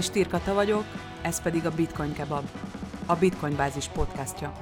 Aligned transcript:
Én 0.00 0.06
Stirkata 0.06 0.54
vagyok, 0.54 0.84
ez 1.22 1.42
pedig 1.42 1.66
a 1.66 1.70
Bitcoin 1.70 2.12
Kebab, 2.12 2.48
a 3.06 3.14
Bitcoin 3.14 3.56
Bázis 3.56 3.88
podcastja. 3.88 4.52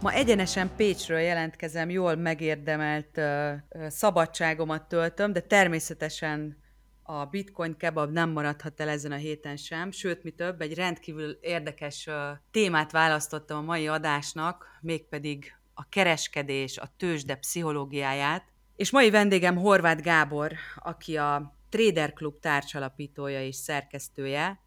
Ma 0.00 0.12
egyenesen 0.12 0.70
Pécsről 0.76 1.18
jelentkezem, 1.18 1.90
jól 1.90 2.14
megérdemelt 2.14 3.16
uh, 3.16 3.88
szabadságomat 3.88 4.88
töltöm, 4.88 5.32
de 5.32 5.40
természetesen 5.40 6.56
a 7.02 7.24
Bitcoin 7.24 7.76
kebab 7.76 8.12
nem 8.12 8.30
maradhat 8.30 8.80
el 8.80 8.88
ezen 8.88 9.12
a 9.12 9.16
héten 9.16 9.56
sem, 9.56 9.90
sőt, 9.90 10.22
mi 10.22 10.30
több, 10.30 10.60
egy 10.60 10.74
rendkívül 10.74 11.38
érdekes 11.40 12.06
uh, 12.06 12.14
témát 12.50 12.92
választottam 12.92 13.58
a 13.58 13.62
mai 13.62 13.88
adásnak, 13.88 14.66
mégpedig 14.80 15.56
a 15.74 15.88
kereskedés, 15.88 16.78
a 16.78 16.92
tőzsde 16.96 17.34
pszichológiáját, 17.34 18.54
és 18.76 18.90
mai 18.90 19.10
vendégem 19.10 19.56
Horváth 19.56 20.02
Gábor, 20.02 20.52
aki 20.76 21.16
a 21.16 21.54
Trader 21.68 22.12
Club 22.12 22.38
tárcsalapítója 22.38 23.42
és 23.42 23.56
szerkesztője. 23.56 24.60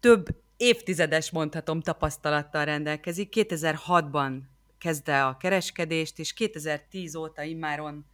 Több 0.00 0.26
évtizedes, 0.56 1.30
mondhatom, 1.30 1.80
tapasztalattal 1.80 2.64
rendelkezik. 2.64 3.32
2006-ban 3.36 4.38
kezdte 4.78 5.24
a 5.24 5.36
kereskedést, 5.36 6.18
és 6.18 6.32
2010 6.32 7.14
óta 7.14 7.42
immáron 7.42 8.06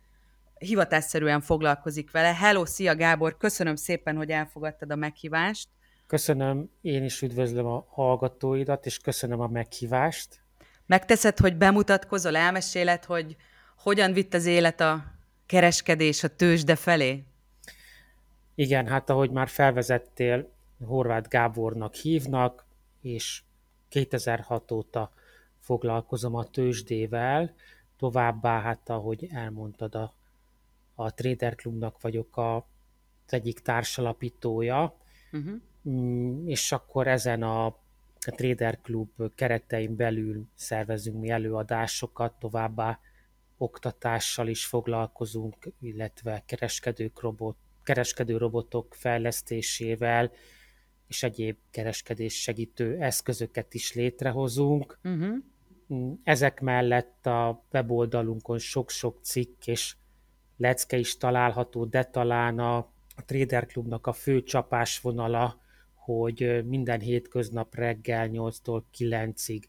hivatásszerűen 0.59 1.41
foglalkozik 1.41 2.11
vele. 2.11 2.34
Hello, 2.34 2.66
szia 2.66 2.97
Gábor, 2.97 3.36
köszönöm 3.36 3.77
szépen, 3.77 4.16
hogy 4.16 4.30
elfogadtad 4.30 4.91
a 4.91 4.97
meghívást. 4.97 5.69
Köszönöm, 6.06 6.70
én 6.80 7.05
is 7.05 7.22
üdvözlöm 7.22 7.67
a 7.67 7.86
hallgatóidat, 7.89 8.86
és 8.86 8.98
köszönöm 8.98 9.41
a 9.41 9.47
meghívást. 9.47 10.42
Megteszed, 10.86 11.39
hogy 11.39 11.56
bemutatkozol, 11.56 12.36
elmeséled, 12.36 13.05
hogy 13.05 13.36
hogyan 13.83 14.12
vitt 14.12 14.34
az 14.34 14.47
élet 14.47 14.81
a 14.81 15.05
kereskedés 15.47 16.23
a 16.23 16.36
tőzsde 16.36 16.77
felé? 16.77 17.25
Igen, 18.55 18.86
hát 18.86 19.11
ahogy 19.11 19.31
már 19.31 19.48
felvezettél, 19.48 20.50
Horváth 20.84 21.28
Gábornak 21.28 21.95
hívnak, 21.95 22.64
és 23.01 23.42
2006 23.89 24.70
óta 24.70 25.12
foglalkozom 25.58 26.34
a 26.34 26.45
tőzsdével, 26.45 27.55
továbbá, 27.97 28.61
hát 28.61 28.89
ahogy 28.89 29.28
elmondtad, 29.33 29.95
a, 29.95 30.14
a 30.95 31.14
Trader 31.14 31.55
Clubnak 31.55 32.01
vagyok 32.01 32.36
a, 32.36 32.56
az 32.56 33.33
egyik 33.33 33.58
társalapítója, 33.58 34.97
uh-huh. 35.33 36.48
és 36.48 36.73
akkor 36.73 37.06
ezen 37.06 37.42
a, 37.42 37.67
a 37.67 38.31
Trader 38.31 38.78
Club 38.83 39.34
keretein 39.34 39.97
belül 39.97 40.47
szervezünk 40.55 41.20
mi 41.20 41.31
előadásokat, 41.31 42.33
továbbá 42.39 43.01
oktatással 43.61 44.48
is 44.48 44.66
foglalkozunk, 44.66 45.56
illetve 45.80 46.42
kereskedők 46.47 47.20
robot, 47.20 47.56
kereskedő 47.83 48.36
robotok 48.36 48.94
fejlesztésével, 48.94 50.30
és 51.06 51.22
egyéb 51.22 51.56
kereskedés 51.70 52.42
segítő 52.42 52.97
eszközöket 53.00 53.75
is 53.75 53.94
létrehozunk. 53.94 54.98
Uh-huh. 55.05 55.39
Ezek 56.25 56.61
mellett 56.61 57.27
a 57.27 57.64
weboldalunkon 57.72 58.58
sok-sok 58.58 59.19
cikk 59.22 59.67
és 59.67 59.97
lecke 60.56 60.97
is 60.97 61.17
található, 61.17 61.84
de 61.84 62.05
talán 62.05 62.58
a, 62.58 62.92
Trader 63.27 63.67
Clubnak 63.67 64.06
a 64.06 64.12
fő 64.12 64.42
csapásvonala, 64.42 65.61
hogy 65.95 66.64
minden 66.67 67.00
hétköznap 67.00 67.74
reggel 67.74 68.28
8-tól 68.33 68.83
9-ig 68.98 69.62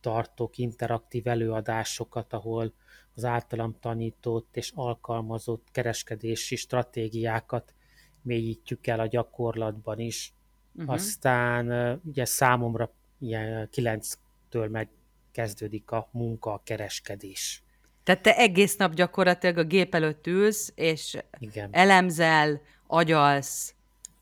tartok 0.00 0.58
interaktív 0.58 1.26
előadásokat, 1.26 2.32
ahol 2.32 2.72
az 3.18 3.24
általam 3.24 3.76
tanított 3.80 4.56
és 4.56 4.72
alkalmazott 4.74 5.66
kereskedési 5.72 6.56
stratégiákat 6.56 7.74
mélyítjük 8.22 8.86
el 8.86 9.00
a 9.00 9.06
gyakorlatban 9.06 9.98
is. 9.98 10.32
Uh-huh. 10.74 10.92
Aztán 10.92 12.00
ugye 12.04 12.24
számomra 12.24 12.92
ilyen 13.18 13.68
kilenctől 13.70 14.68
megkezdődik 14.68 15.90
a 15.90 16.08
munka, 16.12 16.52
a 16.52 16.60
kereskedés. 16.64 17.62
Tehát 18.02 18.22
te 18.22 18.36
egész 18.36 18.76
nap 18.76 18.94
gyakorlatilag 18.94 19.58
a 19.58 19.64
gép 19.64 19.94
előtt 19.94 20.26
ülsz, 20.26 20.72
és 20.74 21.18
igen. 21.38 21.68
elemzel, 21.72 22.60
agyalsz. 22.86 23.74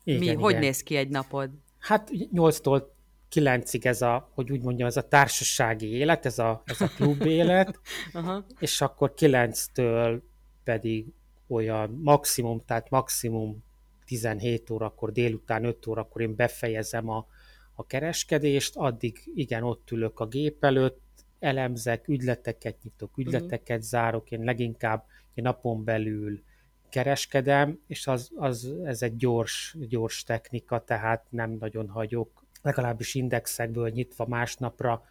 Igen, 0.03 0.19
Mi, 0.19 0.25
igen. 0.25 0.39
hogy 0.39 0.59
néz 0.59 0.83
ki 0.83 0.95
egy 0.95 1.09
napod? 1.09 1.49
Hát 1.79 2.09
8-tól 2.13 2.83
kilencig 3.29 3.85
ez 3.85 4.01
a, 4.01 4.29
hogy 4.33 4.51
úgy 4.51 4.61
mondjam, 4.61 4.87
ez 4.87 4.97
a 4.97 5.07
társasági 5.07 5.87
élet, 5.87 6.25
ez 6.25 6.39
a, 6.39 6.61
ez 6.65 6.81
a 6.81 6.87
klub 6.87 7.21
élet, 7.39 7.79
Aha. 8.13 8.45
és 8.59 8.81
akkor 8.81 9.13
kilenctől 9.13 10.23
pedig 10.63 11.05
olyan 11.47 11.99
maximum, 12.03 12.61
tehát 12.65 12.89
maximum 12.89 13.63
17 14.05 14.69
órakor, 14.69 15.11
délután 15.11 15.63
5 15.63 15.87
órakor 15.87 16.21
én 16.21 16.35
befejezem 16.35 17.09
a, 17.09 17.27
a 17.75 17.85
kereskedést, 17.85 18.75
addig 18.75 19.31
igen, 19.35 19.63
ott 19.63 19.91
ülök 19.91 20.19
a 20.19 20.25
gép 20.25 20.63
előtt, 20.63 21.01
elemzek, 21.39 22.07
ügyleteket 22.07 22.75
nyitok, 22.83 23.11
mhm. 23.15 23.27
ügyleteket 23.27 23.77
uh-huh. 23.77 23.89
zárok, 23.89 24.31
én 24.31 24.43
leginkább 24.43 25.05
én 25.33 25.43
napon 25.43 25.83
belül 25.83 26.41
kereskedem, 26.89 27.79
és 27.87 28.07
az, 28.07 28.31
az, 28.35 28.73
ez 28.83 29.01
egy 29.01 29.15
gyors, 29.15 29.75
gyors 29.79 30.23
technika, 30.23 30.83
tehát 30.83 31.25
nem 31.29 31.51
nagyon 31.59 31.89
hagyok 31.89 32.45
legalábbis 32.61 33.15
indexekből 33.15 33.89
nyitva 33.89 34.25
másnapra 34.27 35.03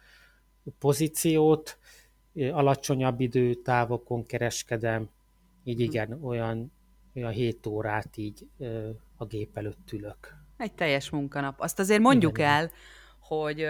pozíciót, 0.79 1.77
alacsonyabb 2.51 3.19
időtávokon 3.19 4.25
kereskedem, 4.25 5.09
így 5.63 5.75
mhm. 5.75 5.83
igen, 5.83 6.23
olyan, 6.23 6.71
olyan 7.15 7.31
7 7.31 7.67
órát 7.67 8.17
így 8.17 8.47
a 9.17 9.25
gép 9.25 9.57
előtt 9.57 9.91
ülök. 9.91 10.35
Egy 10.57 10.73
teljes 10.73 11.09
munkanap. 11.09 11.61
Azt 11.61 11.79
azért 11.79 12.01
mondjuk 12.01 12.37
igen, 12.37 12.49
el, 12.49 12.63
igen. 12.63 12.75
hogy 13.19 13.67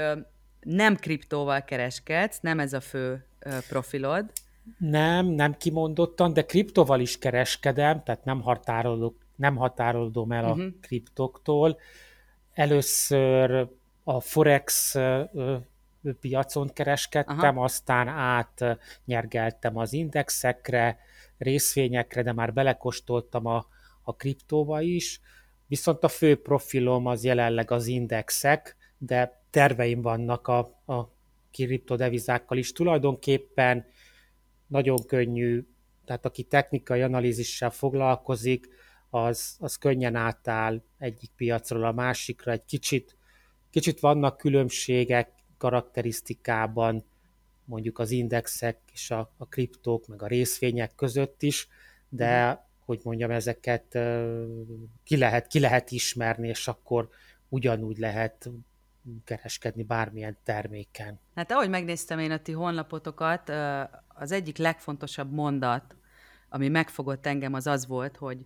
nem 0.60 0.96
kriptóval 0.96 1.64
kereskedsz, 1.64 2.40
nem 2.40 2.60
ez 2.60 2.74
a 2.74 2.80
fő 2.80 3.26
profilod. 3.70 4.32
Nem, 4.78 5.26
nem 5.26 5.54
kimondottan, 5.54 6.34
de 6.34 6.46
kriptóval 6.46 7.00
is 7.00 7.20
kereskedem, 7.20 8.04
tehát 8.04 8.26
nem 8.26 8.42
határolok, 8.42 9.16
nem 9.36 9.56
határolodom 9.56 10.32
el 10.32 10.44
uh-huh. 10.44 10.60
a 10.60 10.64
mhm. 10.64 10.80
kriptoktól. 10.82 11.78
Először 12.58 13.70
a 14.04 14.20
Forex 14.20 14.96
piacon 16.20 16.74
kereskedtem, 16.74 17.58
Aha. 17.58 17.64
aztán 17.64 18.08
átnyergeltem 18.08 19.78
az 19.78 19.94
indexekre, 19.94 20.98
részvényekre, 21.38 22.22
de 22.24 22.34
már 22.34 22.54
belekostoltam 22.54 23.46
a, 23.46 23.66
a 24.02 24.16
kriptóba 24.16 24.82
is, 24.82 25.22
viszont 25.68 26.04
a 26.04 26.08
fő 26.08 26.42
profilom 26.42 27.06
az 27.06 27.24
jelenleg 27.24 27.72
az 27.72 27.88
indexek, 27.88 28.76
de 28.98 29.42
terveim 29.50 30.02
vannak 30.02 30.48
a, 30.48 30.58
a 30.86 31.10
kriptodevizákkal 31.52 32.58
is. 32.58 32.72
Tulajdonképpen 32.72 33.86
nagyon 34.68 35.06
könnyű, 35.06 35.68
tehát 36.06 36.26
aki 36.26 36.44
technikai 36.44 37.02
analízissel 37.02 37.70
foglalkozik, 37.70 38.68
az, 39.10 39.56
az 39.60 39.76
könnyen 39.76 40.16
átáll 40.16 40.82
egyik 40.98 41.32
piacról 41.36 41.84
a 41.84 41.92
másikra, 41.92 42.52
egy 42.52 42.66
kicsit 42.66 43.18
Kicsit 43.70 44.00
vannak 44.00 44.38
különbségek 44.38 45.30
karakterisztikában, 45.58 47.06
mondjuk 47.66 48.00
az 48.00 48.12
indexek 48.12 48.80
és 48.92 49.12
a, 49.12 49.34
a 49.38 49.46
kriptók, 49.46 50.08
meg 50.08 50.22
a 50.22 50.28
részvények 50.28 50.96
között 50.96 51.42
is, 51.42 51.68
de 52.10 52.48
mhm. 52.48 52.60
hogy 52.86 53.00
mondjam, 53.04 53.32
ezeket 53.32 53.98
ki 55.04 55.18
lehet, 55.18 55.48
ki 55.48 55.60
lehet 55.60 55.92
ismerni, 55.92 56.48
és 56.48 56.68
akkor 56.68 57.10
ugyanúgy 57.50 57.98
lehet 57.98 58.50
kereskedni 59.24 59.84
bármilyen 59.84 60.38
terméken. 60.44 61.20
Hát 61.36 61.52
ahogy 61.52 61.70
megnéztem 61.70 62.20
én 62.20 62.32
a 62.32 62.42
ti 62.42 62.52
honlapotokat, 62.52 63.50
az 64.08 64.32
egyik 64.32 64.58
legfontosabb 64.58 65.32
mondat, 65.32 65.96
ami 66.50 66.68
megfogott 66.68 67.26
engem, 67.26 67.54
az 67.54 67.68
az 67.68 67.88
volt, 67.88 68.18
hogy 68.18 68.46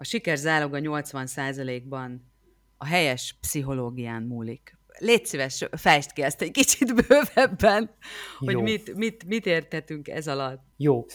a 0.00 0.04
siker 0.04 0.36
záloga 0.36 0.78
80%-ban 0.80 2.30
a 2.76 2.84
helyes 2.84 3.36
pszichológián 3.40 4.22
múlik. 4.22 4.76
Légy 4.98 5.26
szíves, 5.26 5.68
fejtsd 5.70 6.12
ki 6.12 6.22
ezt 6.22 6.42
egy 6.42 6.50
kicsit 6.50 6.94
bővebben, 6.94 7.90
hogy 8.38 8.56
mit, 8.56 8.94
mit, 8.94 9.24
mit 9.26 9.46
értetünk 9.46 10.08
ez 10.08 10.28
alatt. 10.28 10.62
Jó. 10.76 11.06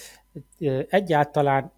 Egyáltalán 0.88 1.72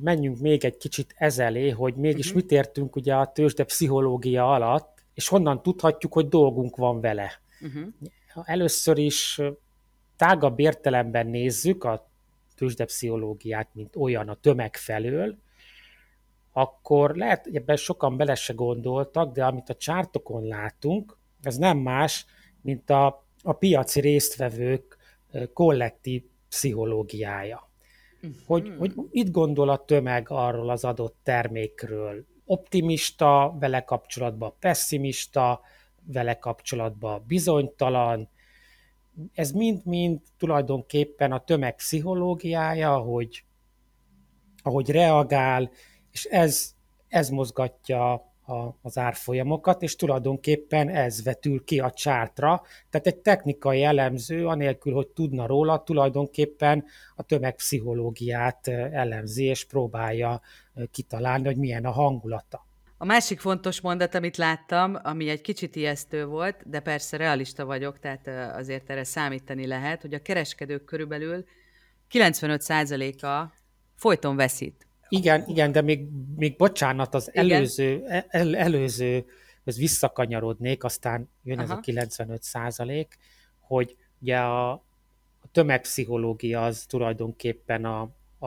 menjünk 0.00 0.38
még 0.38 0.64
egy 0.64 0.76
kicsit 0.76 1.14
ezelé, 1.16 1.70
hogy 1.70 1.94
mégis 1.94 2.26
uh-huh. 2.26 2.42
mit 2.42 2.50
értünk 2.50 2.96
ugye 2.96 3.14
a 3.14 3.32
tőzsde 3.32 3.64
pszichológia 3.64 4.52
alatt, 4.52 5.04
és 5.14 5.28
honnan 5.28 5.62
tudhatjuk, 5.62 6.12
hogy 6.12 6.28
dolgunk 6.28 6.76
van 6.76 7.00
vele. 7.00 7.40
Uh-huh. 7.60 7.88
Először 8.44 8.98
is 8.98 9.40
tágabb 10.16 10.58
értelemben 10.58 11.26
nézzük 11.26 11.84
a 11.84 12.10
tőzsdepszichológiát, 12.54 13.68
mint 13.72 13.96
olyan 13.96 14.28
a 14.28 14.34
tömeg 14.34 14.76
felől, 14.76 15.38
akkor 16.52 17.16
lehet, 17.16 17.44
hogy 17.44 17.56
ebben 17.56 17.76
sokan 17.76 18.16
bele 18.16 18.34
se 18.34 18.52
gondoltak, 18.52 19.32
de 19.32 19.44
amit 19.44 19.68
a 19.68 19.74
csártokon 19.74 20.46
látunk, 20.46 21.16
ez 21.42 21.56
nem 21.56 21.78
más, 21.78 22.26
mint 22.60 22.90
a, 22.90 23.26
a 23.42 23.52
piaci 23.52 24.00
résztvevők 24.00 24.96
kollektív 25.52 26.22
pszichológiája. 26.48 27.70
uh-huh. 28.22 28.36
hogy, 28.46 28.72
hogy 28.78 28.94
mit 29.10 29.30
gondol 29.30 29.68
a 29.68 29.84
tömeg 29.84 30.26
arról 30.30 30.70
az 30.70 30.84
adott 30.84 31.16
termékről. 31.22 32.26
Optimista 32.44 33.56
vele 33.60 33.84
kapcsolatban, 33.84 34.54
pessimista 34.58 35.60
vele 36.04 36.38
kapcsolatban, 36.38 37.24
bizonytalan. 37.26 38.28
Ez 39.34 39.50
mind-mind 39.50 40.20
tulajdonképpen 40.38 41.32
a 41.32 41.44
tömeg 41.44 41.74
pszichológiája, 41.74 42.96
hogy 42.96 43.44
ahogy 44.62 44.90
reagál, 44.90 45.70
és 46.12 46.24
ez, 46.24 46.74
ez 47.08 47.28
mozgatja 47.28 48.12
a, 48.46 48.76
az 48.82 48.98
árfolyamokat, 48.98 49.82
és 49.82 49.96
tulajdonképpen 49.96 50.88
ez 50.88 51.22
vetül 51.22 51.64
ki 51.64 51.80
a 51.80 51.90
csártra. 51.90 52.62
Tehát 52.90 53.06
egy 53.06 53.16
technikai 53.16 53.82
elemző, 53.82 54.46
anélkül, 54.46 54.94
hogy 54.94 55.08
tudna 55.08 55.46
róla, 55.46 55.82
tulajdonképpen 55.82 56.84
a 57.16 57.22
tömegpszichológiát 57.22 58.68
elemzi, 58.68 59.44
és 59.44 59.64
próbálja 59.64 60.40
kitalálni, 60.90 61.44
hogy 61.44 61.56
milyen 61.56 61.84
a 61.84 61.90
hangulata. 61.90 62.66
A 62.96 63.04
másik 63.04 63.40
fontos 63.40 63.80
mondat, 63.80 64.14
amit 64.14 64.36
láttam, 64.36 64.98
ami 65.02 65.28
egy 65.28 65.40
kicsit 65.40 65.76
ijesztő 65.76 66.26
volt, 66.26 66.68
de 66.68 66.80
persze 66.80 67.16
realista 67.16 67.64
vagyok, 67.64 67.98
tehát 67.98 68.28
azért 68.56 68.90
erre 68.90 69.04
számítani 69.04 69.66
lehet, 69.66 70.00
hogy 70.00 70.14
a 70.14 70.22
kereskedők 70.22 70.84
körülbelül 70.84 71.44
95%-a 72.10 73.52
folyton 73.94 74.36
veszít. 74.36 74.86
Igen, 75.14 75.44
igen, 75.46 75.72
de 75.72 75.80
még, 75.80 76.08
még 76.36 76.56
bocsánat, 76.56 77.14
az 77.14 77.28
igen. 77.28 77.50
előző, 77.50 78.04
el, 78.28 78.56
előző, 78.56 79.24
ez 79.64 79.76
visszakanyarodnék, 79.76 80.84
aztán 80.84 81.30
jön 81.42 81.58
Aha. 81.58 81.72
ez 81.72 81.78
a 81.78 81.80
95 81.80 82.42
százalék, 82.42 83.18
hogy 83.60 83.96
ugye 84.20 84.38
a, 84.38 84.70
a 85.40 85.48
tömegpszichológia 85.52 86.64
az 86.64 86.84
tulajdonképpen 86.86 87.84
a, 87.84 88.00
a, 88.38 88.46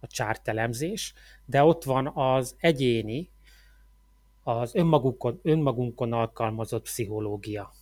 a 0.00 0.06
csártelemzés, 0.06 1.14
de 1.44 1.64
ott 1.64 1.84
van 1.84 2.06
az 2.06 2.56
egyéni, 2.58 3.30
az 4.42 4.74
önmagunkon, 4.74 5.40
önmagunkon 5.42 6.12
alkalmazott 6.12 6.82
pszichológia. 6.82 7.72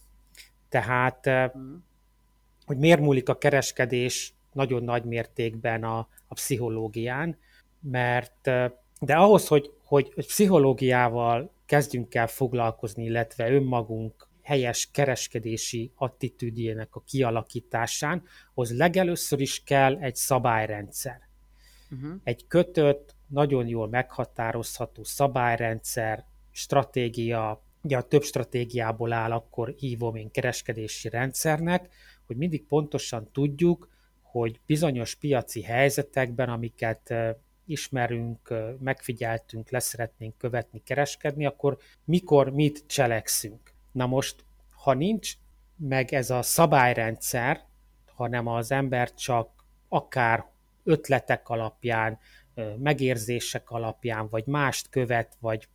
Tehát, 0.68 1.24
hmm. 1.24 1.84
hogy 2.64 2.76
miért 2.76 3.00
múlik 3.00 3.28
a 3.28 3.38
kereskedés 3.38 4.34
nagyon 4.52 4.82
nagy 4.82 5.04
mértékben 5.04 5.84
a, 5.84 5.98
a 6.28 6.34
pszichológián, 6.34 7.38
mert 7.80 8.50
de 9.00 9.14
ahhoz, 9.14 9.46
hogy, 9.46 9.72
hogy, 9.84 10.12
hogy 10.14 10.26
pszichológiával 10.26 11.52
kezdjünk 11.66 12.14
el 12.14 12.26
foglalkozni, 12.26 13.04
illetve 13.04 13.52
önmagunk 13.52 14.28
helyes 14.42 14.90
kereskedési 14.90 15.92
attitűdjének 15.94 16.94
a 16.94 17.02
kialakításán, 17.06 18.22
az 18.54 18.76
legelőször 18.76 19.40
is 19.40 19.62
kell 19.62 19.96
egy 19.96 20.14
szabályrendszer. 20.14 21.28
Uh-huh. 21.90 22.20
Egy 22.24 22.46
kötött, 22.46 23.14
nagyon 23.26 23.66
jól 23.66 23.88
meghatározható 23.88 25.04
szabályrendszer, 25.04 26.24
stratégia, 26.50 27.64
ugye 27.82 27.96
a 27.96 28.02
több 28.02 28.22
stratégiából 28.22 29.12
áll, 29.12 29.32
akkor 29.32 29.74
hívom 29.76 30.14
én 30.14 30.30
kereskedési 30.30 31.08
rendszernek, 31.08 31.94
hogy 32.26 32.36
mindig 32.36 32.66
pontosan 32.66 33.30
tudjuk, 33.32 33.88
hogy 34.22 34.60
bizonyos 34.66 35.14
piaci 35.14 35.62
helyzetekben, 35.62 36.48
amiket 36.48 37.14
ismerünk, 37.70 38.54
megfigyeltünk, 38.78 39.70
leszeretnénk 39.70 40.38
követni, 40.38 40.82
kereskedni, 40.82 41.46
akkor 41.46 41.78
mikor 42.04 42.50
mit 42.50 42.84
cselekszünk. 42.86 43.72
Na 43.92 44.06
most, 44.06 44.44
ha 44.70 44.94
nincs 44.94 45.32
meg 45.76 46.12
ez 46.12 46.30
a 46.30 46.42
szabályrendszer, 46.42 47.64
hanem 48.14 48.46
az 48.46 48.72
ember 48.72 49.14
csak 49.14 49.64
akár 49.88 50.46
ötletek 50.84 51.48
alapján, 51.48 52.18
megérzések 52.78 53.70
alapján, 53.70 54.28
vagy 54.28 54.46
mást 54.46 54.88
követ, 54.88 55.36
vagy 55.40 55.68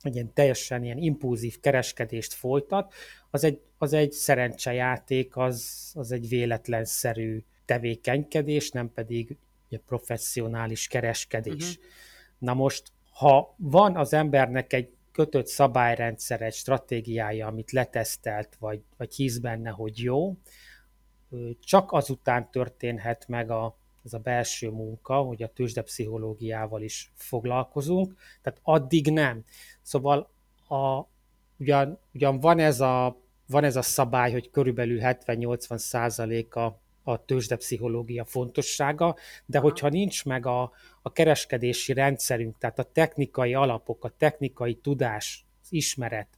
egy 0.00 0.14
ilyen 0.14 0.32
teljesen 0.32 0.84
ilyen 0.84 0.98
impulzív 0.98 1.60
kereskedést 1.60 2.32
folytat, 2.32 2.94
az 3.30 3.44
egy, 3.44 3.60
az 3.78 3.92
egy 3.92 4.12
szerencsejáték, 4.12 5.36
az, 5.36 5.90
az 5.94 6.12
egy 6.12 6.28
véletlenszerű 6.28 7.42
tevékenykedés, 7.64 8.70
nem 8.70 8.92
pedig 8.92 9.36
professzionális 9.78 10.86
kereskedés. 10.86 11.76
Uh-huh. 11.76 11.84
Na 12.38 12.54
most, 12.54 12.92
ha 13.10 13.54
van 13.58 13.96
az 13.96 14.12
embernek 14.12 14.72
egy 14.72 14.94
kötött 15.12 15.46
szabályrendszer, 15.46 16.42
egy 16.42 16.54
stratégiája, 16.54 17.46
amit 17.46 17.70
letesztelt, 17.70 18.56
vagy, 18.58 18.82
vagy 18.96 19.14
hisz 19.14 19.38
benne, 19.38 19.70
hogy 19.70 19.98
jó, 19.98 20.36
csak 21.60 21.92
azután 21.92 22.50
történhet 22.50 23.28
meg 23.28 23.50
a, 23.50 23.76
ez 24.04 24.12
a 24.12 24.18
belső 24.18 24.70
munka, 24.70 25.16
hogy 25.16 25.42
a 25.42 25.52
tőzsdepszichológiával 25.52 26.82
is 26.82 27.12
foglalkozunk, 27.14 28.14
tehát 28.42 28.60
addig 28.62 29.12
nem. 29.12 29.44
Szóval 29.82 30.30
a, 30.68 31.00
ugyan, 31.58 31.98
ugyan 32.12 32.40
van, 32.40 32.58
ez 32.58 32.80
a, 32.80 33.20
van 33.46 33.64
ez 33.64 33.76
a 33.76 33.82
szabály, 33.82 34.32
hogy 34.32 34.50
körülbelül 34.50 34.98
70-80 35.02 35.76
százaléka 35.76 36.80
a 37.04 37.24
tőzsdepszichológia 37.24 38.24
fontossága, 38.24 39.16
de 39.46 39.58
hogyha 39.58 39.88
nincs 39.88 40.24
meg 40.24 40.46
a, 40.46 40.72
a 41.02 41.12
kereskedési 41.12 41.92
rendszerünk, 41.92 42.58
tehát 42.58 42.78
a 42.78 42.90
technikai 42.92 43.54
alapok, 43.54 44.04
a 44.04 44.14
technikai 44.18 44.74
tudás, 44.74 45.44
az 45.62 45.72
ismeret, 45.72 46.28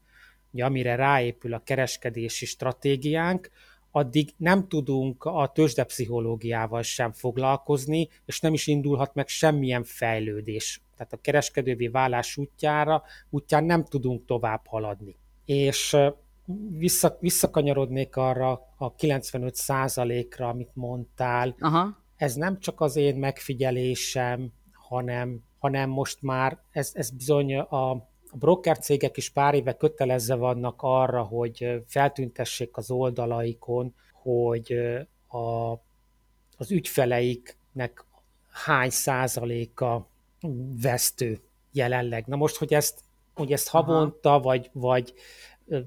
ugye, 0.51 0.65
amire 0.65 0.95
ráépül 0.95 1.55
a 1.55 1.63
kereskedési 1.65 2.47
stratégiánk, 2.47 3.51
addig 3.91 4.31
nem 4.37 4.69
tudunk 4.69 5.25
a 5.25 5.51
tőzsdepszichológiával 5.55 6.83
sem 6.83 7.13
foglalkozni, 7.13 8.09
és 8.25 8.41
nem 8.41 8.53
is 8.53 8.67
indulhat 8.67 9.15
meg 9.15 9.29
semmilyen 9.29 9.85
fejlődés. 9.85 10.81
Tehát 10.97 11.13
a 11.13 11.21
kereskedővé 11.21 11.89
válás 11.89 12.37
útjára, 12.37 13.03
útján 13.31 13.65
nem 13.65 13.85
tudunk 13.85 14.25
tovább 14.27 14.67
haladni. 14.67 15.17
És 15.45 15.97
vissza, 16.71 17.17
visszakanyarodnék 17.21 18.17
arra 18.17 18.61
a 18.77 18.95
95 18.95 19.55
százalékra, 19.55 20.49
amit 20.49 20.71
mondtál. 20.75 21.55
Aha. 21.59 22.05
Ez 22.17 22.35
nem 22.35 22.59
csak 22.59 22.81
az 22.81 22.97
én 22.97 23.17
megfigyelésem, 23.17 24.53
hanem, 24.73 25.43
hanem 25.59 25.91
most 25.91 26.23
már 26.23 26.59
ez, 26.71 26.91
ez 26.95 27.11
bizony 27.11 27.57
a, 27.57 27.91
a 27.91 28.09
broker 28.35 28.79
cégek 28.79 29.17
is 29.17 29.31
pár 29.31 29.55
éve 29.55 29.77
kötelezve 29.77 30.35
vannak 30.35 30.83
arra, 30.83 31.23
hogy 31.23 31.83
feltüntessék 31.87 32.77
az 32.77 32.91
oldalaikon, 32.91 33.95
hogy 34.13 34.73
a, 35.29 35.73
az 36.57 36.71
ügyfeleiknek 36.71 38.05
hány 38.51 38.91
százaléka 38.91 40.09
vesztő 40.83 41.41
jelenleg. 41.73 42.27
Na 42.27 42.37
most, 42.37 42.57
hogy 42.57 42.75
ezt, 42.75 43.01
hogy 43.35 43.53
ezt 43.53 43.69
havonta, 43.69 44.41
vagy, 44.41 44.71
vagy 44.73 45.15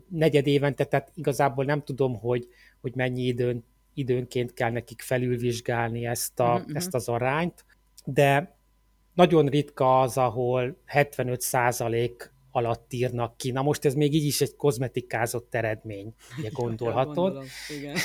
negyed 0.08 0.48
évente, 0.48 0.84
tehát 0.84 1.12
igazából 1.16 1.66
nem 1.66 1.84
tudom, 1.84 2.20
hogy, 2.20 2.48
hogy 2.82 2.96
mennyi 2.96 3.22
időn, 3.22 3.66
időnként 3.94 4.54
kell 4.54 4.72
nekik 4.72 5.02
felülvizsgálni 5.02 6.06
ezt, 6.06 6.40
a, 6.40 6.54
uh-huh. 6.54 6.76
ezt 6.76 6.94
az 6.94 7.08
arányt, 7.08 7.66
de 8.06 8.58
nagyon 9.14 9.46
ritka 9.46 10.02
az, 10.02 10.18
ahol 10.18 10.78
75 10.86 11.42
százalék 11.42 12.34
alatt 12.52 12.94
írnak 12.94 13.38
ki. 13.38 13.52
Na 13.52 13.62
most 13.62 13.86
ez 13.86 13.94
még 13.94 14.14
így 14.14 14.26
is 14.26 14.42
egy 14.42 14.56
kozmetikázott 14.56 15.56
eredmény, 15.56 16.14
ugye 16.38 16.50
gondolhatod. 16.54 17.16
Gondolom, 17.16 17.46
igen. 17.78 17.96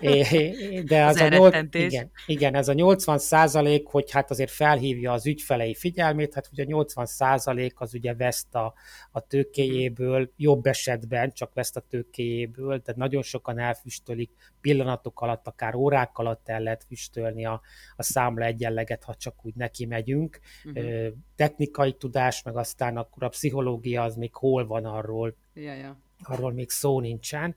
De 0.86 1.04
az, 1.04 1.14
az 1.14 1.20
a 1.20 1.28
nyolc, 1.28 1.74
igen, 1.74 2.10
igen, 2.26 2.54
ez 2.54 2.68
a 2.68 2.72
80 2.72 3.18
százalék, 3.18 3.86
hogy 3.86 4.10
hát 4.10 4.30
azért 4.30 4.50
felhívja 4.50 5.12
az 5.12 5.26
ügyfelei 5.26 5.74
figyelmét, 5.74 6.34
hát 6.34 6.48
ugye 6.52 6.62
a 6.62 6.66
80 6.66 7.06
százalék 7.06 7.80
az 7.80 7.94
ugye 7.94 8.14
veszt 8.14 8.54
a, 8.54 8.74
a 9.10 9.20
tőkéjéből, 9.20 10.32
jobb 10.36 10.66
esetben 10.66 11.32
csak 11.32 11.54
veszt 11.54 11.76
a 11.76 11.80
tőkéjéből, 11.80 12.82
tehát 12.82 13.00
nagyon 13.00 13.22
sokan 13.22 13.58
elfüstölik 13.58 14.30
pillanatok 14.60 15.20
alatt, 15.20 15.46
akár 15.46 15.74
órák 15.74 16.18
alatt 16.18 16.48
el 16.48 16.60
lehet 16.60 16.84
füstölni 16.86 17.46
a, 17.46 17.60
a 17.96 18.02
számla 18.02 18.44
egyenleget, 18.44 19.04
ha 19.04 19.14
csak 19.14 19.44
úgy 19.44 19.54
neki 19.54 19.86
megyünk. 19.86 20.40
Uh-huh. 20.64 21.06
Technikai 21.36 21.92
tudás, 21.92 22.42
meg 22.42 22.56
aztán 22.62 22.96
akkor 22.96 23.22
a 23.22 23.28
pszichológia 23.28 24.02
az 24.02 24.16
még 24.16 24.34
hol 24.34 24.66
van 24.66 24.84
arról, 24.84 25.34
ja, 25.54 25.74
ja. 25.74 25.96
arról 26.22 26.52
még 26.52 26.70
szó 26.70 27.00
nincsen. 27.00 27.54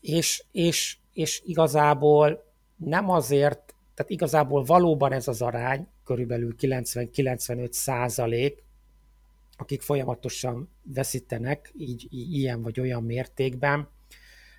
És, 0.00 0.44
és, 0.52 0.98
és 1.12 1.42
igazából 1.44 2.52
nem 2.76 3.10
azért, 3.10 3.74
tehát 3.94 4.10
igazából 4.10 4.64
valóban 4.64 5.12
ez 5.12 5.28
az 5.28 5.42
arány, 5.42 5.88
körülbelül 6.04 6.54
90-95 6.58 7.72
százalék, 7.72 8.64
akik 9.56 9.82
folyamatosan 9.82 10.70
veszítenek, 10.82 11.72
így, 11.76 12.06
így 12.10 12.32
ilyen 12.32 12.62
vagy 12.62 12.80
olyan 12.80 13.02
mértékben, 13.02 13.88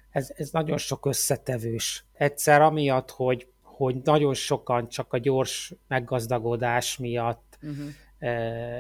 ez, 0.10 0.32
ez 0.36 0.50
nagyon 0.52 0.78
sok 0.78 1.06
összetevős. 1.06 2.06
Egyszer 2.14 2.62
amiatt, 2.62 3.12
hogy, 3.12 3.48
hogy 3.62 3.96
nagyon 4.04 4.34
sokan 4.34 4.90
csak 4.90 5.14
a 5.14 5.18
gyors 5.18 5.74
meggazdagodás 5.88 6.98
miatt 6.98 7.58
uh-huh. 7.62 7.88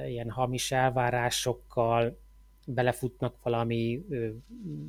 Ilyen 0.07 0.29
hamis 0.29 0.71
elvárásokkal 0.71 2.19
belefutnak 2.67 3.35
valami 3.43 4.05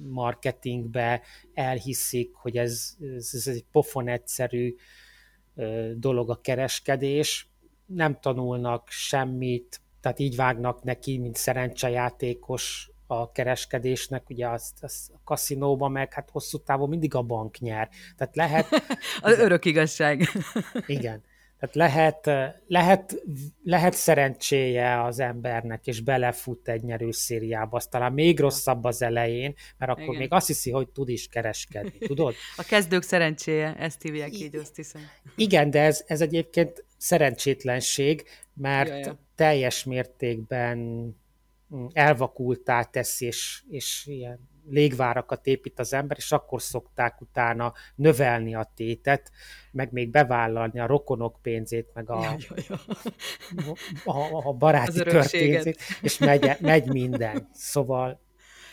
marketingbe, 0.08 1.20
elhiszik, 1.54 2.34
hogy 2.34 2.56
ez, 2.56 2.96
ez, 3.16 3.46
egy 3.46 3.64
pofon 3.72 4.08
egyszerű 4.08 4.74
dolog 5.94 6.30
a 6.30 6.40
kereskedés, 6.40 7.48
nem 7.86 8.20
tanulnak 8.20 8.88
semmit, 8.88 9.80
tehát 10.00 10.18
így 10.18 10.36
vágnak 10.36 10.82
neki, 10.82 11.18
mint 11.18 11.36
szerencsejátékos 11.36 12.90
a 13.06 13.32
kereskedésnek, 13.32 14.30
ugye 14.30 14.48
az, 14.48 14.72
az 14.80 15.10
a 15.14 15.18
kaszinóban 15.24 15.92
meg 15.92 16.12
hát 16.12 16.30
hosszú 16.30 16.58
távon 16.58 16.88
mindig 16.88 17.14
a 17.14 17.22
bank 17.22 17.58
nyer. 17.58 17.88
Tehát 18.16 18.36
lehet... 18.36 18.66
az 19.20 19.38
örök 19.38 19.64
igazság. 19.64 20.28
Igen. 20.86 21.22
Tehát 21.58 21.74
lehet, 21.74 22.54
lehet, 22.66 23.22
lehet 23.62 23.94
szerencséje 23.94 25.02
az 25.02 25.18
embernek, 25.18 25.86
és 25.86 26.00
belefut 26.00 26.68
egy 26.68 26.82
nyerős 26.82 27.16
szériába, 27.16 27.76
az 27.76 27.86
talán 27.86 28.12
még 28.12 28.40
rosszabb 28.40 28.84
az 28.84 29.02
elején, 29.02 29.54
mert 29.78 29.90
akkor 29.90 30.04
Igen. 30.04 30.18
még 30.18 30.32
azt 30.32 30.46
hiszi, 30.46 30.70
hogy 30.70 30.88
tud 30.88 31.08
is 31.08 31.26
kereskedni, 31.26 31.98
tudod? 32.06 32.34
A 32.56 32.62
kezdők 32.62 33.02
szerencséje, 33.02 33.76
ezt 33.78 34.02
hívják 34.02 34.40
így, 34.40 34.56
azt 34.56 34.76
hiszem. 34.76 35.02
Igen, 35.36 35.70
de 35.70 35.80
ez, 35.80 36.04
ez 36.06 36.20
egyébként 36.20 36.84
szerencsétlenség, 36.96 38.24
mert 38.54 38.88
Jaja. 38.88 39.18
teljes 39.34 39.84
mértékben 39.84 40.78
mm, 41.74 41.86
elvakultá 41.92 42.82
tesz, 42.82 43.20
és, 43.20 43.62
és 43.68 44.06
ilyen 44.06 44.48
légvárakat 44.70 45.46
épít 45.46 45.78
az 45.78 45.92
ember, 45.92 46.16
és 46.16 46.32
akkor 46.32 46.62
szokták 46.62 47.20
utána 47.20 47.72
növelni 47.94 48.54
a 48.54 48.70
tétet, 48.74 49.30
meg 49.70 49.92
még 49.92 50.10
bevállalni 50.10 50.80
a 50.80 50.86
rokonok 50.86 51.38
pénzét, 51.42 51.90
meg 51.94 52.10
a, 52.10 52.22
ja, 52.22 52.36
ja, 52.38 52.64
ja. 52.68 53.72
a, 54.12 54.48
a 54.48 54.52
baráti 54.52 55.02
kör 55.02 55.30
pénzét, 55.30 55.78
és 56.02 56.18
megy, 56.18 56.56
megy 56.60 56.92
minden. 56.92 57.48
Szóval... 57.52 58.20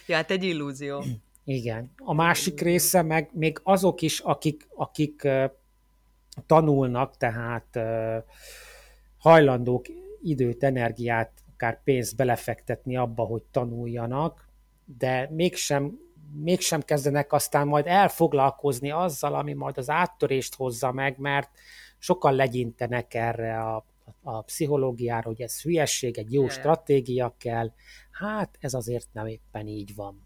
Ja, 0.08 0.16
hát 0.16 0.32
egy 0.32 0.44
illúzió. 0.44 1.04
Igen. 1.44 1.92
A 1.98 2.14
másik 2.14 2.62
része 2.62 3.02
meg 3.02 3.30
még 3.34 3.60
azok 3.64 4.02
is, 4.02 4.20
akik, 4.20 4.68
akik 4.76 5.22
uh, 5.24 5.52
tanulnak, 6.46 7.18
tehát 7.18 7.68
uh, 7.76 8.24
hajlandók 9.18 9.86
időt, 10.22 10.64
energiát, 10.64 11.32
akár 11.54 11.84
pénzt 11.84 12.16
belefektetni 12.16 12.98
abba, 12.98 13.24
hogy 13.24 13.44
tanuljanak, 13.52 14.45
de 14.86 15.30
mégsem, 15.32 16.00
mégsem 16.34 16.82
kezdenek 16.82 17.34
aztán 17.34 17.68
majd 17.68 17.88
elfoglalkozni 17.88 18.92
azzal, 18.92 19.36
ami 19.36 19.54
majd 19.54 19.78
az 19.78 19.90
áttörést 19.90 20.56
hozza 20.56 20.92
meg, 20.92 21.18
mert 21.18 21.50
sokan 21.98 22.36
legyintenek 22.36 23.14
erre 23.14 23.60
a, 23.60 23.86
a 24.22 24.42
pszichológiára, 24.42 25.28
hogy 25.28 25.42
ez 25.42 25.62
hülyesség, 25.62 26.18
egy 26.18 26.34
jó 26.34 26.42
Jaj. 26.42 26.52
stratégia 26.52 27.36
kell. 27.38 27.72
Hát 28.12 28.58
ez 28.60 28.74
azért 28.74 29.08
nem 29.12 29.28
éppen 29.28 29.68
így 29.68 29.96
van. 29.96 30.24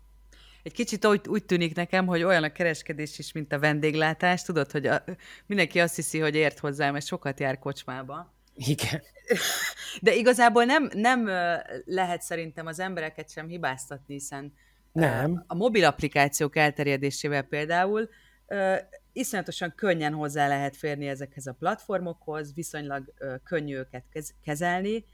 Egy 0.63 0.73
kicsit 0.73 1.05
úgy, 1.05 1.27
úgy 1.27 1.45
tűnik 1.45 1.75
nekem, 1.75 2.07
hogy 2.07 2.23
olyan 2.23 2.43
a 2.43 2.51
kereskedés 2.51 3.19
is, 3.19 3.31
mint 3.31 3.53
a 3.53 3.59
vendéglátás. 3.59 4.43
Tudod, 4.43 4.71
hogy 4.71 4.85
a, 4.85 5.03
mindenki 5.45 5.79
azt 5.79 5.95
hiszi, 5.95 6.19
hogy 6.19 6.35
ért 6.35 6.59
hozzá, 6.59 6.91
mert 6.91 7.05
sokat 7.05 7.39
jár 7.39 7.59
kocsmába. 7.59 8.33
Igen. 8.67 9.01
De 10.01 10.15
igazából 10.15 10.63
nem, 10.63 10.89
nem 10.93 11.25
lehet 11.85 12.21
szerintem 12.21 12.65
az 12.65 12.79
embereket 12.79 13.29
sem 13.29 13.47
hibáztatni, 13.47 14.13
hiszen 14.13 14.53
nem. 14.91 15.43
a 15.47 15.55
mobil 15.55 15.85
applikációk 15.85 16.55
elterjedésével 16.55 17.43
például 17.43 18.09
iszonyatosan 19.13 19.73
könnyen 19.75 20.13
hozzá 20.13 20.47
lehet 20.47 20.75
férni 20.75 21.07
ezekhez 21.07 21.47
a 21.47 21.53
platformokhoz, 21.53 22.53
viszonylag 22.53 23.13
könnyű 23.43 23.75
őket 23.75 24.05
kezelni, 24.43 25.05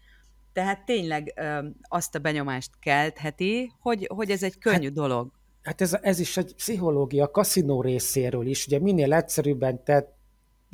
tehát 0.53 0.85
tényleg 0.85 1.33
azt 1.81 2.15
a 2.15 2.19
benyomást 2.19 2.71
keltheti, 2.79 3.71
hogy, 3.79 4.09
hogy 4.13 4.29
ez 4.29 4.43
egy 4.43 4.57
könnyű 4.57 4.85
hát, 4.85 4.93
dolog. 4.93 5.31
Hát 5.61 5.81
ez, 5.81 5.97
ez 6.01 6.19
is 6.19 6.37
egy 6.37 6.55
pszichológia 6.55 7.31
kaszinó 7.31 7.81
részéről 7.81 8.47
is. 8.47 8.65
Ugye 8.67 8.79
minél 8.79 9.13
egyszerűbben 9.13 9.83
tett 9.83 10.15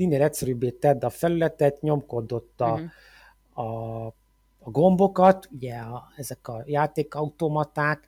minél 0.02 0.22
egyszerűbbé 0.22 0.70
tedd 0.70 1.06
a 1.06 1.10
felületet, 1.10 1.82
nyomkod 1.82 2.32
ott 2.32 2.62
a, 2.62 2.72
uh-huh. 2.72 3.68
a, 3.68 4.06
a 4.60 4.70
gombokat, 4.70 5.50
ugye 5.52 5.76
a, 5.76 6.12
ezek 6.16 6.48
a 6.48 6.64
játékautomaták, 6.66 8.08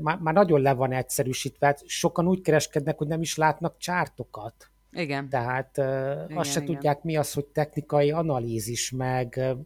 már, 0.00 0.18
már 0.18 0.34
nagyon 0.34 0.60
le 0.60 0.72
van 0.72 0.92
egyszerűsítve, 0.92 1.66
hát 1.66 1.88
sokan 1.88 2.28
úgy 2.28 2.40
kereskednek, 2.40 2.98
hogy 2.98 3.06
nem 3.06 3.20
is 3.20 3.36
látnak 3.36 3.78
csártokat. 3.78 4.70
Igen. 4.92 5.28
Tehát 5.28 5.76
igen, 5.76 6.36
azt 6.36 6.50
se 6.50 6.60
igen. 6.60 6.74
tudják, 6.74 7.02
mi 7.02 7.16
az, 7.16 7.32
hogy 7.32 7.46
technikai 7.46 8.10
analízis, 8.10 8.90
meg, 8.90 9.56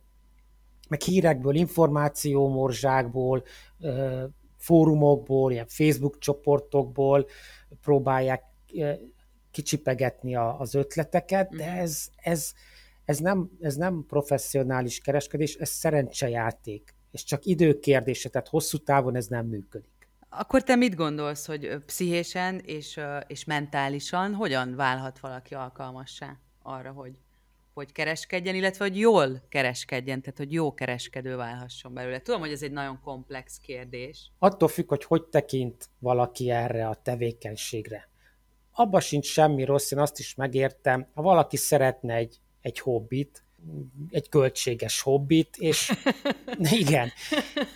meg 0.89 1.01
hírekből, 1.01 1.55
információmorzsákból, 1.55 3.43
fórumokból, 4.57 5.53
ilyen 5.53 5.67
Facebook 5.69 6.19
csoportokból 6.19 7.27
próbálják 7.81 8.43
kicsipegetni 9.55 10.37
a, 10.37 10.61
az 10.61 10.75
ötleteket, 10.75 11.57
de 11.57 11.71
mhm. 11.71 11.79
ez, 11.79 12.09
ez, 12.17 12.53
ez, 13.05 13.19
nem, 13.19 13.51
ez 13.61 13.77
nem 13.77 14.05
professzionális 14.09 15.01
kereskedés, 15.01 15.55
ez 15.55 15.69
szerencsejáték, 15.69 16.95
és 17.11 17.25
csak 17.25 17.45
időkérdése, 17.45 18.29
tehát 18.29 18.49
hosszú 18.49 18.79
távon 18.79 19.17
ez 19.17 19.27
nem 19.27 19.47
működik. 19.47 19.93
Akkor 20.29 20.63
te 20.63 20.75
mit 20.77 20.95
gondolsz, 20.95 21.47
hogy 21.47 21.79
pszichésen 21.87 22.59
és, 22.59 23.01
és 23.27 23.45
mentálisan 23.45 24.35
hogyan 24.35 24.77
válhat 24.77 25.19
valaki 25.19 25.55
alkalmassá 25.55 26.39
arra, 26.63 26.93
hogy, 26.93 27.13
hogy 27.75 27.93
kereskedjen, 27.93 28.55
illetve 28.55 28.85
hogy 28.85 28.99
jól 28.99 29.43
kereskedjen, 29.49 30.21
tehát 30.21 30.39
hogy 30.39 30.53
jó 30.53 30.75
kereskedő 30.75 31.37
válhasson 31.37 31.95
belőle? 31.95 32.21
Tudom, 32.21 32.41
hogy 32.41 32.53
ez 32.53 32.63
egy 32.63 32.73
nagyon 32.73 33.01
komplex 33.01 33.59
kérdés. 33.59 34.33
Attól 34.39 34.69
függ, 34.69 34.89
hogy 34.89 35.05
hogy 35.05 35.23
tekint 35.23 35.89
valaki 35.99 36.51
erre 36.51 36.89
a 36.89 36.95
tevékenységre 36.95 38.09
abba 38.75 39.01
sincs 39.01 39.27
semmi 39.27 39.65
rossz, 39.65 39.91
én 39.91 39.99
azt 39.99 40.19
is 40.19 40.35
megértem, 40.35 41.07
ha 41.15 41.23
valaki 41.23 41.57
szeretne 41.57 42.15
egy, 42.15 42.41
egy 42.61 42.79
hobbit, 42.79 43.45
egy 44.11 44.29
költséges 44.29 45.01
hobbit, 45.01 45.57
és 45.57 45.93
igen, 46.81 47.11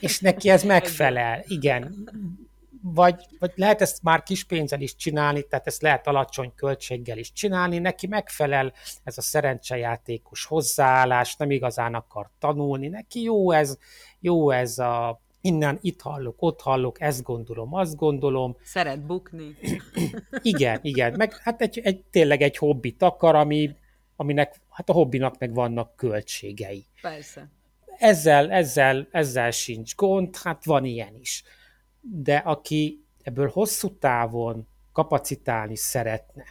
és 0.00 0.21
neki 0.21 0.49
ez 0.50 0.62
megfelel, 0.62 1.45
igen. 1.47 2.11
Vagy, 2.83 3.26
vagy 3.38 3.52
lehet 3.55 3.81
ezt 3.81 4.02
már 4.02 4.23
kis 4.23 4.45
pénzzel 4.45 4.81
is 4.81 4.97
csinálni, 4.97 5.43
tehát 5.43 5.67
ezt 5.67 5.83
lehet 5.83 6.07
alacsony 6.07 6.52
költséggel 6.55 7.19
is 7.19 7.33
csinálni, 7.33 7.78
neki 7.78 8.07
megfelel 8.07 8.73
ez 9.05 9.19
a 9.19 9.23
szerencsejátékos 9.23 10.45
hozzáállás, 10.45 11.37
nem 11.37 11.50
igazán 11.50 11.95
akar 11.95 12.31
tanulni, 12.38 12.88
neki 12.88 13.23
jó 13.23 13.50
ez, 13.50 13.78
jó 14.21 14.50
ez 14.50 14.78
a 14.78 15.23
innen 15.49 15.78
itt 15.81 16.00
hallok, 16.00 16.37
ott 16.38 16.61
hallok, 16.61 17.00
ezt 17.00 17.23
gondolom, 17.23 17.75
azt 17.75 17.97
gondolom. 17.97 18.57
Szeret 18.62 19.07
bukni. 19.07 19.57
igen, 20.43 20.78
igen, 20.83 21.14
meg 21.17 21.37
hát 21.37 21.61
egy, 21.61 21.78
egy, 21.78 22.05
tényleg 22.11 22.43
egy 22.43 22.57
hobbit 22.57 23.02
akar, 23.02 23.35
ami, 23.35 23.76
aminek, 24.17 24.61
hát 24.71 24.88
a 24.88 24.93
hobbinak 24.93 25.38
meg 25.38 25.55
vannak 25.55 25.97
költségei. 25.97 26.85
Persze. 27.00 27.49
Ezzel, 27.99 28.50
ezzel, 28.50 29.09
ezzel 29.11 29.50
sincs 29.50 29.95
gond, 29.95 30.37
hát 30.37 30.64
van 30.64 30.85
ilyen 30.85 31.14
is. 31.21 31.43
De 32.00 32.37
aki 32.37 33.05
ebből 33.23 33.49
hosszú 33.49 33.99
távon 33.99 34.67
kapacitálni 34.93 35.76
szeretne, 35.76 36.45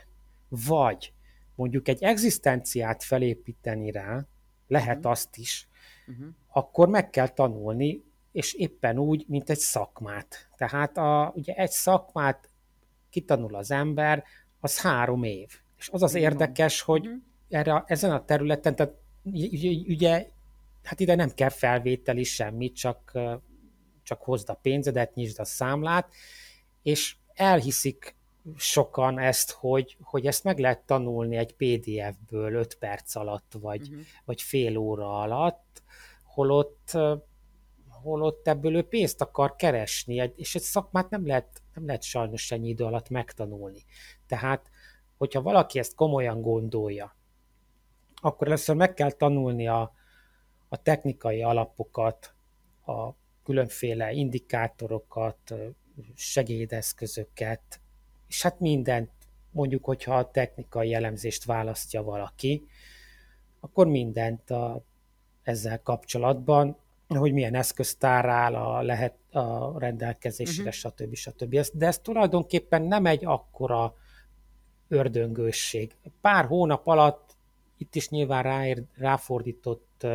vagy 0.49 1.13
mondjuk 1.55 1.87
egy 1.87 2.03
egzisztenciát 2.03 3.03
felépíteni 3.03 3.91
rá, 3.91 4.25
lehet 4.67 4.97
uh-huh. 4.97 5.11
azt 5.11 5.37
is, 5.37 5.67
uh-huh. 6.07 6.27
akkor 6.47 6.87
meg 6.87 7.09
kell 7.09 7.27
tanulni 7.27 8.03
és 8.37 8.53
éppen 8.53 8.97
úgy, 8.97 9.25
mint 9.27 9.49
egy 9.49 9.57
szakmát. 9.57 10.49
Tehát 10.55 10.97
a, 10.97 11.31
ugye 11.35 11.53
egy 11.53 11.69
szakmát 11.69 12.49
kitanul 13.09 13.55
az 13.55 13.71
ember, 13.71 14.23
az 14.59 14.81
három 14.81 15.23
év. 15.23 15.47
És 15.77 15.89
az 15.89 16.03
az 16.03 16.15
érdekes, 16.15 16.81
hogy 16.81 17.07
uh-huh. 17.07 17.21
erre, 17.49 17.83
ezen 17.87 18.11
a 18.11 18.25
területen, 18.25 18.75
tehát 18.75 18.93
ugye, 19.87 20.27
hát 20.83 20.99
ide 20.99 21.15
nem 21.15 21.29
kell 21.29 21.49
felvételi 21.49 22.23
semmit, 22.23 22.75
csak, 22.75 23.11
csak 24.03 24.21
hozd 24.21 24.49
a 24.49 24.59
pénzedet, 24.61 25.13
nyisd 25.13 25.39
a 25.39 25.45
számlát, 25.45 26.13
és 26.81 27.15
elhiszik 27.33 28.15
sokan 28.55 29.19
ezt, 29.19 29.51
hogy, 29.51 29.97
hogy 30.01 30.25
ezt 30.25 30.43
meg 30.43 30.59
lehet 30.59 30.85
tanulni 30.85 31.35
egy 31.35 31.55
PDF-ből 31.55 32.53
5 32.53 32.75
perc 32.75 33.15
alatt, 33.15 33.53
vagy, 33.59 33.81
uh-huh. 33.81 33.99
vagy 34.25 34.41
fél 34.41 34.77
óra 34.77 35.21
alatt, 35.21 35.83
holott 36.23 36.97
holott 38.07 38.47
ebből 38.47 38.75
ő 38.75 38.81
pénzt 38.83 39.21
akar 39.21 39.55
keresni, 39.55 40.31
és 40.35 40.55
egy 40.55 40.61
szakmát 40.61 41.09
nem 41.09 41.27
lehet, 41.27 41.61
nem 41.73 41.85
lehet 41.85 42.03
sajnos 42.03 42.51
ennyi 42.51 42.67
idő 42.67 42.83
alatt 42.83 43.09
megtanulni. 43.09 43.83
Tehát, 44.27 44.69
hogyha 45.17 45.41
valaki 45.41 45.79
ezt 45.79 45.95
komolyan 45.95 46.41
gondolja, 46.41 47.15
akkor 48.15 48.47
először 48.47 48.75
meg 48.75 48.93
kell 48.93 49.11
tanulni 49.11 49.67
a, 49.67 49.91
a 50.69 50.81
technikai 50.81 51.41
alapokat, 51.41 52.33
a 52.85 53.09
különféle 53.43 54.11
indikátorokat, 54.11 55.53
segédeszközöket, 56.15 57.81
és 58.27 58.41
hát 58.41 58.59
mindent, 58.59 59.11
mondjuk, 59.51 59.85
hogyha 59.85 60.17
a 60.17 60.31
technikai 60.31 60.93
elemzést 60.93 61.45
választja 61.45 62.03
valaki, 62.03 62.67
akkor 63.59 63.87
mindent 63.87 64.49
a, 64.49 64.83
ezzel 65.43 65.81
kapcsolatban 65.81 66.77
hogy 67.07 67.33
milyen 67.33 67.55
eszköztár 67.55 68.25
áll 68.25 68.55
a, 68.55 68.81
lehet 68.81 69.15
a 69.31 69.79
rendelkezésre, 69.79 70.63
uh-huh. 70.63 70.73
stb. 70.73 71.15
stb. 71.15 71.59
De 71.73 71.85
ez 71.85 71.99
tulajdonképpen 71.99 72.81
nem 72.81 73.05
egy 73.05 73.25
akkora 73.25 73.95
ördöngősség. 74.87 75.95
Pár 76.21 76.45
hónap 76.45 76.87
alatt 76.87 77.35
itt 77.77 77.95
is 77.95 78.09
nyilván 78.09 78.43
ráér, 78.43 78.83
ráfordított 78.95 80.07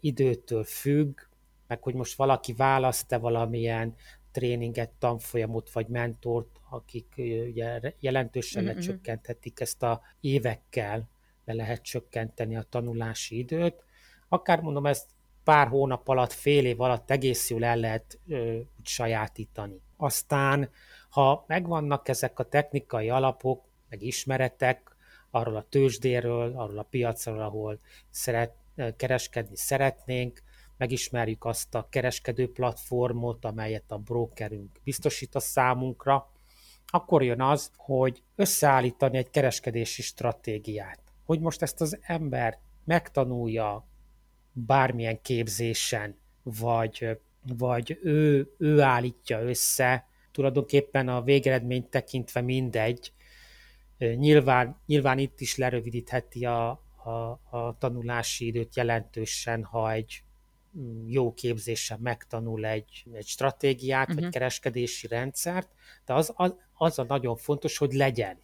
időtől 0.00 0.64
függ, 0.64 1.20
meg 1.66 1.82
hogy 1.82 1.94
most 1.94 2.16
valaki 2.16 2.52
választ-e 2.52 3.18
valamilyen 3.18 3.94
tréninget, 4.32 4.90
tanfolyamot 4.98 5.70
vagy 5.70 5.86
mentort, 5.88 6.60
akik 6.70 7.14
ugye 7.48 7.80
jelentősen 8.00 8.64
mm-hmm. 8.64 8.74
lecsökkenthetik 8.74 9.60
ezt 9.60 9.82
a 9.82 10.02
évekkel, 10.20 11.08
le 11.44 11.52
lehet 11.52 11.82
csökkenteni 11.82 12.56
a 12.56 12.66
tanulási 12.68 13.38
időt. 13.38 13.84
Akár 14.28 14.60
mondom, 14.60 14.86
ezt 14.86 15.06
pár 15.48 15.68
hónap 15.68 16.08
alatt, 16.08 16.32
fél 16.32 16.66
év 16.66 16.80
alatt 16.80 17.10
egész 17.10 17.50
jól 17.50 17.64
el 17.64 17.76
lehet 17.76 18.18
ö, 18.28 18.58
sajátítani. 18.82 19.80
Aztán, 19.96 20.70
ha 21.10 21.44
megvannak 21.46 22.08
ezek 22.08 22.38
a 22.38 22.48
technikai 22.48 23.10
alapok, 23.10 23.64
meg 23.88 24.02
ismeretek 24.02 24.96
arról 25.30 25.56
a 25.56 25.66
tőzsdéről, 25.68 26.52
arról 26.56 26.78
a 26.78 26.86
piacról, 26.90 27.40
ahol 27.40 27.78
szeret, 28.10 28.54
kereskedni 28.96 29.56
szeretnénk, 29.56 30.42
megismerjük 30.76 31.44
azt 31.44 31.74
a 31.74 31.86
kereskedő 31.90 32.52
platformot, 32.52 33.44
amelyet 33.44 33.90
a 33.90 33.98
brokerünk 33.98 34.80
biztosít 34.84 35.34
a 35.34 35.40
számunkra, 35.40 36.30
akkor 36.86 37.22
jön 37.22 37.40
az, 37.40 37.70
hogy 37.76 38.22
összeállítani 38.34 39.16
egy 39.16 39.30
kereskedési 39.30 40.02
stratégiát. 40.02 41.00
Hogy 41.24 41.40
most 41.40 41.62
ezt 41.62 41.80
az 41.80 41.98
ember 42.00 42.58
megtanulja 42.84 43.87
bármilyen 44.52 45.20
képzésen, 45.22 46.16
vagy, 46.42 47.18
vagy 47.58 47.98
ő, 48.02 48.50
ő 48.58 48.80
állítja 48.80 49.40
össze, 49.40 50.06
tulajdonképpen 50.32 51.08
a 51.08 51.22
végeredményt 51.22 51.90
tekintve 51.90 52.40
mindegy. 52.40 53.12
Nyilván, 53.98 54.80
nyilván 54.86 55.18
itt 55.18 55.40
is 55.40 55.56
lerövidítheti 55.56 56.44
a, 56.44 56.68
a, 57.04 57.40
a 57.50 57.76
tanulási 57.78 58.46
időt 58.46 58.76
jelentősen, 58.76 59.64
ha 59.64 59.92
egy 59.92 60.22
mm, 60.78 61.08
jó 61.08 61.34
képzéssel 61.34 61.98
megtanul 62.00 62.66
egy, 62.66 63.04
egy 63.12 63.26
stratégiát, 63.26 64.00
uh-huh. 64.00 64.14
vagy 64.14 64.24
mhm. 64.24 64.32
kereskedési 64.32 65.06
rendszert, 65.06 65.70
de 66.04 66.14
az, 66.14 66.32
az, 66.36 66.54
az 66.72 66.98
a 66.98 67.04
nagyon 67.04 67.36
fontos, 67.36 67.78
hogy 67.78 67.92
legyen. 67.92 68.38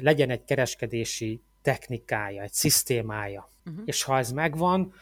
Legyen 0.00 0.30
egy 0.30 0.44
kereskedési 0.44 1.42
technikája, 1.62 2.42
egy 2.42 2.52
szisztémája. 2.52 3.48
Uh-huh. 3.66 3.82
És 3.84 4.02
ha 4.02 4.18
ez 4.18 4.32
megvan, 4.32 4.92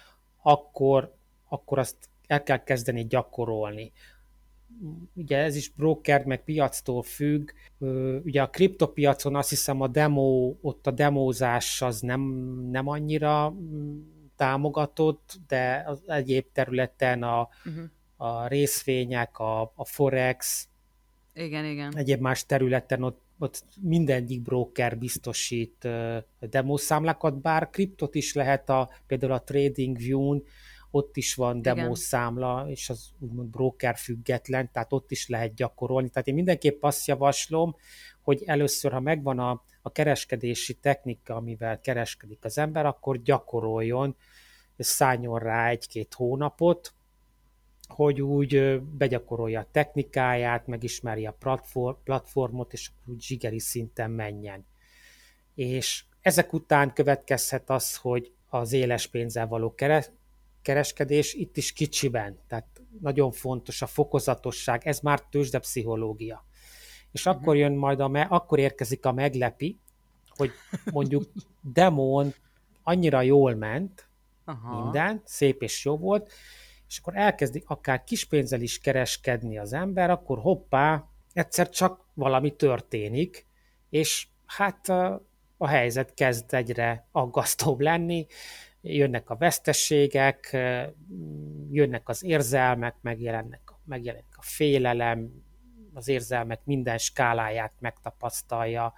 akkor, 0.43 1.14
akkor 1.49 1.79
azt 1.79 1.97
el 2.26 2.43
kell 2.43 2.62
kezdeni 2.62 3.07
gyakorolni. 3.07 3.93
Ugye 5.14 5.37
ez 5.37 5.57
is 5.57 5.69
broker, 5.69 6.25
meg 6.25 6.45
piactól 6.45 7.02
függ. 7.02 7.50
Ugye 8.25 8.43
a 8.43 8.50
kriptopiacon 8.50 9.37
azt 9.37 9.49
hiszem 9.49 9.81
a 9.81 9.88
demo, 9.88 10.55
ott 10.61 10.87
a 10.87 10.90
demózás 10.90 11.83
az 11.83 12.00
nem, 12.00 12.21
nem 12.71 12.88
annyira 12.88 13.50
mm, 13.50 14.00
támogatott, 14.37 15.38
de 15.47 15.85
az 15.87 16.02
egyéb 16.07 16.45
területen 16.52 17.23
a, 17.23 17.49
uh-huh. 17.64 17.85
a 18.17 18.47
részvények, 18.47 19.38
a, 19.38 19.61
a 19.61 19.85
forex, 19.85 20.69
igen, 21.35 21.64
igen. 21.64 21.97
egyéb 21.97 22.21
más 22.21 22.47
területen 22.47 23.02
ott 23.02 23.21
ott 23.42 23.64
mindegyik 23.80 24.42
broker 24.42 24.99
biztosít 24.99 25.88
demószámlákat, 26.40 27.40
bár 27.40 27.70
kriptot 27.70 28.14
is 28.14 28.35
lehet 28.35 28.68
a, 28.68 28.90
például 29.06 29.32
a 29.32 29.42
TradingView-n, 29.42 30.42
ott 30.90 31.16
is 31.16 31.35
van 31.35 31.62
demószámla, 31.62 32.67
és 32.69 32.91
az 32.91 33.10
úgymond 33.19 33.49
broker 33.49 33.97
független, 33.97 34.71
tehát 34.73 34.93
ott 34.93 35.10
is 35.10 35.28
lehet 35.28 35.54
gyakorolni. 35.54 36.08
Tehát 36.08 36.28
én 36.28 36.34
mindenképp 36.34 36.82
azt 36.82 37.06
javaslom, 37.06 37.76
hogy 38.23 38.43
először, 38.47 38.93
ha 38.93 39.00
megvan 39.00 39.38
a, 39.38 39.62
a 39.82 39.93
kereskedési 39.93 40.75
technika, 40.75 41.34
amivel 41.34 41.80
kereskedik 41.80 42.45
az 42.45 42.58
ember, 42.58 42.86
akkor 42.86 43.23
gyakoroljon, 43.23 44.17
szálljon 44.76 45.38
rá 45.38 45.69
egy-két 45.69 46.15
hónapot, 46.15 46.95
hogy 47.93 48.21
úgy 48.21 48.81
begyakorolja 48.81 49.61
a 49.61 49.69
technikáját, 49.71 50.67
megismerje 50.67 51.29
a 51.29 51.37
platform, 51.39 51.97
platformot, 52.05 52.73
és 52.73 52.91
úgy 53.07 53.23
zsigeri 53.23 53.59
szinten 53.59 54.11
menjen. 54.11 54.67
És 55.55 56.05
ezek 56.21 56.53
után 56.53 56.93
következhet 56.93 57.71
az, 57.71 57.97
hogy 57.97 58.33
az 58.49 58.73
éles 58.73 59.07
pénzzel 59.07 59.47
való 59.47 59.75
kereskedés 60.63 61.35
itt 61.35 61.57
is 61.57 61.73
kicsiben, 61.73 62.39
tehát 62.49 62.81
nagyon 63.00 63.33
fontos 63.33 63.83
a 63.83 63.87
fokozatosság, 63.87 64.87
ez 64.87 65.00
már 65.00 65.23
tőzsdepszichológia. 65.23 66.45
És 67.13 67.26
uh-huh. 67.26 67.43
akkor 67.43 67.57
jön 67.57 67.73
majd 67.73 68.00
a, 68.00 68.09
me- 68.09 68.31
akkor 68.31 68.59
érkezik 68.59 69.05
a 69.05 69.13
meglepi, 69.13 69.79
hogy 70.29 70.50
mondjuk 70.93 71.25
demón 71.75 72.35
annyira 72.83 73.23
jól 73.23 73.55
ment, 73.55 74.09
Aha. 74.45 74.83
minden, 74.83 75.23
szép 75.25 75.63
és 75.63 75.85
jó 75.85 75.97
volt, 75.97 76.33
és 76.91 76.99
akkor 76.99 77.17
elkezdi 77.17 77.63
akár 77.67 78.05
kispénzzel 78.05 78.61
is 78.61 78.81
kereskedni 78.81 79.59
az 79.59 79.73
ember, 79.73 80.11
akkor 80.11 80.39
hoppá, 80.39 81.05
egyszer 81.33 81.69
csak 81.69 82.05
valami 82.15 82.57
történik, 82.57 83.47
és 83.91 84.26
hát 84.47 84.89
a, 85.57 85.67
helyzet 85.67 86.15
kezd 86.15 86.55
egyre 86.55 87.07
aggasztóbb 87.13 87.81
lenni, 87.81 88.26
jönnek 88.81 89.31
a 89.31 89.37
vesztességek, 89.37 90.57
jönnek 91.71 92.09
az 92.09 92.25
érzelmek, 92.25 92.95
megjelennek, 93.00 93.73
megjelenik 93.85 94.37
a 94.37 94.43
félelem, 94.43 95.45
az 95.95 96.09
érzelmek 96.09 96.61
minden 96.65 96.99
skáláját 96.99 97.73
megtapasztalja 97.79 98.93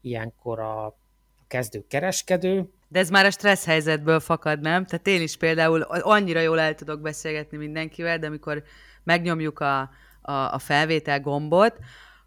ilyenkor 0.00 0.60
a 0.60 0.98
kezdő 1.46 1.86
kereskedő, 1.86 2.72
de 2.94 3.00
ez 3.00 3.10
már 3.10 3.26
a 3.26 3.30
stressz 3.30 3.64
helyzetből 3.64 4.20
fakad, 4.20 4.60
nem? 4.60 4.84
Tehát 4.84 5.06
én 5.06 5.22
is 5.22 5.36
például 5.36 5.82
annyira 5.82 6.40
jól 6.40 6.60
el 6.60 6.74
tudok 6.74 7.00
beszélgetni 7.00 7.56
mindenkivel, 7.56 8.18
de 8.18 8.26
amikor 8.26 8.62
megnyomjuk 9.02 9.60
a, 9.60 9.90
a, 10.22 10.32
a 10.32 10.58
felvétel 10.58 11.20
gombot, 11.20 11.78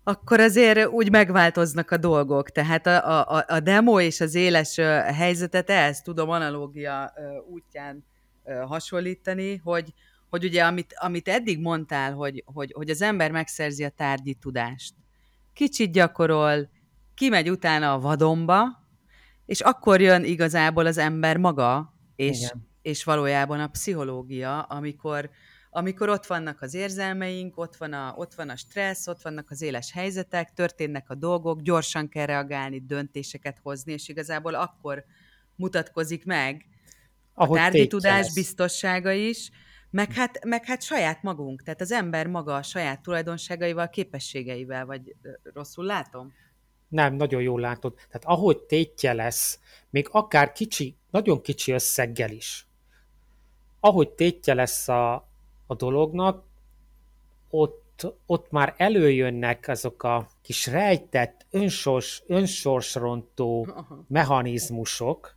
akkor 0.03 0.39
azért 0.39 0.87
úgy 0.87 1.11
megváltoznak 1.11 1.91
a 1.91 1.97
dolgok. 1.97 2.49
Tehát 2.49 2.87
a, 2.87 3.35
a, 3.35 3.43
a 3.47 3.59
demo 3.59 3.99
és 3.99 4.21
az 4.21 4.35
éles 4.35 4.75
helyzetet 5.13 5.69
ehhez 5.69 6.01
tudom 6.01 6.29
analógia 6.29 7.13
útján 7.49 8.05
hasonlítani, 8.65 9.61
hogy, 9.63 9.93
hogy 10.29 10.43
ugye 10.43 10.63
amit, 10.63 10.93
amit 10.97 11.27
eddig 11.27 11.59
mondtál, 11.59 12.13
hogy, 12.13 12.43
hogy, 12.45 12.71
hogy 12.75 12.89
az 12.89 13.01
ember 13.01 13.31
megszerzi 13.31 13.83
a 13.83 13.89
tárgyi 13.89 14.33
tudást. 14.33 14.93
Kicsit 15.53 15.91
gyakorol, 15.91 16.69
kimegy 17.15 17.49
utána 17.49 17.93
a 17.93 17.99
vadonba, 17.99 18.85
és 19.47 19.61
akkor 19.61 20.01
jön 20.01 20.23
igazából 20.23 20.85
az 20.85 20.97
ember 20.97 21.37
maga, 21.37 21.93
és, 22.15 22.53
és 22.81 23.03
valójában 23.03 23.59
a 23.59 23.67
pszichológia, 23.67 24.61
amikor, 24.61 25.29
amikor 25.69 26.09
ott 26.09 26.25
vannak 26.25 26.61
az 26.61 26.73
érzelmeink, 26.73 27.57
ott 27.57 27.75
van, 27.75 27.93
a, 27.93 28.13
ott 28.15 28.33
van 28.33 28.49
a 28.49 28.55
stressz, 28.55 29.07
ott 29.07 29.21
vannak 29.21 29.51
az 29.51 29.61
éles 29.61 29.91
helyzetek, 29.91 30.53
történnek 30.53 31.09
a 31.09 31.15
dolgok, 31.15 31.61
gyorsan 31.61 32.09
kell 32.09 32.25
reagálni, 32.25 32.79
döntéseket 32.85 33.59
hozni, 33.63 33.93
és 33.93 34.07
igazából 34.07 34.53
akkor 34.53 35.05
mutatkozik 35.55 36.25
meg 36.25 36.65
Ahogy 37.33 37.57
a 37.57 37.61
tárgyi 37.61 37.87
tudás 37.87 38.33
biztossága 38.33 39.11
is, 39.11 39.51
meg 39.89 40.13
hát, 40.13 40.45
meg 40.45 40.65
hát 40.65 40.81
saját 40.81 41.23
magunk, 41.23 41.63
tehát 41.63 41.81
az 41.81 41.91
ember 41.91 42.27
maga 42.27 42.55
a 42.55 42.63
saját 42.63 43.01
tulajdonságaival, 43.01 43.89
képességeivel, 43.89 44.85
vagy 44.85 45.15
rosszul 45.53 45.85
látom? 45.85 46.33
Nem, 46.87 47.13
nagyon 47.13 47.41
jól 47.41 47.59
látod. 47.59 47.93
Tehát 47.93 48.25
ahogy 48.25 48.57
tétje 48.57 49.13
lesz, 49.13 49.59
még 49.89 50.07
akár 50.11 50.51
kicsi, 50.51 50.95
nagyon 51.11 51.41
kicsi 51.41 51.71
összeggel 51.71 52.31
is, 52.31 52.67
ahogy 53.79 54.09
tétje 54.09 54.53
lesz 54.53 54.87
a, 54.87 55.13
a 55.67 55.75
dolognak, 55.75 56.45
ott, 57.49 58.07
ott 58.25 58.51
már 58.51 58.73
előjönnek 58.77 59.67
azok 59.67 60.03
a 60.03 60.27
kis 60.41 60.67
rejtett, 60.67 61.45
önsors, 61.51 62.23
önsorsrontó 62.27 63.67
Aha. 63.75 64.05
mechanizmusok, 64.07 65.35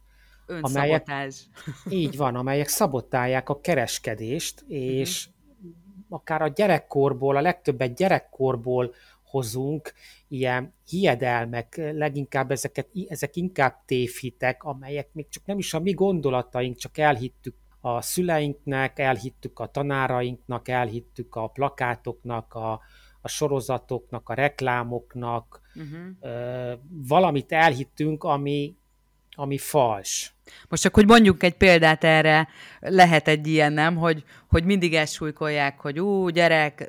amelyek, 0.60 1.06
így 1.88 2.16
van, 2.16 2.34
amelyek 2.34 2.68
szabotálják 2.68 3.48
a 3.48 3.60
kereskedést, 3.60 4.64
és 4.68 5.26
uh-huh. 5.26 5.72
akár 6.08 6.42
a 6.42 6.48
gyerekkorból, 6.48 7.36
a 7.36 7.40
legtöbbet 7.40 7.94
gyerekkorból 7.94 8.94
hozunk, 9.30 9.92
ilyen 10.28 10.74
hiedelmek, 10.88 11.76
leginkább 11.76 12.50
ezeket, 12.50 12.88
ezek 13.08 13.36
inkább 13.36 13.84
tévhitek, 13.84 14.62
amelyek 14.62 15.08
még 15.12 15.28
csak 15.28 15.46
nem 15.46 15.58
is 15.58 15.74
a 15.74 15.80
mi 15.80 15.92
gondolataink, 15.92 16.76
csak 16.76 16.98
elhittük 16.98 17.54
a 17.80 18.00
szüleinknek, 18.00 18.98
elhittük 18.98 19.58
a 19.58 19.66
tanárainknak, 19.66 20.68
elhittük 20.68 21.34
a 21.34 21.46
plakátoknak, 21.46 22.54
a, 22.54 22.80
a 23.20 23.28
sorozatoknak, 23.28 24.28
a 24.28 24.34
reklámoknak, 24.34 25.60
uh-huh. 25.74 26.78
valamit 27.08 27.52
elhittünk, 27.52 28.24
ami, 28.24 28.76
ami 29.40 29.58
fals. 29.58 30.34
Most 30.68 30.82
csak, 30.82 30.94
hogy 30.94 31.06
mondjuk 31.06 31.42
egy 31.42 31.56
példát 31.56 32.04
erre, 32.04 32.48
lehet 32.80 33.28
egy 33.28 33.46
ilyen, 33.46 33.72
nem, 33.72 33.96
hogy, 33.96 34.24
hogy 34.48 34.64
mindig 34.64 34.94
elsúlykolják, 34.94 35.80
hogy 35.80 36.00
ú, 36.00 36.28
gyerek, 36.28 36.88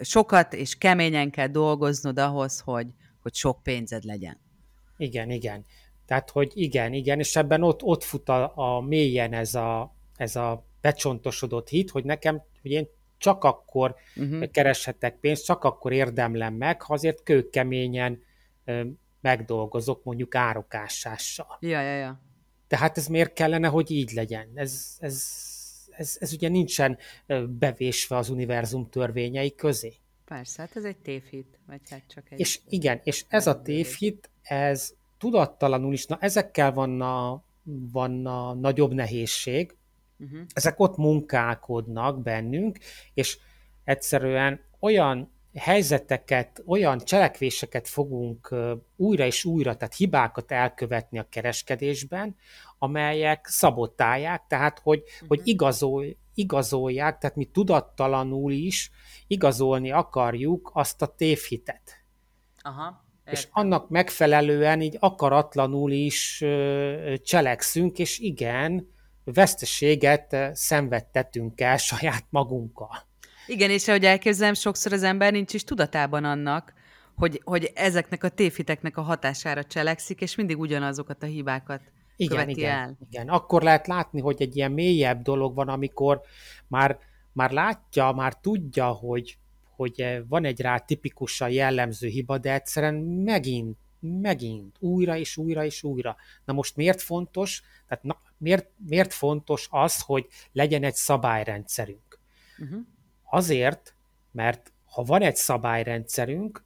sokat 0.00 0.52
és 0.52 0.78
keményen 0.78 1.30
kell 1.30 1.46
dolgoznod 1.46 2.18
ahhoz, 2.18 2.60
hogy, 2.60 2.86
hogy 3.22 3.34
sok 3.34 3.62
pénzed 3.62 4.04
legyen. 4.04 4.40
Igen, 4.96 5.30
igen. 5.30 5.64
Tehát, 6.06 6.30
hogy 6.30 6.50
igen, 6.54 6.92
igen, 6.92 7.18
és 7.18 7.36
ebben 7.36 7.62
ott, 7.62 7.82
ott 7.82 8.04
fut 8.04 8.28
a, 8.28 8.52
a 8.54 8.80
mélyen 8.80 9.32
ez 9.32 9.54
a, 9.54 9.94
ez 10.16 10.36
a 10.36 10.66
becsontosodott 10.80 11.68
hit, 11.68 11.90
hogy 11.90 12.04
nekem, 12.04 12.42
hogy 12.62 12.70
én 12.70 12.88
csak 13.18 13.44
akkor 13.44 13.94
uh-huh. 14.16 14.50
kereshetek 14.50 15.18
pénzt, 15.20 15.44
csak 15.44 15.64
akkor 15.64 15.92
érdemlem 15.92 16.54
meg, 16.54 16.82
ha 16.82 16.92
azért 16.92 17.22
kőkeményen 17.22 18.22
megdolgozok 19.20 20.04
mondjuk 20.04 20.34
árokássással. 20.34 21.56
Ja, 21.60 21.80
ja, 21.80 21.96
ja. 21.96 22.20
Tehát 22.66 22.98
ez 22.98 23.06
miért 23.06 23.32
kellene, 23.32 23.68
hogy 23.68 23.90
így 23.90 24.12
legyen? 24.12 24.50
Ez, 24.54 24.96
ez, 24.98 25.24
ez, 25.90 26.16
ez 26.20 26.32
ugye 26.32 26.48
nincsen 26.48 26.98
bevésve 27.48 28.16
az 28.16 28.28
univerzum 28.28 28.88
törvényei 28.88 29.54
közé. 29.54 29.94
Persze, 30.24 30.62
hát 30.62 30.76
ez 30.76 30.84
egy 30.84 30.96
tévhit, 30.96 31.58
vagy 31.66 31.80
hát 31.90 32.02
csak 32.06 32.30
egy... 32.30 32.40
És 32.40 32.60
igen, 32.68 33.00
és 33.04 33.24
ez 33.28 33.46
a 33.46 33.62
tévhit, 33.62 34.30
ez 34.42 34.94
tudattalanul 35.18 35.92
is, 35.92 36.06
na 36.06 36.18
ezekkel 36.20 36.72
van 36.72 37.00
a, 37.00 37.44
van 37.92 38.26
a 38.26 38.54
nagyobb 38.54 38.92
nehézség, 38.92 39.76
uh-huh. 40.18 40.40
ezek 40.52 40.80
ott 40.80 40.96
munkálkodnak 40.96 42.22
bennünk, 42.22 42.78
és 43.14 43.38
egyszerűen 43.84 44.60
olyan 44.80 45.30
helyzeteket, 45.58 46.62
olyan 46.66 46.98
cselekvéseket 46.98 47.88
fogunk 47.88 48.54
újra 48.96 49.24
és 49.24 49.44
újra, 49.44 49.76
tehát 49.76 49.94
hibákat 49.94 50.52
elkövetni 50.52 51.18
a 51.18 51.26
kereskedésben, 51.30 52.36
amelyek 52.78 53.46
szabotálják, 53.46 54.44
tehát 54.48 54.78
hogy, 54.78 55.02
uh-huh. 55.14 55.28
hogy 55.28 55.40
igazol, 55.44 56.04
igazolják, 56.34 57.18
tehát 57.18 57.36
mi 57.36 57.44
tudattalanul 57.44 58.52
is 58.52 58.90
igazolni 59.26 59.90
akarjuk 59.90 60.70
azt 60.74 61.02
a 61.02 61.06
tévhitet. 61.06 62.04
Aha. 62.62 63.04
És 63.24 63.48
annak 63.50 63.88
megfelelően 63.88 64.80
így 64.80 64.96
akaratlanul 65.00 65.92
is 65.92 66.44
cselekszünk, 67.22 67.98
és 67.98 68.18
igen, 68.18 68.90
veszteséget 69.24 70.36
szenvedtetünk 70.52 71.60
el 71.60 71.76
saját 71.76 72.24
magunkkal. 72.28 73.06
Igen, 73.46 73.70
és 73.70 73.88
ahogy 73.88 74.04
elképzelem, 74.04 74.54
sokszor 74.54 74.92
az 74.92 75.02
ember 75.02 75.32
nincs 75.32 75.54
is 75.54 75.64
tudatában 75.64 76.24
annak, 76.24 76.72
hogy, 77.16 77.40
hogy 77.44 77.70
ezeknek 77.74 78.24
a 78.24 78.28
tévhiteknek 78.28 78.96
a 78.96 79.02
hatására 79.02 79.64
cselekszik, 79.64 80.20
és 80.20 80.34
mindig 80.34 80.58
ugyanazokat 80.58 81.22
a 81.22 81.26
hibákat 81.26 81.80
igen, 82.16 82.36
követi 82.36 82.60
igen, 82.60 82.78
el. 82.78 82.96
Igen, 83.10 83.28
akkor 83.28 83.62
lehet 83.62 83.86
látni, 83.86 84.20
hogy 84.20 84.42
egy 84.42 84.56
ilyen 84.56 84.72
mélyebb 84.72 85.22
dolog 85.22 85.54
van, 85.54 85.68
amikor 85.68 86.20
már, 86.66 86.98
már 87.32 87.50
látja, 87.50 88.12
már 88.12 88.34
tudja, 88.34 88.86
hogy, 88.86 89.38
hogy 89.76 90.22
van 90.28 90.44
egy 90.44 90.60
rá 90.60 90.78
tipikusan 90.78 91.50
jellemző 91.50 92.08
hiba, 92.08 92.38
de 92.38 92.52
egyszerűen 92.52 92.94
megint, 93.04 93.76
megint, 94.00 94.76
újra 94.78 95.16
és 95.16 95.36
újra 95.36 95.64
és 95.64 95.82
újra. 95.82 96.16
Na 96.44 96.52
most 96.52 96.76
miért 96.76 97.02
fontos? 97.02 97.62
Tehát 97.88 98.04
na, 98.04 98.20
miért, 98.38 98.68
miért 98.88 99.12
fontos 99.12 99.68
az, 99.70 100.00
hogy 100.00 100.26
legyen 100.52 100.82
egy 100.82 100.94
szabályrendszerünk? 100.94 102.18
Uh-huh. 102.58 102.80
Azért, 103.30 103.94
mert 104.32 104.72
ha 104.84 105.02
van 105.02 105.22
egy 105.22 105.36
szabályrendszerünk, 105.36 106.64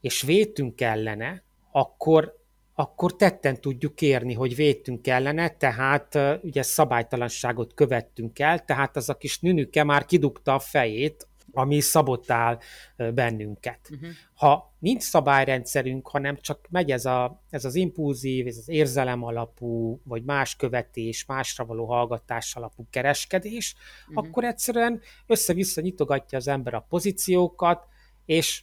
és 0.00 0.22
vétünk 0.22 0.80
ellene, 0.80 1.42
akkor, 1.70 2.36
akkor 2.74 3.16
tetten 3.16 3.60
tudjuk 3.60 3.94
kérni, 3.94 4.34
hogy 4.34 4.54
vétünk 4.54 5.06
ellene, 5.06 5.48
tehát 5.48 6.18
ugye 6.42 6.62
szabálytalanságot 6.62 7.74
követtünk 7.74 8.38
el, 8.38 8.64
tehát 8.64 8.96
az 8.96 9.08
a 9.08 9.16
kis 9.16 9.40
nünüke 9.40 9.84
már 9.84 10.04
kidugta 10.04 10.54
a 10.54 10.58
fejét, 10.58 11.27
ami 11.52 11.80
szabotál 11.80 12.60
bennünket. 12.96 13.88
Uh-huh. 13.90 14.08
Ha 14.34 14.74
nincs 14.78 15.02
szabályrendszerünk, 15.02 16.08
hanem 16.08 16.36
csak 16.40 16.66
megy 16.70 16.90
ez, 16.90 17.04
a, 17.04 17.42
ez 17.50 17.64
az 17.64 17.74
impulzív, 17.74 18.46
ez 18.46 18.56
az 18.56 18.68
érzelem 18.68 19.22
alapú, 19.22 20.00
vagy 20.04 20.24
más 20.24 20.56
követés, 20.56 21.24
másra 21.24 21.64
való 21.64 21.84
hallgatás 21.86 22.56
alapú 22.56 22.86
kereskedés, 22.90 23.74
uh-huh. 24.08 24.26
akkor 24.26 24.44
egyszerűen 24.44 25.00
össze-vissza 25.26 25.80
nyitogatja 25.80 26.38
az 26.38 26.48
ember 26.48 26.74
a 26.74 26.86
pozíciókat, 26.88 27.86
és 28.26 28.62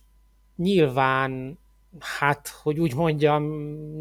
nyilván, 0.56 1.60
hát, 2.00 2.48
hogy 2.48 2.80
úgy 2.80 2.96
mondjam, 2.96 3.44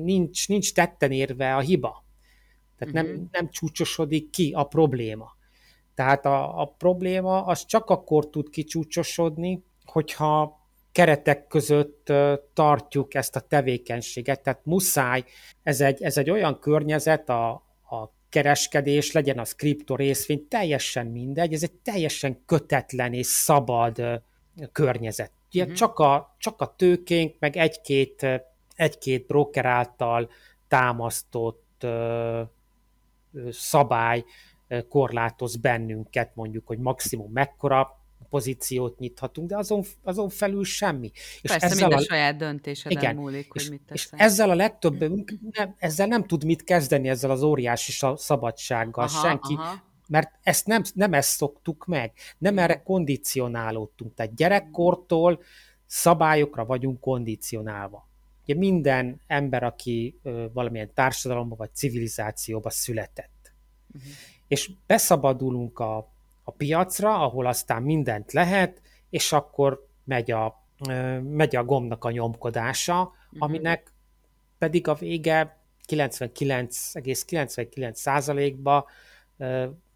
nincs, 0.02 0.48
nincs 0.48 0.72
tetten 0.72 1.10
érve 1.10 1.56
a 1.56 1.60
hiba. 1.60 2.04
Tehát 2.78 2.94
uh-huh. 2.94 3.10
nem, 3.10 3.28
nem 3.30 3.50
csúcsosodik 3.50 4.30
ki 4.30 4.52
a 4.52 4.64
probléma. 4.64 5.36
Tehát 5.94 6.26
a, 6.26 6.60
a 6.60 6.74
probléma 6.78 7.44
az 7.44 7.66
csak 7.66 7.90
akkor 7.90 8.30
tud 8.30 8.50
kicsúcsosodni, 8.50 9.64
hogyha 9.84 10.62
keretek 10.92 11.46
között 11.46 12.12
tartjuk 12.52 13.14
ezt 13.14 13.36
a 13.36 13.40
tevékenységet. 13.40 14.42
Tehát 14.42 14.60
muszáj, 14.64 15.24
ez 15.62 15.80
egy, 15.80 16.02
ez 16.02 16.16
egy 16.16 16.30
olyan 16.30 16.58
környezet, 16.58 17.28
a, 17.28 17.50
a 17.90 18.10
kereskedés, 18.28 19.12
legyen 19.12 19.38
az 19.38 19.54
kripto 19.54 19.96
részvény, 19.96 20.48
teljesen 20.48 21.06
mindegy, 21.06 21.52
ez 21.52 21.62
egy 21.62 21.72
teljesen 21.72 22.42
kötetlen 22.46 23.12
és 23.12 23.26
szabad 23.26 24.22
környezet. 24.72 25.32
Ugye 25.52 25.62
uh-huh. 25.62 25.78
csak, 25.78 25.98
a, 25.98 26.34
csak 26.38 26.60
a 26.60 26.74
tőkénk, 26.76 27.36
meg 27.38 27.56
egy-két, 27.56 28.26
egy-két 28.74 29.26
broker 29.26 29.64
által 29.64 30.30
támasztott 30.68 31.76
ö, 31.80 32.42
szabály 33.50 34.24
korlátoz 34.88 35.56
bennünket, 35.56 36.34
mondjuk, 36.34 36.66
hogy 36.66 36.78
maximum 36.78 37.32
mekkora 37.32 38.04
pozíciót 38.34 38.98
nyithatunk, 38.98 39.48
de 39.48 39.56
azon, 39.56 39.82
azon 40.02 40.28
felül 40.28 40.64
semmi. 40.64 41.10
És 41.14 41.50
Persze, 41.50 41.66
ezzel 41.66 41.88
minden 41.88 41.98
a, 41.98 42.02
saját 42.02 42.36
döntéseden 42.36 42.98
igen, 42.98 43.16
múlik, 43.16 43.52
hogy 43.52 43.60
és, 43.60 43.68
mit 43.68 43.90
És 43.92 44.08
ezzel 44.10 44.50
a 44.50 44.54
legtöbbünk 44.54 45.34
nem, 45.50 45.74
ezzel 45.78 46.06
nem 46.06 46.24
tud 46.24 46.44
mit 46.44 46.64
kezdeni, 46.64 47.08
ezzel 47.08 47.30
az 47.30 47.42
óriási 47.42 47.92
szabadsággal 48.14 49.04
aha, 49.04 49.26
senki, 49.26 49.54
aha. 49.54 49.82
mert 50.08 50.30
ezt 50.42 50.66
nem, 50.66 50.82
nem 50.94 51.12
ezt 51.12 51.36
szoktuk 51.36 51.86
meg, 51.86 52.12
nem 52.38 52.58
erre 52.58 52.82
kondicionálódtunk. 52.82 54.14
Tehát 54.14 54.34
gyerekkortól 54.34 55.42
szabályokra 55.86 56.64
vagyunk 56.64 57.00
kondicionálva. 57.00 58.08
Ugye 58.42 58.54
minden 58.54 59.20
ember, 59.26 59.62
aki 59.62 60.20
valamilyen 60.52 60.90
társadalomba 60.94 61.56
vagy 61.56 61.74
civilizációba 61.74 62.70
született. 62.70 63.52
Uh-huh 63.94 64.12
és 64.48 64.70
beszabadulunk 64.86 65.78
a, 65.78 65.96
a 66.42 66.50
piacra, 66.50 67.18
ahol 67.18 67.46
aztán 67.46 67.82
mindent 67.82 68.32
lehet, 68.32 68.80
és 69.10 69.32
akkor 69.32 69.86
megy 70.04 70.30
a, 70.30 70.62
megy 71.22 71.56
a 71.56 71.64
gombnak 71.64 72.04
a 72.04 72.10
nyomkodása, 72.10 73.02
uh-huh. 73.02 73.38
aminek 73.38 73.92
pedig 74.58 74.88
a 74.88 74.94
vége 74.94 75.58
99,99%-ba 75.88 78.86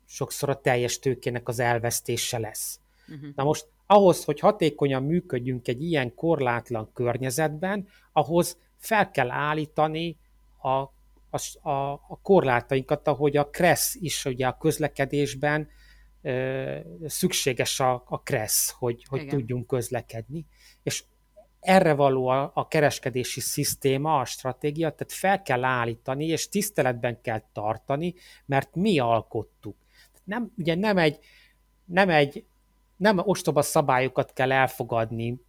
sokszor 0.04 0.48
a 0.48 0.60
teljes 0.60 0.98
tőkének 0.98 1.48
az 1.48 1.58
elvesztése 1.58 2.38
lesz. 2.38 2.80
Uh-huh. 3.08 3.28
Na 3.34 3.44
most 3.44 3.66
ahhoz, 3.86 4.24
hogy 4.24 4.40
hatékonyan 4.40 5.02
működjünk 5.02 5.68
egy 5.68 5.82
ilyen 5.82 6.14
korlátlan 6.14 6.90
környezetben, 6.92 7.88
ahhoz 8.12 8.58
fel 8.76 9.10
kell 9.10 9.30
állítani 9.30 10.16
a 10.62 10.84
a, 11.30 11.68
a, 11.68 11.92
a 11.92 12.20
korlátainkat, 12.22 13.08
ahogy 13.08 13.36
a 13.36 13.50
kressz 13.50 13.94
is 13.94 14.24
ugye 14.24 14.46
a 14.46 14.56
közlekedésben 14.56 15.68
ö, 16.22 16.76
szükséges 17.06 17.80
a, 17.80 18.02
a 18.06 18.22
kressz, 18.22 18.70
hogy, 18.70 19.04
hogy 19.08 19.26
tudjunk 19.26 19.66
közlekedni. 19.66 20.46
És 20.82 21.04
erre 21.60 21.92
való 21.92 22.26
a, 22.26 22.50
a 22.54 22.68
kereskedési 22.68 23.40
szisztéma, 23.40 24.20
a 24.20 24.24
stratégia, 24.24 24.90
tehát 24.90 25.12
fel 25.12 25.42
kell 25.42 25.64
állítani, 25.64 26.26
és 26.26 26.48
tiszteletben 26.48 27.20
kell 27.20 27.42
tartani, 27.52 28.14
mert 28.46 28.74
mi 28.74 28.98
alkottuk. 28.98 29.76
Nem, 30.24 30.52
ugye 30.56 30.74
nem 30.74 30.98
egy, 30.98 31.18
nem 31.84 32.08
egy, 32.08 32.44
nem 32.96 33.18
ostoba 33.18 33.62
szabályokat 33.62 34.32
kell 34.32 34.52
elfogadni, 34.52 35.40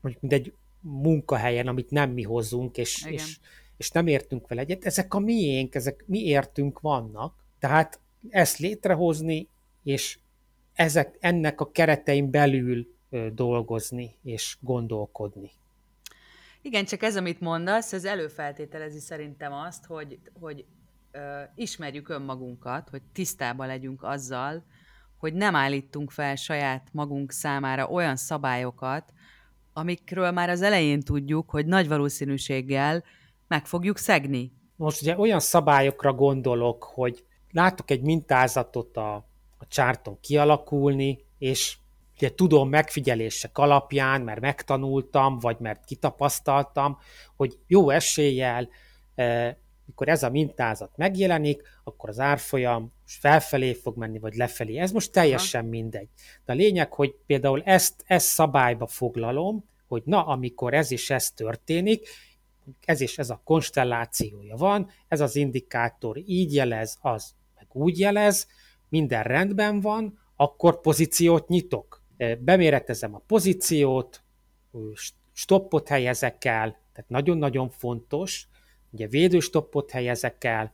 mondjuk 0.00 0.22
mint 0.22 0.32
egy 0.32 0.54
munkahelyen, 0.80 1.66
amit 1.66 1.90
nem 1.90 2.10
mi 2.10 2.22
hozzunk, 2.22 2.76
és, 2.76 3.04
és 3.04 3.38
és 3.76 3.90
nem 3.90 4.06
értünk 4.06 4.48
vele 4.48 4.60
egyet, 4.60 4.84
ezek 4.84 5.14
a 5.14 5.18
miénk, 5.18 5.74
ezek 5.74 6.04
mi 6.06 6.18
értünk 6.18 6.80
vannak, 6.80 7.44
tehát 7.58 8.00
ezt 8.28 8.58
létrehozni, 8.58 9.48
és 9.82 10.18
ezek, 10.72 11.16
ennek 11.20 11.60
a 11.60 11.70
keretein 11.70 12.30
belül 12.30 12.94
dolgozni 13.32 14.18
és 14.22 14.56
gondolkodni. 14.60 15.50
Igen, 16.62 16.84
csak 16.84 17.02
ez, 17.02 17.16
amit 17.16 17.40
mondasz, 17.40 17.92
ez 17.92 18.04
előfeltételezi 18.04 18.98
szerintem 18.98 19.52
azt, 19.52 19.84
hogy, 19.84 20.18
hogy 20.40 20.64
ö, 21.10 21.42
ismerjük 21.54 22.08
önmagunkat, 22.08 22.88
hogy 22.88 23.02
tisztában 23.12 23.66
legyünk 23.66 24.02
azzal, 24.02 24.64
hogy 25.16 25.34
nem 25.34 25.54
állítunk 25.54 26.10
fel 26.10 26.36
saját 26.36 26.88
magunk 26.92 27.32
számára 27.32 27.88
olyan 27.88 28.16
szabályokat, 28.16 29.12
amikről 29.72 30.30
már 30.30 30.50
az 30.50 30.62
elején 30.62 31.00
tudjuk, 31.00 31.50
hogy 31.50 31.66
nagy 31.66 31.88
valószínűséggel 31.88 33.04
meg 33.48 33.66
fogjuk 33.66 33.98
szegni. 33.98 34.52
Most 34.76 35.02
ugye 35.02 35.18
olyan 35.18 35.40
szabályokra 35.40 36.12
gondolok, 36.12 36.84
hogy 36.84 37.24
látok 37.52 37.90
egy 37.90 38.02
mintázatot 38.02 38.96
a, 38.96 39.14
a 39.58 39.66
csárton 39.68 40.18
kialakulni, 40.20 41.24
és 41.38 41.76
ugye 42.16 42.34
tudom 42.34 42.68
megfigyelések 42.68 43.58
alapján, 43.58 44.20
mert 44.20 44.40
megtanultam, 44.40 45.38
vagy 45.38 45.56
mert 45.58 45.84
kitapasztaltam, 45.84 46.98
hogy 47.36 47.58
jó 47.66 47.90
eséllyel 47.90 48.68
e, 49.14 49.58
mikor 49.86 50.08
ez 50.08 50.22
a 50.22 50.30
mintázat 50.30 50.96
megjelenik, 50.96 51.62
akkor 51.84 52.08
az 52.08 52.20
árfolyam 52.20 52.92
felfelé 53.04 53.72
fog 53.72 53.96
menni, 53.96 54.18
vagy 54.18 54.34
lefelé. 54.34 54.78
Ez 54.78 54.92
most 54.92 55.12
teljesen 55.12 55.60
Aha. 55.60 55.70
mindegy. 55.70 56.08
De 56.44 56.52
a 56.52 56.56
lényeg, 56.56 56.92
hogy 56.92 57.14
például 57.26 57.62
ezt, 57.62 58.02
ezt 58.06 58.26
szabályba 58.26 58.86
foglalom, 58.86 59.64
hogy 59.88 60.02
na, 60.04 60.26
amikor 60.26 60.74
ez 60.74 60.92
és 60.92 61.10
ez 61.10 61.30
történik, 61.30 62.08
ez 62.84 63.00
és 63.00 63.18
ez 63.18 63.30
a 63.30 63.40
konstellációja 63.44 64.56
van, 64.56 64.90
ez 65.08 65.20
az 65.20 65.36
indikátor 65.36 66.18
így 66.24 66.54
jelez, 66.54 66.98
az 67.00 67.34
meg 67.54 67.66
úgy 67.72 67.98
jelez, 67.98 68.46
minden 68.88 69.22
rendben 69.22 69.80
van, 69.80 70.18
akkor 70.36 70.80
pozíciót 70.80 71.48
nyitok. 71.48 72.04
Beméretezem 72.38 73.14
a 73.14 73.22
pozíciót, 73.26 74.24
stoppot 75.32 75.88
helyezek 75.88 76.44
el, 76.44 76.80
tehát 76.92 77.10
nagyon-nagyon 77.10 77.68
fontos, 77.68 78.48
ugye 78.90 79.06
védőstoppot 79.06 79.90
helyezek 79.90 80.44
el, 80.44 80.72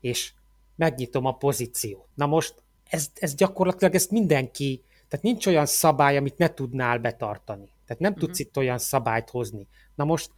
és 0.00 0.32
megnyitom 0.76 1.24
a 1.24 1.36
pozíciót. 1.36 2.08
Na 2.14 2.26
most 2.26 2.62
ez, 2.84 3.10
ez 3.14 3.34
gyakorlatilag 3.34 3.94
ezt 3.94 4.10
mindenki, 4.10 4.84
tehát 5.08 5.24
nincs 5.24 5.46
olyan 5.46 5.66
szabály, 5.66 6.16
amit 6.16 6.38
ne 6.38 6.54
tudnál 6.54 6.98
betartani. 6.98 7.72
Tehát 7.86 8.02
nem 8.02 8.12
uh-huh. 8.12 8.26
tudsz 8.26 8.38
itt 8.38 8.56
olyan 8.56 8.78
szabályt 8.78 9.30
hozni. 9.30 9.68
Na 9.94 10.04
most 10.04 10.30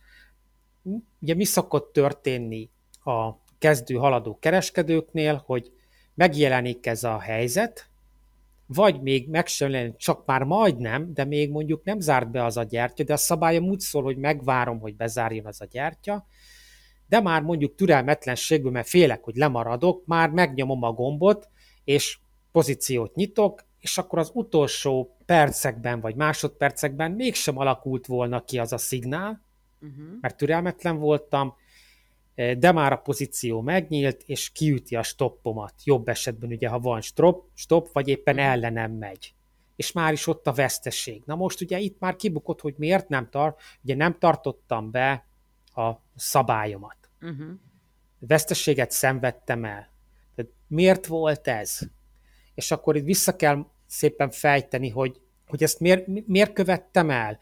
ugye 1.21 1.35
mi 1.35 1.45
szokott 1.45 1.92
történni 1.92 2.71
a 3.05 3.31
kezdő 3.59 3.95
haladó 3.95 4.38
kereskedőknél, 4.38 5.42
hogy 5.47 5.73
megjelenik 6.14 6.87
ez 6.87 7.05
a 7.05 7.18
helyzet, 7.18 7.90
vagy 8.66 9.01
még 9.01 9.29
meg 9.29 9.47
sem 9.47 9.97
csak 9.97 10.27
már 10.27 10.42
majdnem, 10.42 11.14
de 11.14 11.25
még 11.25 11.51
mondjuk 11.51 11.85
nem 11.85 12.01
zárt 12.01 12.31
be 12.31 12.45
az 12.45 12.57
a 12.57 12.62
gyertya, 12.62 13.05
de 13.05 13.12
a 13.12 13.16
szabályom 13.16 13.64
úgy 13.64 13.81
szól, 13.81 14.03
hogy 14.03 14.16
megvárom, 14.16 14.81
hogy 14.81 14.97
bezárjon 14.97 15.47
az 15.47 15.61
a 15.61 15.66
gyertya, 15.71 16.27
de 17.09 17.21
már 17.21 17.42
mondjuk 17.42 17.75
türelmetlenségből, 17.75 18.73
mert 18.73 18.88
félek, 18.88 19.25
hogy 19.25 19.37
lemaradok, 19.37 20.07
már 20.07 20.31
megnyomom 20.31 20.83
a 20.83 20.92
gombot, 20.92 21.49
és 21.85 22.18
pozíciót 22.53 23.14
nyitok, 23.14 23.64
és 23.81 23.99
akkor 23.99 24.18
az 24.18 24.31
utolsó 24.35 25.16
percekben 25.27 26.01
vagy 26.01 26.14
másodpercekben 26.14 27.11
mégsem 27.11 27.59
alakult 27.59 28.07
volna 28.07 28.45
ki 28.45 28.59
az 28.59 28.73
a 28.73 28.79
szignál, 28.79 29.42
uh-huh. 29.83 30.21
mert 30.21 30.37
türelmetlen 30.37 30.99
voltam, 30.99 31.55
de 32.35 32.73
már 32.73 32.92
a 32.92 32.97
pozíció 32.97 33.61
megnyílt, 33.61 34.23
és 34.27 34.51
kiüti 34.51 34.97
a 34.97 35.03
stoppomat. 35.03 35.75
Jobb 35.85 36.09
esetben 36.09 36.51
ugye, 36.51 36.68
ha 36.68 36.79
van 36.79 37.01
stop, 37.01 37.45
stop 37.55 37.92
vagy 37.92 38.09
éppen 38.09 38.35
uh-huh. 38.35 38.51
ellenem 38.51 38.92
megy. 38.92 39.35
És 39.77 39.92
már 39.92 40.12
is 40.12 40.27
ott 40.27 40.47
a 40.47 40.53
veszteség. 40.53 41.23
Na 41.25 41.35
most 41.35 41.61
ugye 41.61 41.79
itt 41.79 41.99
már 41.99 42.16
kibukott, 42.16 42.61
hogy 42.61 42.75
miért 42.77 43.09
nem 43.09 43.29
tart, 43.31 43.61
ugye 43.83 43.95
nem 43.95 44.18
tartottam 44.18 44.90
be 44.90 45.27
a 45.75 45.92
szabályomat. 46.16 46.97
Uh-huh. 47.21 47.51
Veszteséget 48.18 48.90
szenvedtem 48.90 49.64
el. 49.64 49.90
Tehát 50.35 50.51
miért 50.66 51.07
volt 51.07 51.49
ez? 51.49 51.79
És 52.55 52.71
akkor 52.71 52.97
itt 52.97 53.05
vissza 53.05 53.37
kell 53.37 53.66
szépen 53.87 54.31
fejteni, 54.31 54.88
hogy, 54.88 55.21
hogy 55.47 55.62
ezt 55.62 55.81
miért, 55.81 56.27
miért 56.27 56.53
követtem 56.53 57.11
el. 57.11 57.38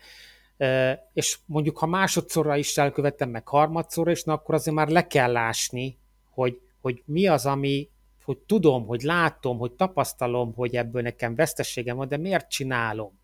És 1.12 1.38
mondjuk, 1.46 1.78
ha 1.78 1.86
másodszorra 1.86 2.56
is 2.56 2.78
elkövettem, 2.78 3.30
meg 3.30 3.48
harmadszorra 3.48 4.10
is, 4.10 4.24
na 4.24 4.32
akkor 4.32 4.54
azért 4.54 4.76
már 4.76 4.88
le 4.88 5.06
kell 5.06 5.32
lásni, 5.32 5.98
hogy, 6.30 6.60
hogy 6.80 7.02
mi 7.06 7.26
az, 7.26 7.46
ami, 7.46 7.88
hogy 8.24 8.38
tudom, 8.38 8.86
hogy 8.86 9.02
látom, 9.02 9.58
hogy 9.58 9.72
tapasztalom, 9.72 10.54
hogy 10.54 10.76
ebből 10.76 11.02
nekem 11.02 11.34
veszteségem 11.34 11.96
van, 11.96 12.08
de 12.08 12.16
miért 12.16 12.50
csinálom? 12.50 13.18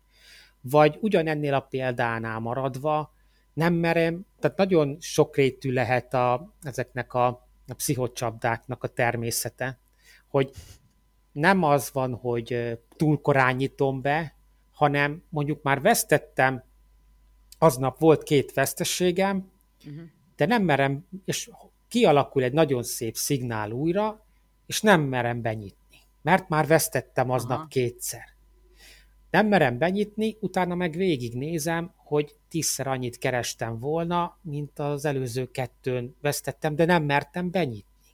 Vagy 0.61 0.97
ugyanennél 1.01 1.53
a 1.53 1.59
példánál 1.59 2.39
maradva, 2.39 3.13
nem 3.53 3.73
merem, 3.73 4.25
tehát 4.39 4.57
nagyon 4.57 4.97
sokrétű 4.99 5.71
lehet 5.71 6.13
a, 6.13 6.53
ezeknek 6.61 7.13
a, 7.13 7.25
a 7.67 7.73
pszichocsapdáknak 7.73 8.83
a 8.83 8.87
természete, 8.87 9.79
hogy 10.27 10.51
nem 11.31 11.63
az 11.63 11.89
van, 11.93 12.13
hogy 12.13 12.79
túl 12.95 13.21
korán 13.21 13.55
nyitom 13.55 14.01
be, 14.01 14.35
hanem 14.71 15.23
mondjuk 15.29 15.61
már 15.61 15.81
vesztettem, 15.81 16.63
aznap 17.57 17.99
volt 17.99 18.23
két 18.23 18.53
vesztességem, 18.53 19.51
uh-huh. 19.85 20.03
de 20.35 20.45
nem 20.45 20.63
merem, 20.63 21.07
és 21.25 21.49
kialakul 21.87 22.43
egy 22.43 22.53
nagyon 22.53 22.83
szép 22.83 23.15
szignál 23.15 23.71
újra, 23.71 24.25
és 24.65 24.81
nem 24.81 25.01
merem 25.01 25.41
benyitni, 25.41 25.97
mert 26.21 26.49
már 26.49 26.67
vesztettem 26.67 27.29
aznap 27.29 27.57
Aha. 27.57 27.67
kétszer. 27.67 28.35
Nem 29.29 29.47
merem 29.47 29.77
benyitni, 29.77 30.37
utána 30.39 30.75
meg 30.75 30.93
végignézem, 30.93 31.93
hogy 31.95 32.35
tízszer 32.49 32.87
annyit 32.87 33.17
kerestem 33.17 33.79
volna, 33.79 34.37
mint 34.41 34.79
az 34.79 35.05
előző 35.05 35.51
kettőn 35.51 36.15
vesztettem, 36.21 36.75
de 36.75 36.85
nem 36.85 37.03
mertem 37.03 37.51
benyitni, 37.51 38.07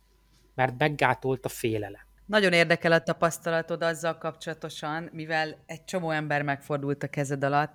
mert 0.55 0.77
meggátolt 0.77 1.45
a 1.45 1.49
félelem. 1.49 2.01
Nagyon 2.25 2.53
érdekel 2.53 2.91
a 2.91 3.03
tapasztalatod 3.03 3.83
azzal 3.83 4.17
kapcsolatosan, 4.17 5.09
mivel 5.11 5.63
egy 5.65 5.83
csomó 5.83 6.09
ember 6.09 6.41
megfordult 6.41 7.03
a 7.03 7.07
kezed 7.07 7.43
alatt, 7.43 7.73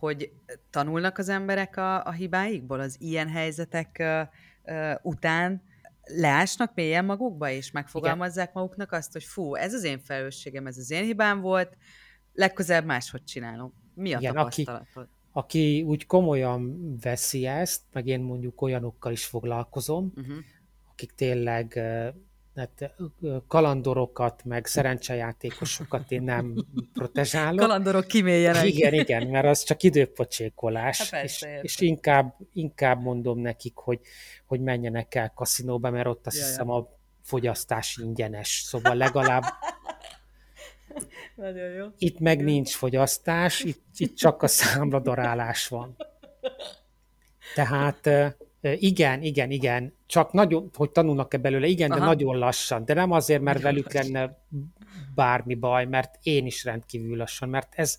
hogy 0.00 0.32
tanulnak 0.70 1.18
az 1.18 1.28
emberek 1.28 1.76
a, 1.76 2.04
a 2.04 2.10
hibáikból, 2.10 2.80
az 2.80 2.96
ilyen 2.98 3.28
helyzetek 3.28 3.96
uh, 4.00 4.20
uh, 4.64 4.94
után, 5.02 5.62
leásnak 6.04 6.74
mélyen 6.74 7.04
magukba, 7.04 7.50
és 7.50 7.70
megfogalmazzák 7.70 8.50
Igen. 8.50 8.62
maguknak 8.62 8.92
azt, 8.92 9.12
hogy 9.12 9.24
fú, 9.24 9.54
ez 9.54 9.74
az 9.74 9.84
én 9.84 9.98
felelősségem, 9.98 10.66
ez 10.66 10.78
az 10.78 10.90
én 10.90 11.04
hibám 11.04 11.40
volt, 11.40 11.76
legközelebb 12.32 12.84
máshogy 12.84 13.24
csinálom. 13.24 13.72
Mi 13.94 14.12
a 14.12 14.18
Igen, 14.18 14.34
tapasztalatod? 14.34 14.86
Aki, 14.94 15.08
aki 15.32 15.82
úgy 15.82 16.06
komolyan 16.06 16.96
veszi 17.00 17.46
ezt, 17.46 17.82
meg 17.92 18.06
én 18.06 18.20
mondjuk 18.20 18.62
olyanokkal 18.62 19.12
is 19.12 19.24
foglalkozom, 19.24 20.12
uh-huh. 20.16 20.36
akik 20.90 21.12
tényleg 21.14 21.80
hát, 22.56 22.94
kalandorokat, 23.48 24.44
meg 24.44 24.66
szerencsejátékosokat 24.66 26.10
én 26.10 26.22
nem 26.22 26.54
protezsálok. 26.92 27.58
Kalandorok 27.58 28.06
kiméljenek. 28.06 28.64
Igen, 28.64 28.94
igen, 28.94 29.26
mert 29.26 29.46
az 29.46 29.62
csak 29.62 29.82
időpocsékolás, 29.82 30.98
hát 30.98 31.10
persze, 31.10 31.54
és, 31.54 31.62
és 31.62 31.80
inkább, 31.80 32.36
inkább 32.52 33.02
mondom 33.02 33.38
nekik, 33.38 33.76
hogy, 33.76 34.00
hogy 34.46 34.60
menjenek 34.60 35.14
el 35.14 35.32
kaszinóba, 35.34 35.90
mert 35.90 36.06
ott 36.06 36.26
azt 36.26 36.36
Jaj, 36.36 36.46
hiszem 36.46 36.70
a 36.70 36.88
fogyasztás 37.22 37.96
ingyenes, 37.96 38.62
szóval 38.66 38.94
legalább 38.94 39.42
Nagyon 41.34 41.68
jó. 41.68 41.86
Itt 41.98 42.18
meg 42.18 42.44
nincs 42.44 42.74
fogyasztás, 42.74 43.60
itt, 43.60 43.84
itt 43.96 44.16
csak 44.16 44.42
a 44.42 44.46
számladarálás 44.46 45.68
van. 45.68 45.96
Tehát 47.54 48.08
igen, 48.60 49.22
igen, 49.22 49.50
igen, 49.50 49.94
csak 50.06 50.32
nagyon, 50.32 50.70
hogy 50.74 50.90
tanulnak-e 50.90 51.38
belőle, 51.38 51.66
igen, 51.66 51.90
Aha. 51.90 52.00
de 52.00 52.06
nagyon 52.06 52.38
lassan, 52.38 52.84
de 52.84 52.94
nem 52.94 53.10
azért, 53.10 53.42
mert 53.42 53.60
velük 53.60 53.92
lenne 53.92 54.44
bármi 55.14 55.54
baj, 55.54 55.86
mert 55.86 56.18
én 56.22 56.46
is 56.46 56.64
rendkívül 56.64 57.16
lassan, 57.16 57.48
mert 57.48 57.68
ez, 57.74 57.98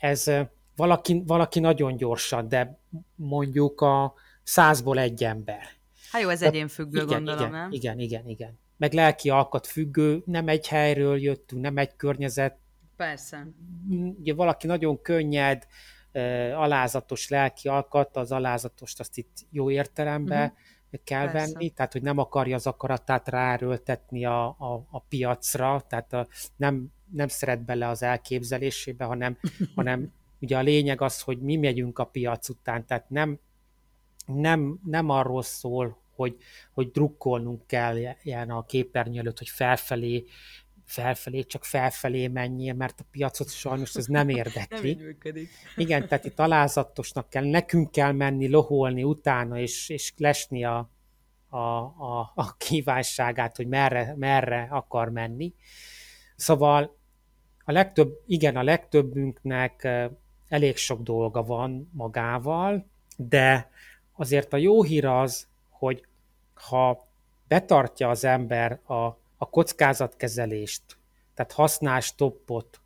ez 0.00 0.30
valaki, 0.76 1.22
valaki 1.26 1.60
nagyon 1.60 1.96
gyorsan, 1.96 2.48
de 2.48 2.78
mondjuk 3.14 3.80
a 3.80 4.14
százból 4.42 4.98
egy 4.98 5.24
ember. 5.24 5.62
Hát 6.10 6.22
jó, 6.22 6.28
ez 6.28 6.42
egyén 6.42 6.68
függő, 6.68 7.02
igen, 7.02 7.06
gondolom, 7.06 7.40
igen, 7.40 7.50
nem? 7.50 7.72
Igen, 7.72 7.98
igen, 7.98 8.28
igen 8.28 8.60
meg 8.82 8.92
lelki 8.92 9.30
alkat 9.30 9.66
függő, 9.66 10.22
nem 10.24 10.48
egy 10.48 10.68
helyről 10.68 11.18
jöttünk, 11.18 11.62
nem 11.62 11.76
egy 11.76 11.96
környezet. 11.96 12.58
Persze. 12.96 13.46
Ugye 14.18 14.34
valaki 14.34 14.66
nagyon 14.66 15.02
könnyed, 15.02 15.66
alázatos 16.54 17.28
lelki 17.28 17.68
alkat, 17.68 18.16
az 18.16 18.32
alázatost 18.32 19.00
azt 19.00 19.18
itt 19.18 19.46
jó 19.50 19.70
értelemben 19.70 20.42
uh-huh. 20.42 21.00
kell 21.04 21.30
Persze. 21.30 21.52
venni, 21.52 21.70
tehát 21.70 21.92
hogy 21.92 22.02
nem 22.02 22.18
akarja 22.18 22.54
az 22.54 22.66
akaratát 22.66 23.28
ráerőltetni 23.28 24.24
a, 24.24 24.46
a, 24.46 24.86
a 24.90 25.00
piacra, 25.00 25.84
tehát 25.88 26.12
a, 26.12 26.26
nem, 26.56 26.86
nem 27.10 27.28
szeret 27.28 27.64
bele 27.64 27.88
az 27.88 28.02
elképzelésébe, 28.02 29.04
hanem, 29.04 29.38
hanem 29.76 30.12
ugye 30.40 30.56
a 30.56 30.62
lényeg 30.62 31.00
az, 31.00 31.20
hogy 31.20 31.38
mi 31.38 31.56
megyünk 31.56 31.98
a 31.98 32.04
piac 32.04 32.48
után, 32.48 32.86
tehát 32.86 33.10
nem, 33.10 33.38
nem, 34.26 34.80
nem 34.84 35.08
arról 35.08 35.42
szól, 35.42 36.00
hogy, 36.14 36.36
hogy 36.72 36.90
drukkolnunk 36.90 37.66
kell 37.66 37.96
ilyen 38.22 38.50
a 38.50 38.64
képernyő 38.64 39.18
előtt, 39.18 39.38
hogy 39.38 39.48
felfelé, 39.48 40.24
felfelé, 40.84 41.42
csak 41.42 41.64
felfelé 41.64 42.28
menjél, 42.28 42.74
mert 42.74 43.00
a 43.00 43.04
piacot 43.10 43.50
sajnos 43.50 43.94
ez 43.94 44.06
nem 44.06 44.28
érdekli. 44.42 44.94
nem 44.94 45.04
működik. 45.04 45.50
Igen, 45.76 46.08
tehát 46.08 46.24
itt 46.24 46.38
alázatosnak 46.38 47.28
kell, 47.28 47.44
nekünk 47.44 47.90
kell 47.90 48.12
menni, 48.12 48.48
loholni 48.48 49.02
utána, 49.02 49.58
és, 49.58 49.88
és 49.88 50.12
lesni 50.16 50.64
a, 50.64 50.90
a, 51.48 51.58
a, 51.58 52.32
a 52.34 52.56
kívánságát, 52.56 53.56
hogy 53.56 53.66
merre, 53.66 54.14
merre 54.16 54.68
akar 54.70 55.08
menni. 55.08 55.54
Szóval 56.36 56.96
a 57.64 57.72
legtöbb, 57.72 58.22
igen, 58.26 58.56
a 58.56 58.62
legtöbbünknek 58.62 59.88
elég 60.48 60.76
sok 60.76 61.02
dolga 61.02 61.42
van 61.42 61.90
magával, 61.92 62.86
de 63.16 63.70
azért 64.12 64.52
a 64.52 64.56
jó 64.56 64.82
hír 64.82 65.06
az, 65.06 65.46
hogy 65.70 66.06
ha 66.54 67.08
betartja 67.48 68.08
az 68.08 68.24
ember 68.24 68.72
a, 68.72 69.21
a 69.42 69.48
kockázatkezelést, 69.50 70.82
tehát 71.34 71.52
használ 71.52 72.00
stoppot, 72.00 72.80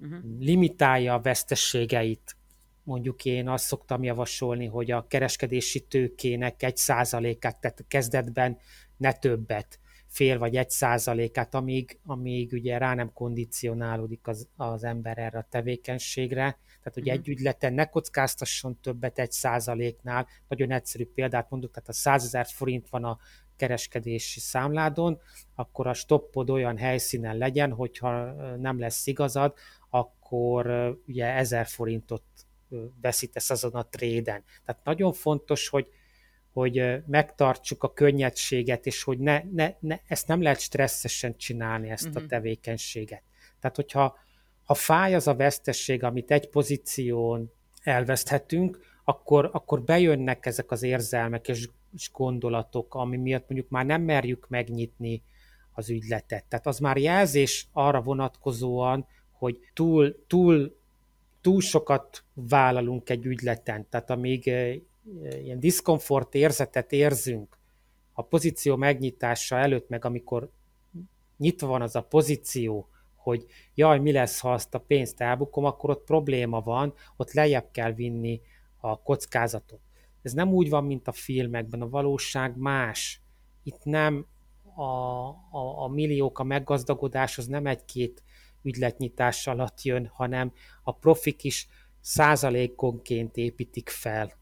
uh-huh. 0.00 0.20
limitálja 0.38 1.14
a 1.14 1.20
vesztességeit, 1.20 2.36
mondjuk 2.82 3.24
én 3.24 3.48
azt 3.48 3.64
szoktam 3.64 4.02
javasolni, 4.02 4.66
hogy 4.66 4.90
a 4.90 5.06
kereskedési 5.06 5.80
tőkének 5.80 6.62
egy 6.62 6.76
százalékát, 6.76 7.60
tehát 7.60 7.84
kezdetben 7.88 8.58
ne 8.96 9.12
többet, 9.12 9.80
fél 10.06 10.38
vagy 10.38 10.56
egy 10.56 10.70
százalékát, 10.70 11.54
amíg, 11.54 11.98
amíg 12.06 12.52
ugye 12.52 12.78
rá 12.78 12.94
nem 12.94 13.12
kondicionálódik 13.12 14.26
az, 14.26 14.48
az 14.56 14.84
ember 14.84 15.18
erre 15.18 15.38
a 15.38 15.46
tevékenységre. 15.50 16.58
Tehát, 16.82 16.94
hogy 16.94 17.08
mm. 17.08 17.12
egy 17.12 17.28
ügyleten 17.28 17.72
ne 17.72 17.84
kockáztasson 17.84 18.80
többet 18.80 19.18
egy 19.18 19.32
százaléknál. 19.32 20.26
Nagyon 20.48 20.70
egyszerű 20.70 21.06
példát 21.06 21.50
mondok, 21.50 21.70
tehát 21.70 21.88
a 21.88 21.92
100 21.92 22.24
ezer 22.24 22.46
forint 22.46 22.88
van 22.88 23.04
a 23.04 23.18
kereskedési 23.62 24.40
számládon, 24.40 25.20
akkor 25.54 25.86
a 25.86 25.94
stoppod 25.94 26.50
olyan 26.50 26.76
helyszínen 26.76 27.36
legyen, 27.36 27.72
hogyha 27.72 28.32
nem 28.56 28.78
lesz 28.78 29.06
igazad, 29.06 29.54
akkor 29.90 30.66
ugye 31.06 31.26
1000 31.26 31.66
forintot 31.66 32.22
veszítesz 33.00 33.50
azon 33.50 33.72
a 33.72 33.82
tréden. 33.82 34.44
Tehát 34.64 34.84
nagyon 34.84 35.12
fontos, 35.12 35.68
hogy, 35.68 35.86
hogy 36.52 37.02
megtartsuk 37.06 37.82
a 37.82 37.92
könnyedséget, 37.92 38.86
és 38.86 39.02
hogy 39.02 39.18
ne, 39.18 39.42
ne, 39.52 39.74
ne, 39.80 39.98
ezt 40.06 40.26
nem 40.28 40.42
lehet 40.42 40.60
stresszesen 40.60 41.36
csinálni, 41.36 41.90
ezt 41.90 42.04
uh-huh. 42.04 42.16
a 42.16 42.20
mhm. 42.20 42.28
tevékenységet. 42.28 43.22
Tehát, 43.60 43.76
hogyha 43.76 44.16
ha 44.64 44.74
fáj 44.74 45.14
az 45.14 45.26
a 45.26 45.34
vesztesség, 45.34 46.02
amit 46.02 46.30
egy 46.30 46.48
pozíción 46.48 47.52
elveszthetünk, 47.82 48.78
akkor, 49.04 49.50
akkor 49.52 49.82
bejönnek 49.82 50.46
ezek 50.46 50.70
az 50.70 50.82
érzelmek 50.82 51.48
és, 51.48 51.58
és 51.58 51.68
gondolatok, 52.12 52.94
ami 52.94 53.16
miatt 53.16 53.48
mondjuk 53.48 53.70
már 53.70 53.86
nem 53.86 54.02
merjük 54.02 54.48
megnyitni 54.48 55.22
az 55.72 55.90
ügyletet. 55.90 56.44
Tehát 56.44 56.66
az 56.66 56.78
már 56.78 56.96
jelzés 56.96 57.68
arra 57.72 58.02
vonatkozóan, 58.02 59.06
hogy 59.32 59.58
túl, 59.74 60.16
túl, 60.26 60.76
túl 61.40 61.60
sokat 61.60 62.24
vállalunk 62.34 63.10
egy 63.10 63.24
ügyleten. 63.24 63.86
Tehát 63.88 64.10
amíg 64.10 64.48
eh, 64.48 64.76
ilyen 65.42 65.60
diszkomfort 65.60 66.34
érzetet 66.34 66.92
érzünk 66.92 67.58
a 68.12 68.22
pozíció 68.22 68.76
megnyitása 68.76 69.56
előtt, 69.56 69.88
meg 69.88 70.04
amikor 70.04 70.50
nyitva 71.36 71.66
van 71.66 71.82
az 71.82 71.96
a 71.96 72.02
pozíció, 72.02 72.88
hogy 73.14 73.46
jaj, 73.74 73.98
mi 73.98 74.12
lesz, 74.12 74.40
ha 74.40 74.52
azt 74.52 74.74
a 74.74 74.78
pénzt 74.78 75.20
elbukom, 75.20 75.64
akkor 75.64 75.90
ott 75.90 76.04
probléma 76.04 76.60
van, 76.60 76.94
ott 77.16 77.32
lejjebb 77.32 77.68
kell 77.70 77.92
vinni 77.92 78.40
a 78.80 79.02
kockázatot. 79.02 79.80
Ez 80.22 80.32
nem 80.32 80.52
úgy 80.52 80.68
van, 80.68 80.84
mint 80.84 81.08
a 81.08 81.12
filmekben, 81.12 81.80
a 81.80 81.88
valóság 81.88 82.56
más. 82.56 83.20
Itt 83.62 83.84
nem 83.84 84.26
a, 84.74 84.82
a, 85.50 85.82
a 85.82 85.88
milliók, 85.88 86.38
a 86.38 86.42
meggazdagodás 86.42 87.38
az 87.38 87.46
nem 87.46 87.66
egy-két 87.66 88.22
ügyletnyitás 88.62 89.46
alatt 89.46 89.82
jön, 89.82 90.06
hanem 90.06 90.52
a 90.82 90.94
profik 90.94 91.44
is 91.44 91.68
százalékonként 92.00 93.36
építik 93.36 93.88
fel. 93.88 94.32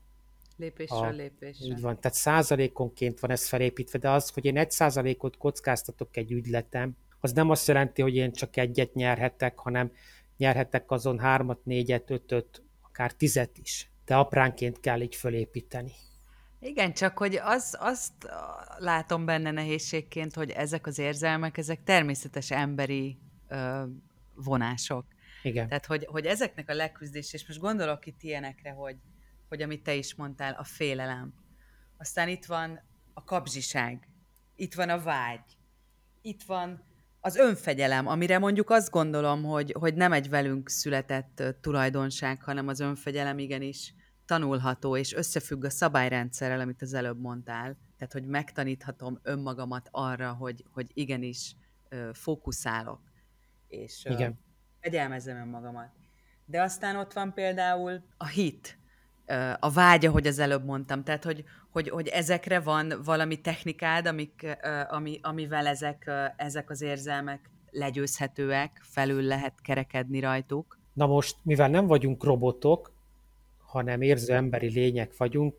Lépésről 0.56 0.98
a, 0.98 1.10
lépésre. 1.10 1.66
Úgy 1.66 1.80
van, 1.80 2.00
tehát 2.00 2.16
százalékonként 2.16 3.20
van 3.20 3.30
ez 3.30 3.48
felépítve, 3.48 3.98
de 3.98 4.10
az, 4.10 4.30
hogy 4.30 4.44
én 4.44 4.56
egy 4.56 4.70
százalékot 4.70 5.36
kockáztatok 5.36 6.16
egy 6.16 6.32
ügyletem, 6.32 6.96
az 7.20 7.32
nem 7.32 7.50
azt 7.50 7.68
jelenti, 7.68 8.02
hogy 8.02 8.14
én 8.14 8.32
csak 8.32 8.56
egyet 8.56 8.94
nyerhetek, 8.94 9.58
hanem 9.58 9.92
nyerhetek 10.36 10.90
azon 10.90 11.18
hármat, 11.18 11.64
négyet, 11.64 12.10
ötöt, 12.10 12.62
akár 12.82 13.12
tizet 13.12 13.58
is. 13.58 13.89
De 14.10 14.16
apránként 14.16 14.80
kell 14.80 15.00
így 15.00 15.14
fölépíteni. 15.14 15.92
Igen, 16.60 16.92
csak 16.92 17.18
hogy 17.18 17.36
az, 17.36 17.76
azt 17.78 18.12
látom 18.78 19.24
benne 19.24 19.50
nehézségként, 19.50 20.34
hogy 20.34 20.50
ezek 20.50 20.86
az 20.86 20.98
érzelmek, 20.98 21.58
ezek 21.58 21.82
természetes 21.82 22.50
emberi 22.50 23.18
ö, 23.48 23.82
vonások. 24.34 25.06
Igen. 25.42 25.68
Tehát, 25.68 25.86
hogy, 25.86 26.04
hogy 26.04 26.26
ezeknek 26.26 26.68
a 26.68 26.74
leküzdés, 26.74 27.32
és 27.32 27.46
most 27.46 27.60
gondolok 27.60 28.06
itt 28.06 28.22
ilyenekre, 28.22 28.70
hogy, 28.70 28.96
hogy 29.48 29.62
amit 29.62 29.82
te 29.82 29.94
is 29.94 30.14
mondtál, 30.14 30.52
a 30.52 30.64
félelem. 30.64 31.34
Aztán 31.96 32.28
itt 32.28 32.44
van 32.44 32.80
a 33.14 33.24
kapzsiság, 33.24 34.08
itt 34.56 34.74
van 34.74 34.88
a 34.88 34.98
vágy, 34.98 35.56
itt 36.22 36.42
van 36.42 36.84
az 37.20 37.36
önfegyelem, 37.36 38.06
amire 38.06 38.38
mondjuk 38.38 38.70
azt 38.70 38.90
gondolom, 38.90 39.44
hogy, 39.44 39.74
hogy 39.78 39.94
nem 39.94 40.12
egy 40.12 40.28
velünk 40.28 40.68
született 40.68 41.42
tulajdonság, 41.60 42.42
hanem 42.42 42.68
az 42.68 42.80
önfegyelem 42.80 43.38
igenis 43.38 43.94
tanulható, 44.30 44.96
és 44.96 45.14
összefügg 45.14 45.64
a 45.64 45.70
szabályrendszerrel, 45.70 46.60
amit 46.60 46.82
az 46.82 46.94
előbb 46.94 47.20
mondtál. 47.20 47.76
Tehát, 47.96 48.12
hogy 48.12 48.26
megtaníthatom 48.26 49.18
önmagamat 49.22 49.88
arra, 49.90 50.32
hogy, 50.32 50.64
hogy 50.72 50.90
igenis 50.94 51.56
fókuszálok, 52.12 53.00
és 53.68 54.04
Igen. 54.04 54.38
fegyelmezem 54.80 55.36
önmagamat. 55.36 55.90
De 56.44 56.62
aztán 56.62 56.96
ott 56.96 57.12
van 57.12 57.34
például 57.34 58.02
a 58.16 58.26
hit, 58.26 58.78
a 59.60 59.70
vágya, 59.70 60.10
hogy 60.10 60.26
az 60.26 60.38
előbb 60.38 60.64
mondtam, 60.64 61.04
tehát 61.04 61.24
hogy, 61.24 61.44
hogy, 61.70 61.88
hogy 61.88 62.08
ezekre 62.08 62.60
van 62.60 62.92
valami 63.04 63.40
technikád, 63.40 64.06
amik, 64.06 64.58
ami, 64.88 65.18
amivel 65.22 65.66
ezek, 65.66 66.10
ezek 66.36 66.70
az 66.70 66.80
érzelmek 66.80 67.50
legyőzhetőek, 67.70 68.80
felül 68.82 69.22
lehet 69.22 69.60
kerekedni 69.60 70.20
rajtuk. 70.20 70.78
Na 70.92 71.06
most, 71.06 71.36
mivel 71.42 71.68
nem 71.68 71.86
vagyunk 71.86 72.24
robotok, 72.24 72.89
hanem 73.70 74.02
érző 74.02 74.34
emberi 74.34 74.70
lények 74.72 75.16
vagyunk, 75.16 75.54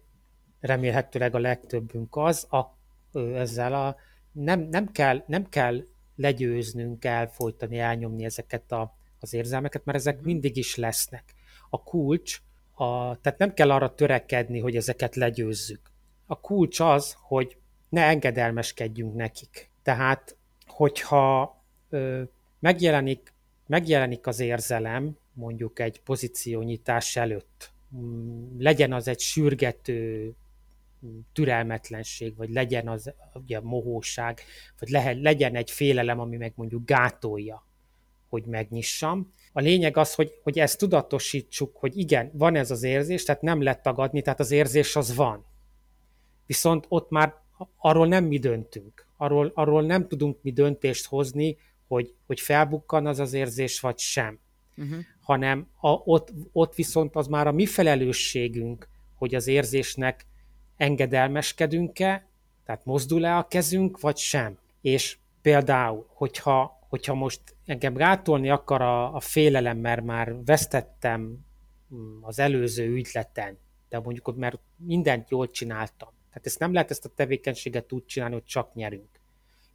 remélhetőleg 0.59 1.35
a 1.35 1.39
legtöbbünk 1.39 2.15
az, 2.15 2.47
a, 2.49 2.77
ezzel 3.19 3.73
a, 3.73 3.95
nem, 4.31 4.59
nem, 4.59 4.91
kell, 4.91 5.23
nem 5.27 5.49
kell 5.49 5.83
legyőznünk, 6.15 7.05
elfolytani, 7.05 7.77
elnyomni 7.79 8.25
ezeket 8.25 8.71
a, 8.71 8.95
az 9.19 9.33
érzelmeket, 9.33 9.85
mert 9.85 9.97
ezek 9.97 10.15
mhm. 10.15 10.25
mindig 10.25 10.57
is 10.57 10.75
lesznek. 10.75 11.23
A 11.69 11.83
kulcs 11.83 12.41
a, 12.73 13.15
tehát 13.21 13.39
nem 13.39 13.53
kell 13.53 13.71
arra 13.71 13.95
törekedni, 13.95 14.59
hogy 14.59 14.75
ezeket 14.75 15.15
legyőzzük. 15.15 15.91
A 16.25 16.39
kulcs 16.39 16.79
az, 16.79 17.15
hogy 17.21 17.57
ne 17.89 18.03
engedelmeskedjünk 18.03 19.15
nekik. 19.15 19.69
Tehát, 19.83 20.37
hogyha 20.67 21.55
ö, 21.89 22.21
megjelenik, 22.59 23.33
megjelenik 23.67 24.27
az 24.27 24.39
érzelem, 24.39 25.17
mondjuk 25.33 25.79
egy 25.79 26.01
pozíciónyitás 26.01 27.15
előtt, 27.15 27.70
legyen 28.57 28.93
az 28.93 29.07
egy 29.07 29.19
sürgető 29.19 30.33
mm, 31.05 31.19
türelmetlenség, 31.33 32.35
vagy 32.35 32.49
legyen 32.49 32.87
az 32.87 33.13
ugye, 33.33 33.59
mohóság, 33.61 34.39
vagy 34.79 34.89
lehet, 34.89 35.21
legyen 35.21 35.55
egy 35.55 35.71
félelem, 35.71 36.19
ami 36.19 36.37
meg 36.37 36.53
mondjuk 36.55 36.85
gátolja, 36.85 37.65
hogy 38.29 38.45
megnyissam, 38.45 39.33
a 39.53 39.59
lényeg 39.59 39.97
az, 39.97 40.13
hogy, 40.13 40.39
hogy 40.43 40.59
ezt 40.59 40.77
tudatosítsuk, 40.77 41.77
hogy 41.77 41.97
igen, 41.97 42.31
van 42.33 42.55
ez 42.55 42.71
az 42.71 42.83
érzés, 42.83 43.23
tehát 43.23 43.41
nem 43.41 43.61
lehet 43.61 43.81
tagadni, 43.81 44.21
tehát 44.21 44.39
az 44.39 44.51
érzés 44.51 44.95
az 44.95 45.15
van. 45.15 45.45
Viszont 46.45 46.85
ott 46.87 47.09
már 47.09 47.35
arról 47.77 48.07
nem 48.07 48.25
mi 48.25 48.37
döntünk. 48.37 49.07
Arról, 49.17 49.51
arról 49.53 49.81
nem 49.81 50.07
tudunk 50.07 50.37
mi 50.41 50.51
döntést 50.51 51.05
hozni, 51.05 51.57
hogy, 51.87 52.13
hogy 52.25 52.39
felbukkan 52.39 53.05
az 53.05 53.19
az 53.19 53.33
érzés, 53.33 53.79
vagy 53.79 53.97
sem. 53.97 54.39
Uh-huh. 54.81 54.99
Hanem 55.21 55.67
a, 55.79 55.89
ott, 55.89 56.33
ott 56.51 56.75
viszont 56.75 57.15
az 57.15 57.27
már 57.27 57.47
a 57.47 57.51
mi 57.51 57.65
felelősségünk, 57.65 58.87
hogy 59.15 59.35
az 59.35 59.47
érzésnek 59.47 60.25
engedelmeskedünk-e, 60.77 62.27
tehát 62.65 62.85
mozdul-e 62.85 63.37
a 63.37 63.47
kezünk, 63.47 63.99
vagy 63.99 64.17
sem. 64.17 64.57
És 64.81 65.17
például, 65.41 66.05
hogyha 66.07 66.79
hogyha 66.91 67.13
most 67.13 67.41
engem 67.65 67.93
gátolni 67.93 68.49
akar 68.49 68.81
a, 68.81 69.15
a 69.15 69.19
félelem, 69.19 69.77
mert 69.77 70.03
már 70.03 70.43
vesztettem 70.45 71.45
mm, 71.95 72.17
az 72.21 72.39
előző 72.39 72.87
ügyleten, 72.87 73.57
de 73.89 73.99
mondjuk 73.99 74.35
már 74.35 74.59
mindent 74.75 75.29
jól 75.29 75.49
csináltam. 75.49 76.09
Tehát 76.27 76.45
ezt 76.45 76.59
nem 76.59 76.73
lehet 76.73 76.91
ezt 76.91 77.05
a 77.05 77.09
tevékenységet 77.15 77.91
úgy 77.91 78.05
csinálni, 78.05 78.33
hogy 78.33 78.43
csak 78.43 78.73
nyerünk. 78.73 79.20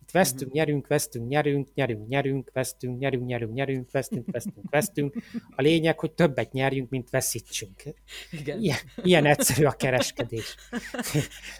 Itt 0.06 0.12
vesztünk, 0.12 0.52
nyerünk, 0.52 0.86
vesztünk, 0.86 1.28
nyerünk, 1.28 1.74
nyerünk, 1.74 2.08
nyerünk, 2.08 2.50
vesztünk, 2.52 2.98
nyerünk, 2.98 3.26
nyerünk, 3.26 3.52
nyerünk, 3.52 3.90
vesztünk, 3.90 4.30
vesztünk, 4.30 4.70
vesztünk. 4.70 5.14
A 5.56 5.62
lényeg, 5.62 5.98
hogy 5.98 6.12
többet 6.12 6.52
nyerjünk, 6.52 6.90
mint 6.90 7.10
veszítsünk. 7.10 7.82
Igen. 8.30 8.60
Ilyen, 8.60 8.78
ilyen 9.02 9.26
egyszerű 9.26 9.64
a 9.64 9.72
kereskedés. 9.72 10.56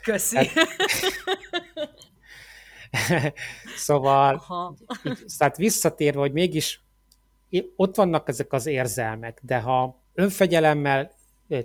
Köszi. 0.03 0.37
Hát, 2.91 3.35
szóval, 3.77 4.35
Aha. 4.35 4.77
tehát 5.39 5.57
visszatérve, 5.57 6.21
hogy 6.21 6.33
mégis 6.33 6.85
ott 7.77 7.97
vannak 7.97 8.29
ezek 8.29 8.53
az 8.53 8.67
érzelmek, 8.67 9.41
de 9.43 9.59
ha 9.59 10.03
önfegyelemmel, 10.15 11.13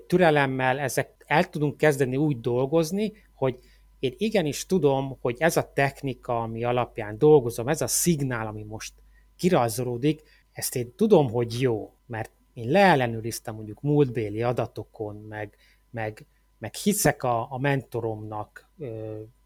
türelemmel 0.08 0.80
ezek 0.80 1.24
el 1.26 1.50
tudunk 1.50 1.78
kezdeni 1.78 2.16
úgy 2.16 2.40
dolgozni, 2.40 3.12
hogy 3.34 3.60
én 4.02 4.14
igenis 4.18 4.66
tudom, 4.66 5.18
hogy 5.22 5.36
ez 5.40 5.58
a 5.58 5.74
technika, 5.74 6.42
ami 6.42 6.64
alapján 6.64 7.18
dolgozom, 7.18 7.68
ez 7.68 7.82
a 7.82 7.88
szignál, 7.88 8.48
ami 8.48 8.64
most 8.64 8.94
kirajzolódik, 9.36 10.22
ezt 10.52 10.76
én 10.76 10.96
tudom, 10.96 11.32
hogy 11.32 11.62
jó, 11.62 11.94
mert 12.06 12.32
én 12.54 12.70
leellenőriztem 12.70 13.56
mondjuk 13.56 13.82
múltbéli 13.82 14.44
adatokon, 14.44 15.16
meg, 15.16 15.56
meg, 15.90 16.26
meg 16.58 16.74
hiszek 16.74 17.24
a, 17.24 17.52
a 17.52 17.58
mentoromnak, 17.58 18.70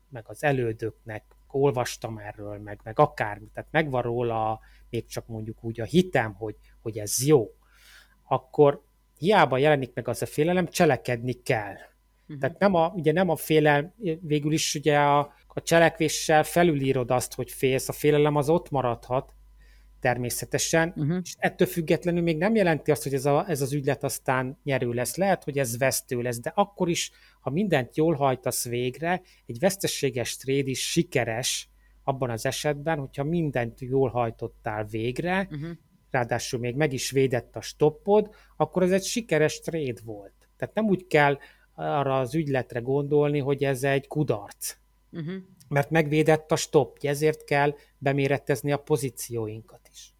meg 0.10 0.24
az 0.24 0.44
elődöknek, 0.44 1.24
olvastam 1.48 2.18
erről, 2.18 2.58
meg, 2.58 2.80
meg 2.84 3.00
akármi, 3.00 3.48
tehát 3.54 3.72
megvan 3.72 4.02
róla 4.02 4.60
még 4.90 5.06
csak 5.06 5.28
mondjuk 5.28 5.64
úgy 5.64 5.80
a 5.82 5.86
hitem, 5.86 6.34
hogy, 6.34 6.56
hogy 6.82 6.98
ez 6.98 7.26
jó, 7.26 7.56
akkor, 8.24 8.84
hiába 9.18 9.58
jelenik 9.58 9.94
meg 9.94 10.08
az 10.08 10.22
a 10.22 10.26
félelem, 10.26 10.68
cselekedni 10.68 11.34
kell. 11.34 11.76
Uh-huh. 12.28 12.40
Tehát 12.40 12.60
nem 12.60 12.74
a, 12.74 12.88
ugye 12.96 13.12
nem 13.12 13.30
a 13.30 13.36
félelem, 13.36 13.94
végül 14.22 14.52
is 14.52 14.76
ugye 14.76 14.98
a, 14.98 15.20
a 15.48 15.62
cselekvéssel 15.62 16.44
felülírod 16.44 17.12
azt, 17.12 17.34
hogy 17.34 17.52
félsz, 17.52 17.90
a 17.90 17.94
félelem 17.94 18.36
az 18.36 18.50
ott 18.50 18.70
maradhat, 18.70 19.34
természetesen, 20.00 20.94
uh-huh. 20.96 21.20
és 21.24 21.36
ettől 21.38 21.68
függetlenül 21.68 22.22
még 22.22 22.38
nem 22.38 22.56
jelenti 22.56 22.92
azt, 22.92 23.04
hogy 23.04 23.14
ez, 23.14 23.26
a, 23.26 23.46
ez 23.50 23.62
az 23.62 23.74
ügylet 23.74 24.04
aztán 24.04 24.60
nyerő 24.64 24.92
lesz. 24.92 25.16
Lehet, 25.16 25.44
hogy 25.44 25.58
ez 25.58 25.78
vesztő 25.78 26.22
lesz, 26.22 26.40
de 26.40 26.52
akkor 26.56 26.90
is, 26.90 27.12
ha 27.40 27.50
mindent 27.50 27.98
jól 27.98 28.14
hajtasz 28.14 28.68
végre, 28.68 29.22
egy 29.46 29.60
veszteséges 29.60 30.38
tréd 30.38 30.68
is 30.68 30.92
sikeres 30.92 31.70
abban 32.04 32.30
az 32.30 32.46
esetben, 32.46 33.00
hogyha 33.00 33.24
mindent 33.24 33.82
jól 33.82 34.10
hajtottál 34.10 34.86
végre, 34.86 35.48
uh-huh. 35.52 35.70
ráadásul 36.12 36.60
még 36.60 36.76
meg 36.76 36.94
is 36.94 37.12
védett 37.12 37.56
a 37.56 37.62
stoppod, 37.62 38.36
akkor 38.58 38.84
ez 38.84 38.92
egy 38.92 39.04
sikeres 39.04 39.60
tréd 39.60 40.04
volt. 40.04 40.34
Tehát 40.58 40.76
nem 40.76 40.86
úgy 40.86 41.08
kell 41.08 41.38
arra 41.76 42.20
az 42.20 42.36
ügyletre 42.36 42.80
gondolni, 42.80 43.40
hogy 43.40 43.64
ez 43.64 43.84
egy 43.84 44.08
kudarc. 44.08 44.76
Uh-huh. 45.12 45.36
Mert 45.68 45.90
megvédett 45.90 46.52
a 46.52 46.56
stoppja, 46.56 47.10
ezért 47.10 47.44
kell 47.44 47.76
beméretezni 47.98 48.72
a 48.72 48.78
pozícióinkat 48.78 49.90
is. 49.92 50.14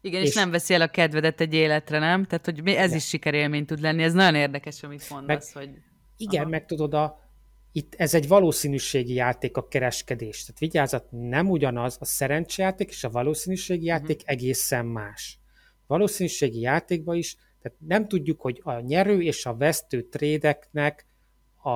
Igen, 0.00 0.22
és, 0.22 0.28
és 0.28 0.34
nem 0.34 0.50
veszi 0.50 0.74
el 0.74 0.80
a 0.80 0.88
kedvedet 0.88 1.40
egy 1.40 1.54
életre, 1.54 1.98
nem? 1.98 2.24
Tehát, 2.24 2.44
hogy 2.44 2.58
ez 2.58 2.64
igen. 2.64 2.96
is 2.96 3.06
sikerélmény 3.06 3.64
tud 3.64 3.80
lenni. 3.80 4.02
Ez 4.02 4.12
nagyon 4.12 4.34
érdekes, 4.34 4.82
amit 4.82 5.10
mondasz, 5.10 5.54
meg, 5.54 5.64
hogy... 5.64 5.74
Igen, 6.16 6.40
Aha. 6.40 6.50
meg 6.50 6.66
tudod, 6.66 6.94
a, 6.94 7.18
itt 7.72 7.94
ez 7.94 8.14
egy 8.14 8.28
valószínűségi 8.28 9.14
játék 9.14 9.56
a 9.56 9.68
kereskedés. 9.68 10.44
Tehát 10.44 10.58
vigyázat, 10.60 11.06
nem 11.10 11.50
ugyanaz, 11.50 11.96
a 12.00 12.04
szerencsejáték 12.04 12.88
és 12.88 13.04
a 13.04 13.10
valószínűségi 13.10 13.80
mhm. 13.80 13.88
játék 13.88 14.16
uh-huh. 14.16 14.30
egészen 14.30 14.86
más. 14.86 15.38
Valószínűségi 15.86 16.60
játékban 16.60 17.16
is, 17.16 17.36
tehát 17.62 17.78
nem 17.80 18.08
tudjuk, 18.08 18.40
hogy 18.40 18.60
a 18.62 18.80
nyerő 18.80 19.22
és 19.22 19.46
a 19.46 19.56
vesztő 19.56 20.02
trédeknek 20.02 21.06
a, 21.62 21.70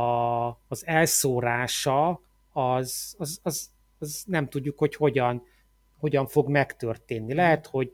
az 0.69 0.87
elszórása 0.87 2.21
az, 2.53 3.15
az, 3.19 3.41
az, 3.43 3.71
az 3.99 4.25
nem 4.27 4.49
tudjuk, 4.49 4.79
hogy 4.79 4.95
hogyan, 4.95 5.43
hogyan 5.99 6.27
fog 6.27 6.49
megtörténni. 6.49 7.35
Lehet, 7.35 7.67
hogy, 7.67 7.93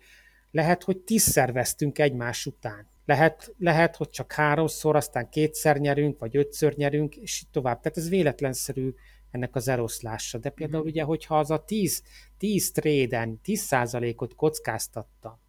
lehet, 0.51 0.83
hogy 0.83 0.99
tízszer 0.99 1.53
vesztünk 1.53 1.99
egymás 1.99 2.47
után. 2.47 2.91
Lehet, 3.05 3.55
lehet, 3.59 3.97
hogy 3.97 4.11
csak 4.11 4.33
háromszor, 4.33 4.97
aztán 4.97 5.29
kétszer 5.29 5.77
nyerünk, 5.77 6.19
vagy 6.19 6.37
ötször 6.37 6.75
nyerünk, 6.75 7.17
és 7.17 7.43
így 7.43 7.51
tovább. 7.51 7.81
Tehát 7.81 7.99
ez 7.99 8.09
véletlenszerű 8.09 8.95
ennek 9.31 9.55
az 9.55 9.69
eloszlása. 9.69 10.39
De 10.39 10.51
például 10.51 10.85
ugye, 10.85 11.03
hogyha 11.03 11.39
az 11.39 11.51
a 11.51 11.65
10, 11.65 12.03
10 12.39 12.73
tréden 12.73 13.41
10%-ot 13.45 14.35
kockáztattam, 14.35 15.41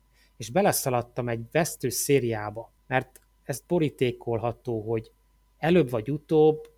és 0.44 0.50
beleszaladtam 0.50 1.30
egy 1.30 1.46
vesztő 1.52 1.90
szériába, 1.90 2.74
mert 2.88 3.22
ez 3.44 3.62
borítékolható, 3.68 4.82
hogy 4.82 5.12
előbb 5.58 5.90
vagy 5.90 6.12
utóbb 6.12 6.72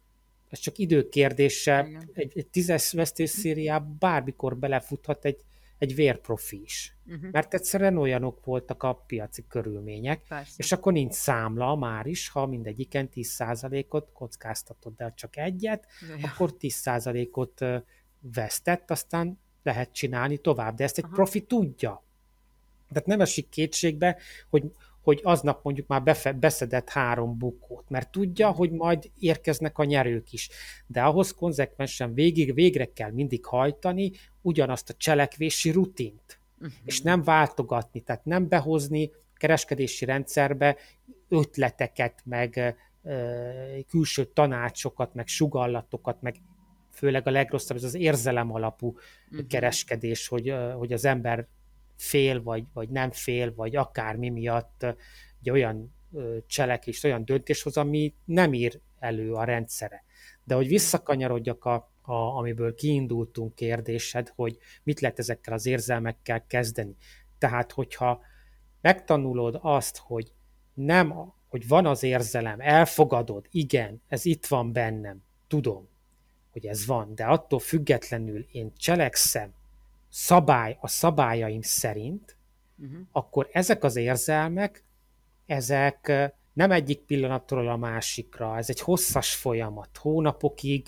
ez 0.49 0.59
csak 0.59 0.77
idő 0.77 1.09
kérdése, 1.09 1.87
egy, 2.13 2.37
egy 2.37 2.47
tízes 2.47 2.91
vesztés 2.91 3.29
szériába 3.29 3.95
bármikor 3.99 4.57
belefuthat 4.57 5.25
egy, 5.25 5.43
egy 5.77 5.95
vérprofi 5.95 6.61
is. 6.61 6.97
Uh-huh. 7.05 7.31
Mert 7.31 7.53
egyszerűen 7.53 7.97
olyanok 7.97 8.45
voltak 8.45 8.83
a 8.83 8.93
piaci 8.93 9.45
körülmények, 9.47 10.21
Persze. 10.27 10.53
és 10.57 10.71
akkor 10.71 10.93
nincs 10.93 11.13
számla 11.13 11.75
már 11.75 12.05
is, 12.05 12.29
ha 12.29 12.45
mindegyiken 12.45 13.09
10%-ot 13.13 14.11
kockáztatod, 14.13 14.95
de 14.95 15.13
csak 15.15 15.37
egyet, 15.37 15.85
ja. 16.19 16.29
akkor 16.29 16.55
10%-ot 16.59 17.61
vesztett, 18.19 18.91
aztán 18.91 19.39
lehet 19.63 19.91
csinálni 19.91 20.37
tovább. 20.37 20.75
De 20.75 20.83
ezt 20.83 20.97
egy 20.97 21.03
Aha. 21.03 21.13
profi 21.13 21.41
tudja. 21.45 22.03
Tehát 22.89 23.07
nem 23.07 23.21
esik 23.21 23.49
kétségbe, 23.49 24.17
hogy 24.49 24.71
hogy 25.05 25.19
aznap 25.23 25.63
mondjuk 25.63 25.87
már 25.87 26.03
befe, 26.03 26.31
beszedett 26.31 26.89
három 26.89 27.37
bukót, 27.37 27.89
mert 27.89 28.11
tudja, 28.11 28.51
hogy 28.51 28.71
majd 28.71 29.11
érkeznek 29.19 29.77
a 29.77 29.83
nyerők 29.83 30.33
is. 30.33 30.49
De 30.87 31.01
ahhoz 31.01 31.31
konzekvensen 31.31 32.13
végig, 32.13 32.53
végre 32.53 32.85
kell 32.85 33.11
mindig 33.11 33.45
hajtani 33.45 34.11
ugyanazt 34.41 34.89
a 34.89 34.93
cselekvési 34.97 35.71
rutint, 35.71 36.39
uh-huh. 36.55 36.73
és 36.83 37.01
nem 37.01 37.23
váltogatni, 37.23 38.01
tehát 38.01 38.25
nem 38.25 38.47
behozni 38.47 39.11
kereskedési 39.35 40.05
rendszerbe 40.05 40.77
ötleteket, 41.29 42.21
meg 42.23 42.75
ö, 43.03 43.79
külső 43.87 44.25
tanácsokat, 44.25 45.13
meg 45.13 45.27
sugallatokat, 45.27 46.21
meg 46.21 46.35
főleg 46.91 47.27
a 47.27 47.31
legrosszabb, 47.31 47.77
ez 47.77 47.83
az 47.83 47.95
érzelem 47.95 48.53
alapú 48.53 48.95
uh-huh. 49.31 49.47
kereskedés, 49.47 50.27
hogy, 50.27 50.53
hogy 50.77 50.93
az 50.93 51.05
ember 51.05 51.47
fél, 51.95 52.43
vagy, 52.43 52.63
vagy 52.73 52.89
nem 52.89 53.11
fél, 53.11 53.53
vagy 53.55 53.75
akármi 53.75 54.29
miatt 54.29 54.83
egy 55.41 55.49
olyan 55.49 55.93
cselekvés, 56.47 57.03
olyan 57.03 57.25
döntéshoz, 57.25 57.77
ami 57.77 58.13
nem 58.25 58.53
ír 58.53 58.79
elő 58.99 59.33
a 59.33 59.43
rendszere. 59.43 60.03
De 60.43 60.55
hogy 60.55 60.67
visszakanyarodjak 60.67 61.65
a, 61.65 61.91
a, 62.01 62.13
amiből 62.13 62.75
kiindultunk 62.75 63.55
kérdésed, 63.55 64.31
hogy 64.35 64.57
mit 64.83 64.99
lehet 64.99 65.19
ezekkel 65.19 65.53
az 65.53 65.65
érzelmekkel 65.65 66.45
kezdeni. 66.47 66.95
Tehát, 67.37 67.71
hogyha 67.71 68.21
megtanulod 68.81 69.59
azt, 69.61 69.97
hogy 69.97 70.31
nem, 70.73 71.33
hogy 71.47 71.67
van 71.67 71.85
az 71.85 72.03
érzelem, 72.03 72.59
elfogadod, 72.59 73.47
igen, 73.51 74.01
ez 74.07 74.25
itt 74.25 74.45
van 74.45 74.71
bennem, 74.71 75.23
tudom, 75.47 75.87
hogy 76.51 76.65
ez 76.65 76.85
van, 76.85 77.15
de 77.15 77.25
attól 77.25 77.59
függetlenül 77.59 78.45
én 78.51 78.73
cselekszem, 78.77 79.53
szabály 80.15 80.77
a 80.81 80.87
szabályaim 80.87 81.61
szerint, 81.61 82.37
uh-huh. 82.77 82.99
akkor 83.11 83.49
ezek 83.51 83.83
az 83.83 83.95
érzelmek, 83.95 84.83
ezek 85.45 86.31
nem 86.53 86.71
egyik 86.71 86.99
pillanatról 86.99 87.69
a 87.69 87.77
másikra, 87.77 88.57
ez 88.57 88.69
egy 88.69 88.79
hosszas 88.79 89.35
folyamat, 89.35 89.97
hónapokig, 89.97 90.87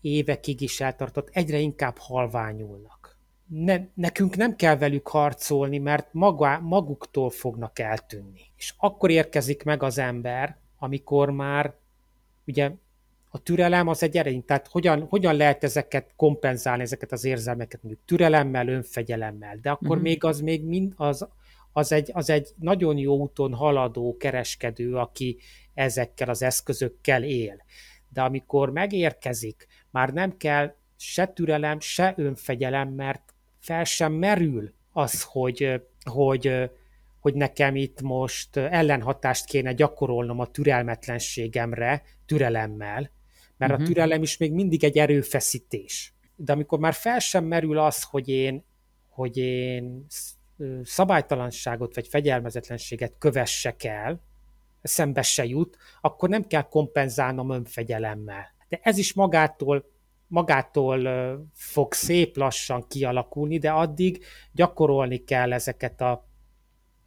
évekig 0.00 0.60
is 0.60 0.80
eltartott, 0.80 1.28
egyre 1.32 1.58
inkább 1.58 1.98
halványulnak. 1.98 3.18
Ne, 3.46 3.80
nekünk 3.94 4.36
nem 4.36 4.56
kell 4.56 4.76
velük 4.76 5.08
harcolni, 5.08 5.78
mert 5.78 6.12
maga, 6.12 6.60
maguktól 6.60 7.30
fognak 7.30 7.78
eltűnni. 7.78 8.40
És 8.56 8.74
akkor 8.76 9.10
érkezik 9.10 9.62
meg 9.62 9.82
az 9.82 9.98
ember, 9.98 10.58
amikor 10.78 11.30
már 11.30 11.74
ugye 12.46 12.72
a 13.28 13.38
türelem 13.38 13.88
az 13.88 14.02
egy 14.02 14.16
erény, 14.16 14.44
tehát 14.44 14.66
hogyan, 14.66 15.06
hogyan 15.08 15.36
lehet 15.36 15.64
ezeket 15.64 16.12
kompenzálni, 16.16 16.82
ezeket 16.82 17.12
az 17.12 17.24
érzelmeket, 17.24 17.82
mondjuk 17.82 18.04
türelemmel, 18.06 18.68
önfegyelemmel, 18.68 19.58
de 19.62 19.70
akkor 19.70 19.88
uh-huh. 19.88 20.02
még 20.02 20.24
az 20.24 20.40
még 20.40 20.64
mind, 20.64 20.92
az, 20.96 21.28
az, 21.72 21.92
egy, 21.92 22.10
az 22.12 22.30
egy 22.30 22.48
nagyon 22.58 22.98
jó 22.98 23.16
úton 23.16 23.54
haladó 23.54 24.16
kereskedő, 24.16 24.94
aki 24.94 25.38
ezekkel 25.74 26.28
az 26.28 26.42
eszközökkel 26.42 27.22
él. 27.22 27.64
De 28.08 28.22
amikor 28.22 28.70
megérkezik, 28.70 29.66
már 29.90 30.12
nem 30.12 30.36
kell 30.36 30.74
se 30.96 31.26
türelem, 31.26 31.80
se 31.80 32.14
önfegyelem, 32.16 32.88
mert 32.88 33.34
fel 33.58 33.84
sem 33.84 34.12
merül 34.12 34.72
az, 34.92 35.22
hogy, 35.22 35.82
hogy, 36.10 36.70
hogy 37.20 37.34
nekem 37.34 37.76
itt 37.76 38.02
most 38.02 38.56
ellenhatást 38.56 39.46
kéne 39.46 39.72
gyakorolnom 39.72 40.38
a 40.38 40.46
türelmetlenségemre, 40.46 42.02
türelemmel, 42.26 43.10
mert 43.56 43.72
uh-huh. 43.72 43.86
a 43.86 43.88
mhm. 43.88 43.92
türelem 43.92 44.22
is 44.22 44.36
még 44.36 44.52
mindig 44.52 44.84
egy 44.84 44.98
erőfeszítés. 44.98 46.14
De 46.36 46.52
amikor 46.52 46.78
már 46.78 46.94
fel 46.94 47.18
sem 47.18 47.44
merül 47.44 47.78
az, 47.78 48.02
hogy 48.02 48.28
én, 48.28 48.64
hogy 49.08 49.36
én 49.36 50.06
szabálytalanságot 50.82 51.94
vagy 51.94 52.08
fegyelmezetlenséget 52.08 53.14
kövessek 53.18 53.84
el, 53.84 54.20
szembe 54.82 55.22
se 55.22 55.44
jut, 55.44 55.76
akkor 56.00 56.28
nem 56.28 56.46
kell 56.46 56.62
kompenzálnom 56.62 57.50
önfegyelemmel. 57.50 58.54
De 58.68 58.80
ez 58.82 58.98
is 58.98 59.12
magától 59.12 59.84
magától 60.28 61.08
fog 61.54 61.92
szép 61.92 62.36
lassan 62.36 62.86
kialakulni, 62.88 63.58
de 63.58 63.70
addig 63.70 64.24
gyakorolni 64.52 65.24
kell 65.24 65.52
ezeket 65.52 66.00
a, 66.00 66.28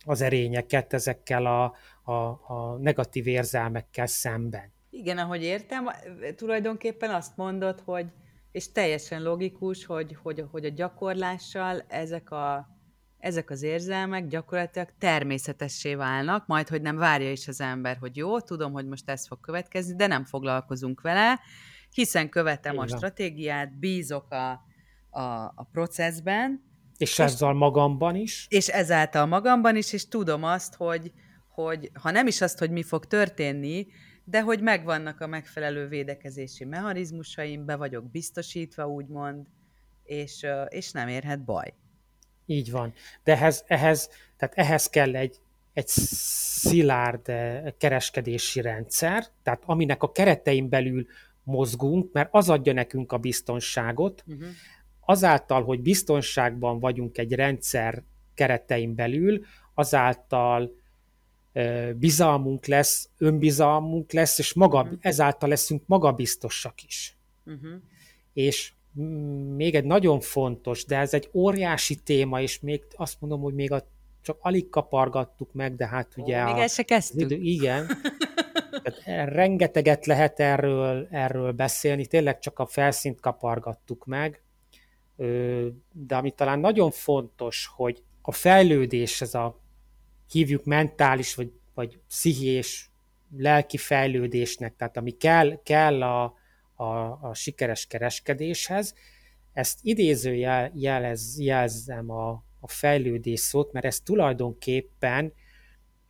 az 0.06 0.22
erényeket, 0.22 0.94
ezekkel 0.94 1.46
a, 1.46 1.76
a, 2.12 2.14
a 2.54 2.78
negatív 2.78 3.28
érzelmekkel 3.28 4.08
szemben. 4.08 4.72
Igen, 4.90 5.18
ahogy 5.18 5.44
értem, 5.44 5.90
tulajdonképpen 6.36 7.10
azt 7.10 7.38
mondod, 7.38 7.82
hogy, 7.86 8.06
és 8.52 8.72
teljesen 8.72 9.24
logikus, 9.24 9.86
hogy, 9.86 10.18
hogy, 10.22 10.46
hogy 10.52 10.66
a 10.66 10.70
gyakorlással 10.70 11.84
ezek, 11.88 12.32
a, 12.32 12.68
ezek 13.18 13.50
az 13.50 13.62
érzelmek 13.62 14.28
gyakorlatilag 14.28 14.90
természetessé 15.00 15.96
válnak, 15.96 16.48
majd 16.48 16.68
hogy 16.68 16.82
nem 16.82 16.98
várja 16.98 17.32
is 17.32 17.48
az 17.48 17.62
ember, 17.62 17.98
hogy 17.98 18.18
jó, 18.18 18.40
tudom, 18.40 18.72
hogy 18.72 18.88
most 18.88 19.10
ez 19.10 19.28
fog 19.28 19.40
következni, 19.40 19.96
de 19.96 20.08
nem 20.08 20.26
foglalkozunk 20.26 21.02
vele, 21.02 21.40
hiszen 21.92 22.30
követem 22.30 22.74
Igen. 22.74 22.86
a 22.86 22.88
stratégiát, 22.88 23.80
bízok 23.80 24.32
a, 24.32 24.52
a, 25.10 25.54
a 25.56 25.68
processben. 25.72 26.64
És, 26.98 27.10
és 27.12 27.20
ezzel 27.20 27.54
magamban 27.54 28.16
is. 28.16 28.46
És 28.50 28.68
ezáltal 28.68 29.26
magamban 29.26 29.76
is, 29.76 29.94
és 29.94 30.08
tudom 30.08 30.44
azt, 30.44 30.76
hogy, 30.76 31.12
hogy 31.54 31.92
ha 32.02 32.12
nem 32.12 32.28
is 32.28 32.42
azt, 32.42 32.60
hogy 32.60 32.72
mi 32.72 32.84
fog 32.84 33.06
történni, 33.06 33.88
de 34.30 34.42
hogy 34.42 34.62
megvannak 34.62 35.22
a 35.22 35.28
megfelelő 35.28 35.88
védekezési 35.88 36.66
mechanizmusaim, 36.66 37.66
be 37.66 37.76
vagyok 37.76 38.12
biztosítva, 38.12 38.88
úgymond, 38.88 39.48
és, 40.04 40.46
és 40.68 40.92
nem 40.92 41.08
érhet 41.08 41.44
baj. 41.44 41.74
Így 42.46 42.72
van. 42.72 42.94
De 43.24 43.32
ehhez, 43.32 43.64
ehhez, 43.68 44.10
tehát 44.38 44.58
ehhez 44.58 44.90
kell 44.90 45.16
egy 45.16 45.40
egy 45.74 45.88
szilárd 45.88 47.32
kereskedési 47.78 48.62
rendszer, 48.62 49.26
tehát 49.44 49.64
aminek 49.66 50.04
a 50.04 50.12
keretein 50.12 50.70
belül 50.70 51.06
mozgunk, 51.44 52.12
mert 52.12 52.30
az 52.32 52.50
adja 52.50 52.74
nekünk 52.74 53.12
a 53.12 53.18
biztonságot, 53.18 54.24
uh-huh. 54.28 54.48
azáltal, 55.00 55.64
hogy 55.64 55.82
biztonságban 55.82 56.80
vagyunk 56.80 57.18
egy 57.18 57.34
rendszer 57.34 58.04
keretein 58.34 58.96
belül, 58.96 59.46
azáltal 59.74 60.72
bizalmunk 61.96 62.66
lesz, 62.66 63.10
önbizalmunk 63.18 64.12
lesz, 64.12 64.40
és 64.40 64.54
maga, 64.54 64.82
uh-huh. 64.82 64.98
ezáltal 65.02 65.50
leszünk 65.50 65.84
magabiztosak 65.86 66.84
is. 66.84 67.18
Uh-huh. 67.46 67.82
És 68.34 68.74
még 69.56 69.76
egy 69.76 69.84
nagyon 69.84 70.20
fontos, 70.20 70.86
de 70.86 70.98
ez 70.98 71.14
egy 71.14 71.30
óriási 71.34 71.96
téma, 71.96 72.42
és 72.42 72.60
még 72.60 72.84
azt 72.96 73.16
mondom, 73.20 73.42
hogy 73.42 73.54
még 73.54 73.72
a, 73.72 73.88
csak 74.22 74.38
alig 74.42 74.70
kapargattuk 74.70 75.54
meg, 75.54 75.76
de 75.76 75.88
hát 75.88 76.14
ugye... 76.18 76.44
Ó, 76.44 76.48
a, 76.48 76.52
még 76.52 76.62
el 76.62 76.68
se 76.68 76.84
kezdtük. 76.84 77.32
Idő, 77.32 77.36
igen. 77.36 77.88
Tehát 78.84 79.30
rengeteget 79.34 80.06
lehet 80.06 80.40
erről, 80.40 81.08
erről 81.12 81.52
beszélni, 81.52 82.06
tényleg 82.06 82.40
csak 82.40 82.60
a 82.60 82.66
felszínt 82.66 83.20
kapargattuk 83.20 84.06
meg, 84.06 84.44
de 85.92 86.16
ami 86.16 86.32
talán 86.32 86.60
nagyon 86.60 86.92
fontos, 86.92 87.70
hogy 87.76 88.04
a 88.22 88.32
fejlődés, 88.32 89.22
ez 89.22 89.34
a 89.34 89.60
hívjuk 90.32 90.66
mentális, 90.66 91.36
vagy, 91.36 91.52
vagy 91.74 92.00
pszichés, 92.08 92.90
lelki 93.38 93.78
fejlődésnek, 93.78 94.76
tehát 94.76 94.98
ami 94.98 95.12
kell, 95.12 95.62
kell 95.64 96.04
a, 96.04 96.34
a, 96.76 96.84
a 97.22 97.34
sikeres 97.34 97.86
kereskedéshez, 97.86 98.94
ezt 99.54 99.80
idéző 99.82 100.34
jel, 100.36 100.72
jelez, 100.74 101.40
jelzem 101.40 102.10
a, 102.10 102.30
a 102.60 102.68
fejlődés 102.68 103.40
szót, 103.40 103.72
mert 103.72 103.86
ez 103.86 104.00
tulajdonképpen 104.00 105.34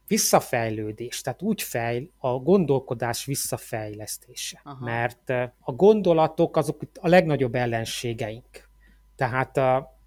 visszafejlődés, 0.07 1.22
tehát 1.22 1.41
úgy 1.41 1.61
fejl, 1.61 2.09
a 2.17 2.30
gondolkodás 2.30 3.26
visszafejlesztése. 3.26 4.61
Aha. 4.63 4.86
Mert 4.86 5.30
a 5.59 5.72
gondolatok 5.72 6.57
azok 6.57 6.82
a 6.99 7.07
legnagyobb 7.07 7.55
ellenségeink. 7.55 8.70
Tehát 9.15 9.57
a, 9.57 9.97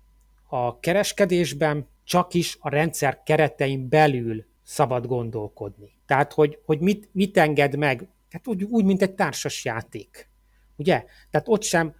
a 0.48 0.80
kereskedésben 0.80 1.88
csak 2.04 2.34
is 2.34 2.56
a 2.60 2.68
rendszer 2.68 3.22
keretein 3.22 3.88
belül 3.88 4.44
szabad 4.62 5.06
gondolkodni. 5.06 5.90
Tehát, 6.06 6.32
hogy, 6.32 6.58
hogy 6.64 6.80
mit, 6.80 7.08
mit 7.12 7.36
enged 7.36 7.76
meg, 7.76 8.08
tehát 8.30 8.46
úgy, 8.48 8.62
úgy, 8.62 8.84
mint 8.84 9.02
egy 9.02 9.14
társas 9.14 9.64
játék. 9.64 10.30
Ugye? 10.76 11.04
Tehát 11.30 11.48
ott 11.48 11.62
sem 11.62 11.94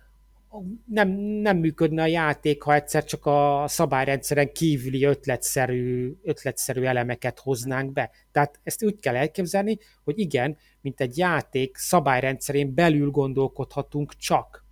nem, 0.87 1.09
nem 1.19 1.57
működne 1.57 2.03
a 2.03 2.07
játék, 2.07 2.63
ha 2.63 2.75
egyszer 2.75 3.05
csak 3.05 3.27
a 3.27 3.65
szabályrendszeren 3.67 4.53
kívüli 4.53 5.05
ötletszerű, 5.05 6.13
ötletszerű 6.23 6.83
elemeket 6.83 7.39
hoznánk 7.39 7.93
be. 7.93 8.11
Tehát 8.33 8.61
ezt 8.63 8.85
úgy 8.85 8.99
kell 9.01 9.17
elképzelni, 9.17 9.79
hogy 10.05 10.19
igen, 10.19 10.57
mint 10.81 11.01
egy 11.01 11.19
játék 11.19 11.77
szabályrendszerén 11.77 12.75
belül 12.75 13.11
gondolkodhatunk 13.11 14.17
csak. 14.17 14.65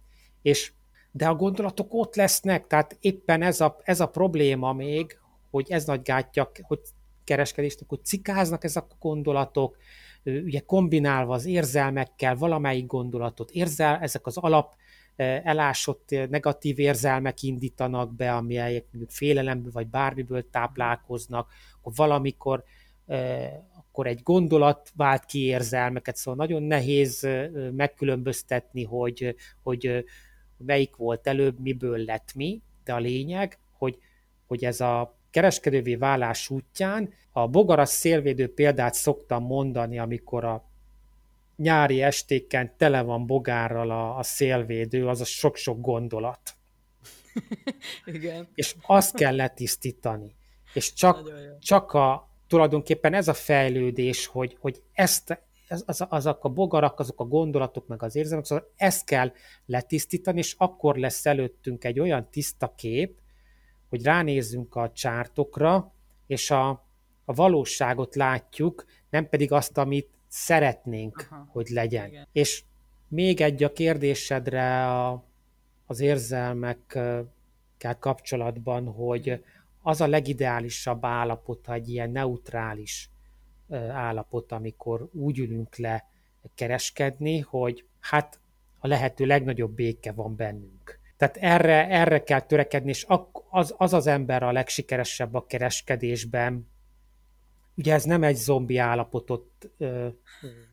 És 0.42 0.72
de 1.12 1.28
a 1.28 1.34
gondolatok 1.34 1.94
ott 1.94 2.14
lesznek, 2.14 2.66
tehát 2.66 2.96
éppen 3.00 3.42
ez 3.42 3.60
a, 3.60 3.80
ez 3.82 4.00
a 4.00 4.08
probléma 4.08 4.72
még, 4.72 5.18
hogy 5.50 5.70
ez 5.70 5.84
nagy 5.84 6.02
gátja, 6.02 6.50
hogy 6.62 6.80
kereskedésnek, 7.24 7.88
hogy 7.88 8.04
cikáznak 8.04 8.64
ezek 8.64 8.84
a 8.88 8.96
gondolatok, 9.00 9.76
ugye 10.24 10.60
kombinálva 10.60 11.34
az 11.34 11.44
érzelmekkel 11.44 12.36
valamelyik 12.36 12.86
gondolatot 12.86 13.50
érzel, 13.50 13.98
ezek 14.00 14.26
az 14.26 14.36
alap 14.36 14.74
elásott 15.42 16.10
negatív 16.10 16.78
érzelmek 16.78 17.42
indítanak 17.42 18.14
be, 18.14 18.32
amelyek 18.34 18.84
mondjuk 18.90 19.10
félelemből 19.10 19.72
vagy 19.72 19.86
bármiből 19.86 20.50
táplálkoznak, 20.50 21.52
akkor 21.78 21.92
valamikor 21.96 22.64
akkor 23.76 24.06
egy 24.06 24.22
gondolat 24.22 24.92
vált 24.96 25.24
ki 25.24 25.38
érzelmeket, 25.44 26.16
szóval 26.16 26.46
nagyon 26.46 26.62
nehéz 26.62 27.28
megkülönböztetni, 27.72 28.84
hogy, 28.84 29.34
hogy 29.62 30.04
melyik 30.56 30.96
volt 30.96 31.26
előbb, 31.26 31.60
miből 31.60 31.98
lett 31.98 32.34
mi, 32.34 32.62
de 32.84 32.92
a 32.92 32.98
lényeg, 32.98 33.58
hogy, 33.78 33.98
hogy 34.46 34.64
ez 34.64 34.80
a 34.80 35.18
kereskedővé 35.30 35.94
válás 35.94 36.50
útján 36.50 37.12
a 37.32 37.48
bogaras 37.48 37.88
szélvédő 37.88 38.54
példát 38.54 38.94
szoktam 38.94 39.44
mondani, 39.44 39.98
amikor 39.98 40.44
a 40.44 40.64
nyári 41.56 42.02
estéken 42.02 42.74
tele 42.76 43.02
van 43.02 43.26
bogárral 43.26 43.90
a, 43.90 44.18
a 44.18 44.22
szélvédő, 44.22 45.08
az 45.08 45.20
a 45.20 45.24
sok-sok 45.24 45.80
gondolat. 45.80 46.54
Igen. 48.04 48.48
És 48.54 48.74
azt 48.86 49.14
kell 49.14 49.36
letisztítani. 49.36 50.34
És 50.72 50.92
csak, 50.92 51.32
csak 51.60 51.92
a, 51.92 52.28
tulajdonképpen 52.46 53.14
ez 53.14 53.28
a 53.28 53.34
fejlődés, 53.34 54.26
hogy, 54.26 54.56
hogy 54.60 54.82
ezt, 54.92 55.42
az, 55.68 55.82
az, 55.86 56.06
azok 56.08 56.44
a 56.44 56.48
bogarak, 56.48 56.98
azok 56.98 57.20
a 57.20 57.24
gondolatok, 57.24 57.86
meg 57.86 58.02
az 58.02 58.16
érzelmek, 58.16 58.46
szóval 58.46 58.72
ezt 58.76 59.04
kell 59.04 59.32
letisztítani, 59.66 60.38
és 60.38 60.54
akkor 60.58 60.96
lesz 60.96 61.26
előttünk 61.26 61.84
egy 61.84 62.00
olyan 62.00 62.28
tiszta 62.30 62.74
kép, 62.76 63.18
hogy 63.90 64.02
ránézzünk 64.02 64.74
a 64.74 64.92
csártokra, 64.92 65.92
és 66.26 66.50
a, 66.50 66.68
a 67.24 67.32
valóságot 67.32 68.14
látjuk, 68.14 68.84
nem 69.10 69.28
pedig 69.28 69.52
azt, 69.52 69.78
amit 69.78 70.08
szeretnénk, 70.28 71.26
Aha. 71.30 71.48
hogy 71.52 71.68
legyen. 71.68 72.08
Igen. 72.08 72.26
És 72.32 72.62
még 73.08 73.40
egy 73.40 73.64
a 73.64 73.72
kérdésedre 73.72 74.86
a, 74.86 75.24
az 75.86 76.00
érzelmekkel 76.00 77.98
kapcsolatban, 77.98 78.86
hogy 78.86 79.44
az 79.82 80.00
a 80.00 80.06
legideálisabb 80.06 81.04
állapot, 81.04 81.70
egy 81.70 81.88
ilyen 81.88 82.10
neutrális 82.10 83.10
állapot, 83.90 84.52
amikor 84.52 85.08
úgy 85.12 85.38
ülünk 85.38 85.76
le 85.76 86.08
kereskedni, 86.54 87.38
hogy 87.38 87.84
hát 88.00 88.40
a 88.78 88.86
lehető 88.86 89.26
legnagyobb 89.26 89.74
béke 89.74 90.12
van 90.12 90.36
bennünk. 90.36 90.99
Tehát 91.20 91.36
erre, 91.36 91.88
erre 91.88 92.22
kell 92.22 92.40
törekedni, 92.40 92.88
és 92.90 93.06
az, 93.50 93.74
az 93.76 93.92
az 93.92 94.06
ember 94.06 94.42
a 94.42 94.52
legsikeresebb 94.52 95.34
a 95.34 95.46
kereskedésben, 95.46 96.68
ugye 97.74 97.94
ez 97.94 98.04
nem 98.04 98.22
egy 98.22 98.36
zombi 98.36 98.78
állapotot 98.78 99.70
ö, 99.78 100.08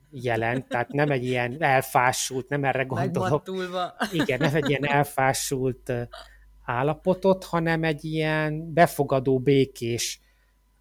jelent, 0.09 0.67
tehát 0.67 0.91
nem 0.91 1.11
egy 1.11 1.23
ilyen 1.25 1.61
elfásult, 1.61 2.49
nem 2.49 2.63
erre 2.63 2.83
gondolok. 2.83 3.43
Igen, 4.11 4.39
nem 4.39 4.55
egy 4.55 4.69
ilyen 4.69 4.85
elfásult 4.85 5.93
állapotot, 6.65 7.43
hanem 7.43 7.83
egy 7.83 8.05
ilyen 8.05 8.73
befogadó, 8.73 9.39
békés 9.39 10.21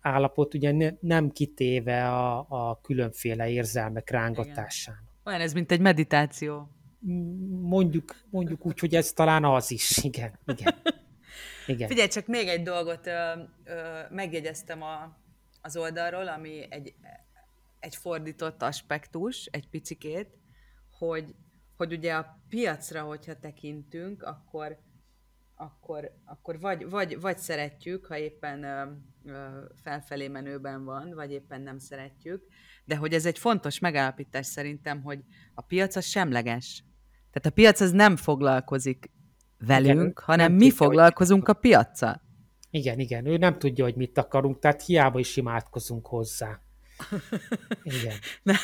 állapot, 0.01 0.55
ugye 0.55 0.73
ne, 0.73 0.91
nem 1.01 1.31
kitéve 1.31 2.09
a, 2.09 2.47
a 2.49 2.81
különféle 2.83 3.49
érzelmek 3.49 4.11
rángatásának. 4.11 5.03
Olyan 5.25 5.41
ez, 5.41 5.53
mint 5.53 5.73
egy 5.73 5.81
meditáció. 5.81 6.71
Mondjuk, 7.61 8.17
mondjuk 8.31 8.67
úgy, 8.67 8.79
hogy 8.79 8.95
ez 8.95 9.13
talán 9.13 9.45
az 9.45 9.71
is, 9.71 9.97
igen. 9.97 10.39
igen. 10.47 10.75
igen. 11.67 11.89
Figyelj, 11.89 12.09
csak 12.09 12.27
még 12.27 12.49
egy 12.49 12.63
dolgot 12.63 13.07
ö, 13.07 13.43
ö, 13.65 14.01
megjegyeztem 14.11 14.83
a, 14.83 15.19
az 15.63 15.77
oldalról, 15.77 16.29
ami 16.29 16.67
egy, 16.71 16.95
egy 17.81 17.97
fordított 17.97 18.63
aspektus, 18.63 19.45
egy 19.45 19.69
picikét, 19.69 20.39
hogy, 20.99 21.35
hogy 21.77 21.93
ugye 21.93 22.15
a 22.15 22.41
piacra, 22.49 23.03
hogyha 23.03 23.39
tekintünk, 23.39 24.23
akkor, 24.23 24.79
akkor, 25.55 26.13
akkor 26.25 26.61
vagy, 26.61 26.89
vagy, 26.91 27.21
vagy 27.21 27.39
szeretjük, 27.39 28.07
ha 28.07 28.19
éppen 28.19 28.63
ö, 28.63 28.85
ö, 29.25 29.65
felfelé 29.83 30.29
menőben 30.29 30.85
van, 30.85 31.15
vagy 31.15 31.33
éppen 31.33 31.61
nem 31.61 31.79
szeretjük, 31.79 32.47
de 32.85 32.97
hogy 32.97 33.13
ez 33.13 33.27
egy 33.27 33.39
fontos 33.39 33.79
megállapítás 33.79 34.47
szerintem, 34.47 35.03
hogy 35.03 35.21
a 35.55 35.63
piac 35.63 35.97
az 35.97 36.05
semleges. 36.05 36.85
Tehát 37.37 37.51
a 37.51 37.55
piac 37.61 37.81
az 37.81 37.91
nem 37.91 38.17
foglalkozik 38.17 39.11
velünk, 39.59 40.01
Igen, 40.01 40.13
hanem 40.17 40.53
mi 40.53 40.71
foglalkozunk 40.71 41.49
a 41.49 41.53
piaccal. 41.53 42.23
Igen, 42.71 42.99
igen, 42.99 43.27
ő 43.27 43.37
nem 43.37 43.59
tudja, 43.59 43.85
hogy 43.85 43.95
mit 43.95 44.19
akarunk, 44.19 44.59
tehát 44.59 44.83
hiába 44.83 45.19
is 45.19 45.37
imádkozunk 45.37 46.07
hozzá. 46.07 46.61
Igen. 47.83 48.15
Ne, 48.43 48.55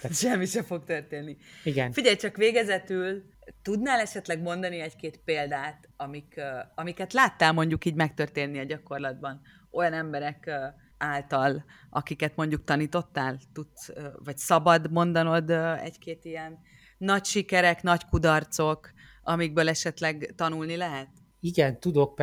tehát... 0.00 0.16
Semmi 0.16 0.46
sem 0.46 0.64
fog 0.64 0.84
történni. 0.84 1.36
Igen. 1.64 1.92
Figyelj, 1.92 2.16
csak 2.16 2.36
végezetül 2.36 3.22
tudnál 3.62 4.00
esetleg 4.00 4.42
mondani 4.42 4.80
egy-két 4.80 5.20
példát, 5.24 5.88
amik, 5.96 6.40
amiket 6.74 7.12
láttál 7.12 7.52
mondjuk 7.52 7.84
így 7.84 7.94
megtörténni 7.94 8.58
a 8.58 8.64
gyakorlatban 8.64 9.40
olyan 9.70 9.92
emberek 9.92 10.50
által, 10.98 11.64
akiket 11.90 12.36
mondjuk 12.36 12.64
tanítottál? 12.64 13.38
Tudsz, 13.52 13.92
vagy 14.24 14.36
szabad 14.36 14.90
mondanod 14.90 15.50
egy-két 15.82 16.24
ilyen 16.24 16.58
nagy 17.00 17.24
sikerek, 17.24 17.82
nagy 17.82 18.04
kudarcok, 18.04 18.90
amikből 19.22 19.68
esetleg 19.68 20.32
tanulni 20.36 20.76
lehet? 20.76 21.08
Igen, 21.40 21.80
tudok, 21.80 22.18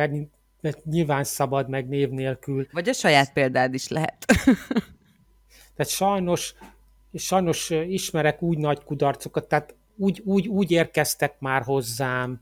mert 0.60 0.84
nyilván 0.84 1.24
szabad 1.24 1.68
meg 1.68 1.88
név 1.88 2.08
nélkül. 2.08 2.66
Vagy 2.72 2.88
a 2.88 2.92
saját 2.92 3.32
példád 3.32 3.74
is 3.74 3.88
lehet. 3.88 4.24
tehát 5.74 5.90
sajnos, 5.90 6.54
sajnos 7.14 7.70
ismerek 7.70 8.42
úgy 8.42 8.58
nagy 8.58 8.84
kudarcokat, 8.84 9.48
tehát 9.48 9.74
úgy, 9.96 10.22
úgy, 10.24 10.48
úgy 10.48 10.70
érkeztek 10.70 11.40
már 11.40 11.62
hozzám 11.62 12.40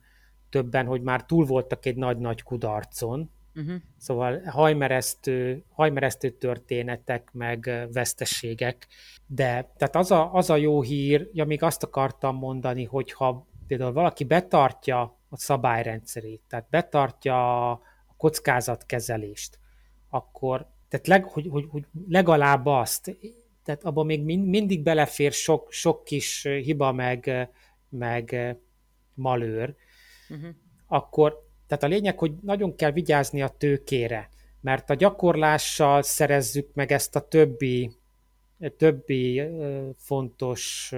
többen, 0.51 0.87
hogy 0.87 1.03
már 1.03 1.25
túl 1.25 1.45
voltak 1.45 1.87
egy 1.87 1.97
nagy-nagy 1.97 2.43
kudarcon, 2.43 3.31
Uh-huh. 3.57 3.77
Szóval 3.99 4.43
hajmeresztő, 4.45 5.65
hajmeresztő 5.71 6.31
történetek, 6.31 7.31
meg 7.33 7.89
veszteségek. 7.93 8.87
De 9.27 9.73
tehát 9.77 9.97
az 9.97 10.11
a, 10.11 10.35
az 10.35 10.51
a 10.51 10.57
jó 10.57 10.83
hír, 10.83 11.31
ja 11.33 11.45
még 11.45 11.63
azt 11.63 11.83
akartam 11.83 12.37
mondani, 12.37 12.85
hogy 12.85 13.13
ha 13.13 13.47
például 13.67 13.93
valaki 13.93 14.25
betartja 14.25 15.19
a 15.29 15.37
szabályrendszerét, 15.37 16.41
tehát 16.49 16.67
betartja 16.71 17.71
a 17.71 17.81
kockázatkezelést, 18.17 19.59
akkor 20.09 20.67
tehát 20.89 21.07
leg, 21.07 21.25
hogy, 21.25 21.47
hogy, 21.51 21.67
hogy 21.69 21.85
legalább 22.09 22.67
azt, 22.67 23.17
tehát 23.65 23.85
abban 23.85 24.07
még 24.07 24.25
mind, 24.25 24.47
mindig 24.47 24.83
belefér 24.83 25.33
sok, 25.33 25.73
sok 25.73 26.05
kis 26.05 26.43
hiba, 26.43 26.93
meg, 26.93 27.51
meg 27.89 28.57
malőr, 29.15 29.75
uh-huh. 30.29 30.49
akkor 30.87 31.46
tehát 31.67 31.85
a 31.85 31.87
lényeg, 31.87 32.19
hogy 32.19 32.33
nagyon 32.43 32.77
kell 32.77 32.91
vigyázni 32.91 33.43
a 33.43 33.49
tőkére, 33.49 34.29
mert 34.61 34.91
a 34.91 34.95
gyakorlással 34.95 36.03
szerezzük 36.03 36.75
meg 36.75 36.93
ezt 36.93 37.17
a 37.17 37.29
többi, 37.29 37.91
többi 38.77 39.43
fontos 39.97 40.93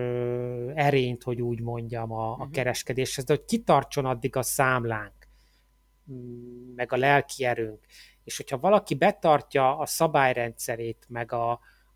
erényt, 0.74 1.22
hogy 1.22 1.42
úgy 1.42 1.60
mondjam, 1.60 2.12
a, 2.12 2.28
a 2.28 2.32
uh-huh. 2.32 2.50
kereskedéshez, 2.50 3.24
de 3.24 3.34
hogy 3.34 3.44
kitartson 3.44 4.04
addig 4.04 4.36
a 4.36 4.42
számlánk, 4.42 5.28
meg 6.74 6.92
a 6.92 6.96
lelki 6.96 7.44
erőnk. 7.44 7.80
És 8.24 8.36
hogyha 8.36 8.58
valaki 8.58 8.94
betartja 8.94 9.78
a 9.78 9.86
szabályrendszerét, 9.86 11.06
meg 11.08 11.32
a, 11.32 11.50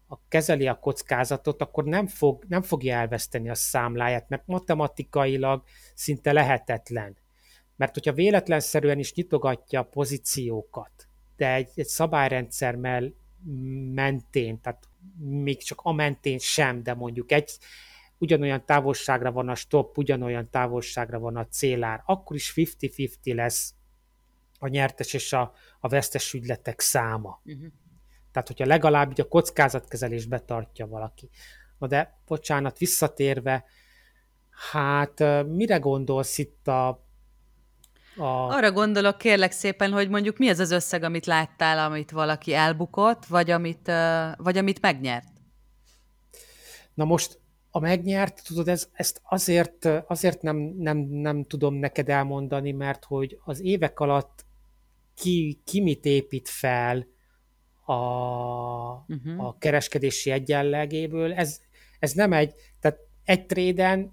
a 0.06 0.18
kezeli 0.28 0.66
a 0.66 0.78
kockázatot, 0.78 1.62
akkor 1.62 1.84
nem, 1.84 2.06
fog, 2.06 2.44
nem 2.48 2.62
fogja 2.62 2.94
elveszteni 2.94 3.48
a 3.48 3.54
számláját, 3.54 4.28
mert 4.28 4.46
matematikailag 4.46 5.62
szinte 5.94 6.32
lehetetlen 6.32 7.16
mert 7.82 7.94
hogyha 7.94 8.12
véletlenszerűen 8.12 8.98
is 8.98 9.14
nyitogatja 9.14 9.80
a 9.80 9.84
pozíciókat, 9.84 11.08
de 11.36 11.54
egy, 11.54 11.70
egy 11.74 11.86
szabályrendszer 11.86 12.76
mentén, 13.94 14.60
tehát 14.60 14.88
még 15.18 15.62
csak 15.62 15.80
a 15.82 15.92
mentén 15.92 16.38
sem, 16.38 16.82
de 16.82 16.94
mondjuk 16.94 17.32
egy, 17.32 17.58
ugyanolyan 18.18 18.64
távolságra 18.64 19.32
van 19.32 19.48
a 19.48 19.54
stop, 19.54 19.98
ugyanolyan 19.98 20.50
távolságra 20.50 21.18
van 21.18 21.36
a 21.36 21.46
célár, 21.46 22.02
akkor 22.06 22.36
is 22.36 22.52
50-50 22.56 23.34
lesz 23.34 23.74
a 24.58 24.68
nyertes 24.68 25.12
és 25.12 25.32
a, 25.32 25.52
a 25.80 25.88
vesztes 25.88 26.32
ügyletek 26.32 26.80
száma. 26.80 27.40
Uh-huh. 27.44 27.66
Tehát, 28.32 28.48
hogyha 28.48 28.66
legalább 28.66 29.10
így 29.10 29.20
a 29.20 29.28
kockázatkezelésbe 29.28 30.38
tartja 30.38 30.86
valaki. 30.86 31.30
Na 31.78 31.86
de, 31.86 32.18
bocsánat, 32.26 32.78
visszatérve, 32.78 33.64
hát 34.70 35.44
mire 35.46 35.76
gondolsz 35.76 36.38
itt 36.38 36.68
a 36.68 37.10
a... 38.16 38.24
Arra 38.24 38.72
gondolok 38.72 39.18
kérlek 39.18 39.52
szépen, 39.52 39.92
hogy 39.92 40.08
mondjuk 40.08 40.38
mi 40.38 40.48
az 40.48 40.58
az 40.58 40.70
összeg, 40.70 41.02
amit 41.02 41.26
láttál, 41.26 41.78
amit 41.78 42.10
valaki 42.10 42.54
elbukott, 42.54 43.26
vagy 43.26 43.50
amit, 43.50 43.90
vagy 44.36 44.58
amit 44.58 44.80
megnyert? 44.80 45.28
Na 46.94 47.04
most 47.04 47.40
a 47.70 47.78
megnyert, 47.78 48.42
tudod, 48.46 48.68
ez, 48.68 48.88
ezt 48.92 49.20
azért, 49.24 49.88
azért 50.06 50.42
nem, 50.42 50.56
nem, 50.56 50.98
nem 50.98 51.44
tudom 51.44 51.74
neked 51.74 52.08
elmondani, 52.08 52.72
mert 52.72 53.04
hogy 53.04 53.38
az 53.44 53.60
évek 53.60 54.00
alatt 54.00 54.44
ki, 55.14 55.60
ki 55.64 55.80
mit 55.80 56.04
épít 56.04 56.48
fel 56.48 57.06
a, 57.84 57.94
uh-huh. 57.94 59.46
a 59.46 59.56
kereskedési 59.58 60.30
egyenlegéből, 60.30 61.32
ez, 61.32 61.60
ez 61.98 62.12
nem 62.12 62.32
egy, 62.32 62.54
tehát 62.80 62.98
egy 63.24 63.46
tréden 63.46 64.12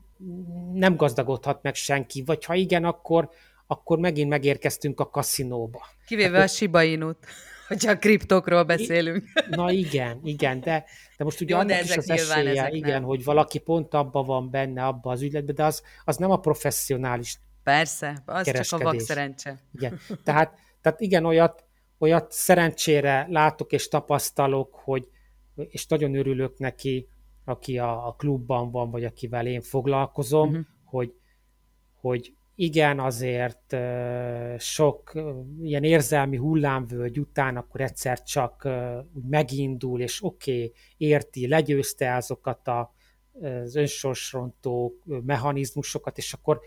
nem 0.73 0.95
gazdagodhat 0.95 1.61
meg 1.61 1.75
senki, 1.75 2.23
vagy 2.23 2.45
ha 2.45 2.53
igen, 2.53 2.83
akkor, 2.83 3.29
akkor 3.71 3.99
megint 3.99 4.29
megérkeztünk 4.29 4.99
a 4.99 5.09
kaszinóba. 5.09 5.85
Kivéve 6.07 6.37
hát, 6.37 6.45
a 6.45 6.51
Shiba 6.51 6.83
Inu-t, 6.83 7.25
hogyha 7.67 7.91
a 7.91 7.97
kriptokról 7.97 8.63
beszélünk. 8.63 9.23
Na 9.49 9.71
igen, 9.71 10.19
igen, 10.23 10.59
de, 10.59 10.85
de 11.17 11.23
most 11.23 11.41
ugye 11.41 11.53
Jó, 11.53 11.59
annak 11.59 11.83
is 11.83 11.97
az 11.97 12.09
esélye, 12.09 12.69
igen, 12.69 12.91
nem. 12.91 13.03
hogy 13.03 13.23
valaki 13.23 13.59
pont 13.59 13.93
abban 13.93 14.25
van 14.25 14.49
benne, 14.49 14.85
abban 14.85 15.13
az 15.13 15.21
ügyletben, 15.21 15.55
de 15.55 15.63
az, 15.63 15.83
az 16.05 16.17
nem 16.17 16.31
a 16.31 16.39
professzionális 16.39 17.39
Persze, 17.63 18.23
az 18.25 18.51
csak 18.51 18.79
a 18.79 18.83
vak 18.83 18.99
szerencse. 18.99 19.59
Igen, 19.73 19.99
tehát, 20.23 20.53
tehát 20.81 21.01
igen, 21.01 21.25
olyat, 21.25 21.63
olyat 21.97 22.31
szerencsére 22.31 23.27
látok 23.29 23.71
és 23.71 23.87
tapasztalok, 23.87 24.75
hogy, 24.75 25.07
és 25.55 25.87
nagyon 25.87 26.15
örülök 26.15 26.57
neki, 26.57 27.07
aki 27.45 27.77
a, 27.77 28.07
a 28.07 28.11
klubban 28.11 28.71
van, 28.71 28.91
vagy 28.91 29.03
akivel 29.03 29.47
én 29.47 29.61
foglalkozom, 29.61 30.49
uh-huh. 30.49 30.65
hogy, 30.85 31.13
hogy 32.01 32.33
igen, 32.61 32.99
azért 32.99 33.75
sok 34.57 35.11
ilyen 35.61 35.83
érzelmi 35.83 36.37
hullámvölgy 36.37 37.19
után 37.19 37.57
akkor 37.57 37.81
egyszer 37.81 38.23
csak 38.23 38.67
úgy 39.13 39.23
megindul, 39.29 40.01
és 40.01 40.23
oké, 40.23 40.51
okay, 40.51 40.73
érti, 40.97 41.47
legyőzte 41.47 42.15
azokat 42.15 42.67
a, 42.67 42.93
az 43.41 43.75
önsorsrontó 43.75 44.99
mechanizmusokat, 45.03 46.17
és 46.17 46.33
akkor 46.33 46.59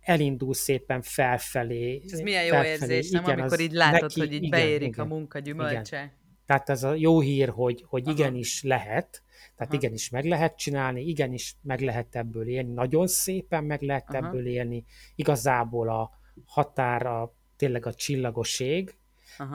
elindul 0.00 0.54
szépen 0.54 1.02
felfelé. 1.02 2.02
Ez 2.12 2.20
milyen 2.20 2.44
jó 2.44 2.50
felfelé. 2.50 2.94
érzés, 2.94 3.10
nem? 3.10 3.22
Igen, 3.22 3.38
Amikor 3.38 3.60
így 3.60 3.72
látod, 3.72 4.00
neki, 4.00 4.20
hogy 4.20 4.32
így 4.32 4.42
igen, 4.42 4.60
beérik 4.60 4.88
igen, 4.88 5.04
a 5.04 5.08
munka 5.08 5.38
gyümölcse. 5.38 5.96
Igen. 5.96 6.17
Tehát 6.48 6.68
ez 6.68 6.82
a 6.82 6.94
jó 6.94 7.20
hír, 7.20 7.48
hogy, 7.48 7.84
hogy 7.88 8.08
igenis 8.08 8.62
lehet, 8.62 9.22
tehát 9.56 9.72
Aha. 9.72 9.82
igenis 9.82 10.10
meg 10.10 10.24
lehet 10.24 10.56
csinálni, 10.56 11.00
igenis 11.02 11.56
meg 11.62 11.80
lehet 11.80 12.16
ebből 12.16 12.48
élni, 12.48 12.72
nagyon 12.72 13.06
szépen 13.06 13.64
meg 13.64 13.82
lehet 13.82 14.08
Aha. 14.08 14.16
ebből 14.16 14.46
élni. 14.46 14.84
Igazából 15.14 15.88
a 15.88 16.10
határa 16.44 17.34
tényleg 17.56 17.86
a 17.86 17.94
csillagoség, 17.94 18.96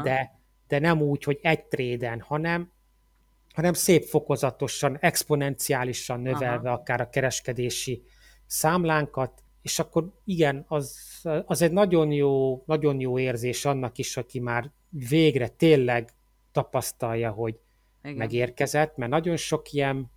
de, 0.03 0.39
de 0.67 0.79
nem 0.79 1.01
úgy, 1.01 1.23
hogy 1.23 1.39
egy 1.41 1.65
tréden, 1.65 2.21
hanem, 2.21 2.71
hanem 3.53 3.73
szép 3.73 4.03
fokozatosan, 4.03 4.97
exponenciálisan 4.99 6.19
növelve 6.19 6.69
Aha. 6.69 6.79
akár 6.79 7.01
a 7.01 7.09
kereskedési 7.09 8.03
számlánkat, 8.45 9.43
és 9.61 9.79
akkor 9.79 10.13
igen, 10.25 10.65
az, 10.67 10.97
az 11.45 11.61
egy 11.61 11.71
nagyon 11.71 12.11
jó, 12.11 12.63
nagyon 12.65 12.99
jó 12.99 13.19
érzés 13.19 13.65
annak 13.65 13.97
is, 13.97 14.17
aki 14.17 14.39
már 14.39 14.71
végre 14.89 15.47
tényleg 15.47 16.13
tapasztalja, 16.53 17.31
hogy 17.31 17.59
igen. 18.03 18.17
megérkezett, 18.17 18.97
mert 18.97 19.11
nagyon 19.11 19.37
sok 19.37 19.71
ilyen, 19.71 20.11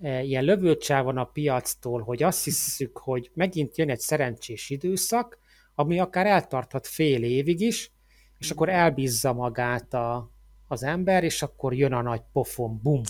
e, 0.00 0.22
ilyen 0.22 0.44
lövőcsá 0.44 1.02
van 1.02 1.18
a 1.18 1.24
piactól, 1.24 2.02
hogy 2.02 2.22
azt 2.22 2.44
hiszük, 2.44 2.98
hogy 2.98 3.30
megint 3.34 3.78
jön 3.78 3.90
egy 3.90 4.00
szerencsés 4.00 4.70
időszak, 4.70 5.38
ami 5.74 5.98
akár 5.98 6.26
eltarthat 6.26 6.86
fél 6.86 7.22
évig 7.22 7.60
is, 7.60 7.92
és 8.38 8.50
akkor 8.50 8.68
elbízza 8.68 9.32
magát 9.32 9.94
a, 9.94 10.30
az 10.68 10.82
ember, 10.82 11.24
és 11.24 11.42
akkor 11.42 11.74
jön 11.74 11.92
a 11.92 12.02
nagy 12.02 12.22
pofon, 12.32 12.80
bum, 12.82 13.02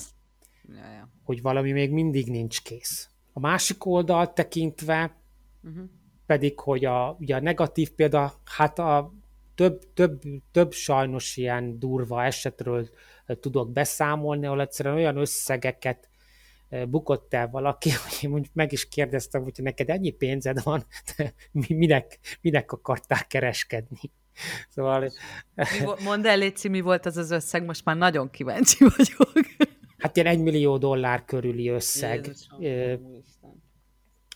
ja. 0.69 1.09
hogy 1.23 1.43
valami 1.43 1.73
még 1.73 1.91
mindig 1.91 2.31
nincs 2.31 2.63
kész. 2.63 3.09
A 3.33 3.41
másik 3.41 3.85
oldal 3.85 4.33
tekintve 4.33 5.17
uh-huh. 5.63 5.85
pedig, 6.27 6.61
hogy 6.61 6.85
a, 6.85 7.17
ugye 7.21 7.37
a 7.37 7.41
negatív 7.41 7.91
példa, 7.91 8.33
hát 8.45 8.79
a 8.79 9.15
több, 9.61 9.93
több, 9.95 10.23
több 10.53 10.73
sajnos 10.73 11.37
ilyen 11.37 11.79
durva 11.79 12.25
esetről 12.25 12.89
tudok 13.41 13.73
beszámolni, 13.73 14.47
ahol 14.47 14.61
egyszerűen 14.61 14.95
olyan 14.95 15.17
összegeket 15.17 16.09
bukott 16.89 17.35
el 17.35 17.49
valaki, 17.49 17.91
hogy 18.03 18.19
én 18.23 18.31
mondjuk 18.31 18.55
meg 18.55 18.73
is 18.73 18.89
kérdeztem, 18.89 19.43
hogy 19.43 19.53
neked 19.57 19.91
ennyi 19.91 20.11
pénzed 20.11 20.63
van, 20.63 20.87
de 21.17 21.35
minek, 21.69 22.19
minek 22.41 22.73
akartál 22.73 23.27
kereskedni. 23.27 24.01
Szóval... 24.69 25.11
Mondd 26.05 26.27
el, 26.27 26.39
Léci, 26.39 26.69
mi 26.69 26.81
volt 26.81 27.07
az 27.07 27.17
az 27.17 27.31
összeg, 27.31 27.65
most 27.65 27.85
már 27.85 27.97
nagyon 27.97 28.31
kíváncsi 28.31 28.85
vagyok. 28.97 29.47
Hát 29.99 30.17
ilyen 30.17 30.29
egy 30.29 30.41
millió 30.41 30.79
dollár 30.79 31.25
körüli 31.25 31.69
összeg. 31.69 32.25
Jézusom, 32.25 32.61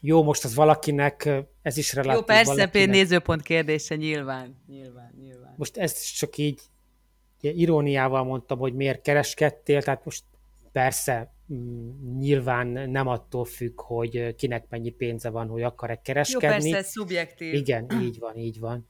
jó, 0.07 0.23
most 0.23 0.45
az 0.45 0.55
valakinek, 0.55 1.31
ez 1.63 1.77
is 1.77 1.95
relatív. 1.95 2.15
Jó, 2.17 2.23
persze, 2.23 2.55
valakinek... 2.55 2.89
nézőpont 2.89 3.43
kérdése, 3.43 3.95
nyilván, 3.95 4.63
nyilván, 4.67 5.15
nyilván. 5.21 5.55
Most 5.57 5.77
ezt 5.77 6.17
csak 6.17 6.37
így 6.37 6.61
iróniával 7.41 8.25
mondtam, 8.25 8.59
hogy 8.59 8.75
miért 8.75 9.03
kereskedtél, 9.03 9.83
tehát 9.83 10.05
most 10.05 10.25
persze 10.73 11.35
mm, 11.53 12.19
nyilván 12.19 12.67
nem 12.91 13.07
attól 13.07 13.45
függ, 13.45 13.81
hogy 13.81 14.35
kinek 14.35 14.67
mennyi 14.69 14.91
pénze 14.91 15.29
van, 15.29 15.49
hogy 15.49 15.63
akar-e 15.63 16.01
kereskedni. 16.01 16.47
Jó, 16.47 16.53
persze, 16.53 16.77
ez 16.77 16.91
szubjektív. 16.91 17.55
Igen, 17.55 17.87
így 18.01 18.19
van, 18.19 18.37
így 18.37 18.59
van. 18.59 18.89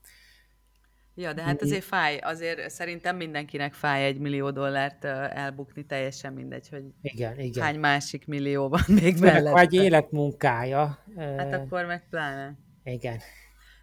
Ja, 1.17 1.33
de 1.33 1.41
hát 1.41 1.61
azért 1.61 1.83
fáj, 1.83 2.17
azért 2.17 2.69
szerintem 2.69 3.15
mindenkinek 3.15 3.73
fáj 3.73 4.05
egy 4.05 4.17
millió 4.17 4.51
dollárt 4.51 5.05
elbukni, 5.05 5.85
teljesen 5.85 6.33
mindegy, 6.33 6.69
hogy 6.69 6.83
igen, 7.01 7.39
igen. 7.39 7.63
hány 7.63 7.79
másik 7.79 8.27
millió 8.27 8.69
van 8.69 8.83
még 8.87 9.19
mellett. 9.19 9.53
Vagy 9.53 9.73
életmunkája. 9.73 11.03
Hát 11.17 11.53
akkor 11.53 11.85
meg 11.85 12.09
pláne. 12.09 12.57
Igen. 12.83 13.19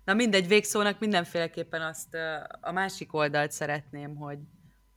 Na 0.04 0.14
mindegy, 0.14 0.48
végszónak 0.48 1.00
mindenféleképpen 1.00 1.82
azt 1.82 2.16
a 2.60 2.72
másik 2.72 3.14
oldalt 3.14 3.50
szeretném, 3.50 4.14
hogy, 4.16 4.38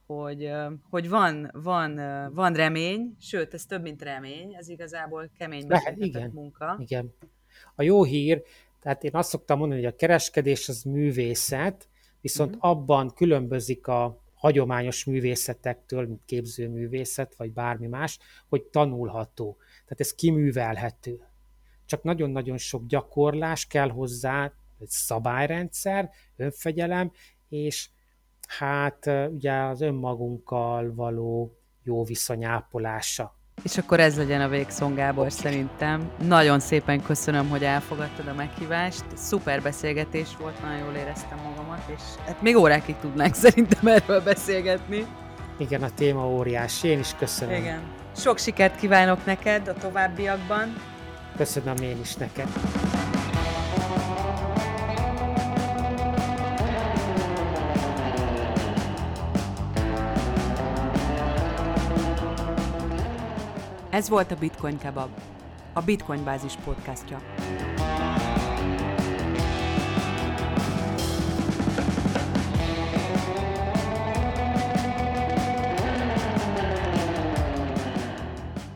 hogy, 0.06 0.52
hogy 0.90 1.10
van, 1.10 1.50
van, 1.54 1.96
van 2.34 2.54
remény, 2.54 3.16
sőt, 3.20 3.54
ez 3.54 3.66
több, 3.66 3.82
mint 3.82 4.02
remény, 4.02 4.56
ez 4.56 4.70
igazából 4.70 5.32
kemény 5.38 5.68
Lehet, 5.68 5.98
igen, 5.98 6.32
munka. 6.34 6.78
Igen. 6.80 7.14
A 7.76 7.84
jó 7.84 8.04
hír, 8.04 8.44
tehát 8.82 9.04
én 9.04 9.14
azt 9.14 9.30
szoktam 9.30 9.58
mondani, 9.58 9.84
hogy 9.84 9.92
a 9.94 9.96
kereskedés 9.96 10.70
az 10.70 10.84
művészet, 10.84 11.88
Viszont 12.26 12.55
uh-huh. 12.55 12.69
abban 12.69 13.13
különbözik 13.13 13.88
a 13.88 14.21
hagyományos 14.34 15.03
művészetektől, 15.03 16.07
mint 16.07 16.21
képzőművészet, 16.26 17.36
vagy 17.36 17.53
bármi 17.53 17.88
más, 17.88 18.19
hogy 18.47 18.63
tanulható. 18.63 19.57
Tehát 19.84 19.99
ez 19.99 20.13
kiművelhető. 20.13 21.28
Csak 21.86 22.03
nagyon-nagyon 22.03 22.57
sok 22.57 22.86
gyakorlás 22.86 23.67
kell 23.67 23.89
hozzá, 23.89 24.53
egy 24.80 24.88
szabályrendszer, 24.88 26.09
önfegyelem, 26.36 27.11
és 27.49 27.89
hát 28.47 29.05
ugye 29.30 29.53
az 29.53 29.82
önmagunkkal 29.82 30.93
való 30.93 31.57
jó 31.84 32.03
viszonyápolása. 32.03 33.39
És 33.66 33.78
akkor 33.78 33.99
ez 33.99 34.18
legyen 34.18 34.41
a 34.41 34.47
végszón, 34.47 34.95
Gábor, 34.95 35.32
szerintem. 35.32 36.11
Nagyon 36.28 36.59
szépen 36.59 37.03
köszönöm, 37.03 37.49
hogy 37.49 37.63
elfogadtad 37.63 38.28
a 38.28 38.34
meghívást. 38.34 39.03
Szuper 39.16 39.61
beszélgetés 39.61 40.28
volt, 40.39 40.61
nagyon 40.61 40.78
jól 40.78 40.93
éreztem 40.93 41.38
magamat, 41.43 41.82
és 41.95 42.01
hát 42.26 42.41
még 42.41 42.55
órákig 42.57 42.95
tudnánk 43.01 43.34
szerintem 43.45 43.88
erről 43.88 44.22
beszélgetni. 44.22 45.05
Igen, 45.57 45.84
a 45.84 45.89
téma 45.89 46.28
óriási, 46.28 46.88
én 46.88 46.99
is 46.99 47.16
köszönöm. 47.20 47.55
Igen. 47.55 47.80
Sok 48.16 48.38
sikert 48.38 48.76
kívánok 48.76 49.26
neked 49.26 49.68
a 49.68 49.74
továbbiakban. 49.74 50.76
Köszönöm 51.38 51.76
én 51.76 51.99
is 52.01 52.16
neked. 52.16 52.47
Ez 63.96 64.10
volt 64.10 64.32
a 64.32 64.36
Bitcoin 64.36 64.78
Kebab, 64.78 65.10
a 65.74 65.82
Bitcoin 65.82 66.24
Bázis 66.24 66.56
podcastja. 66.64 67.22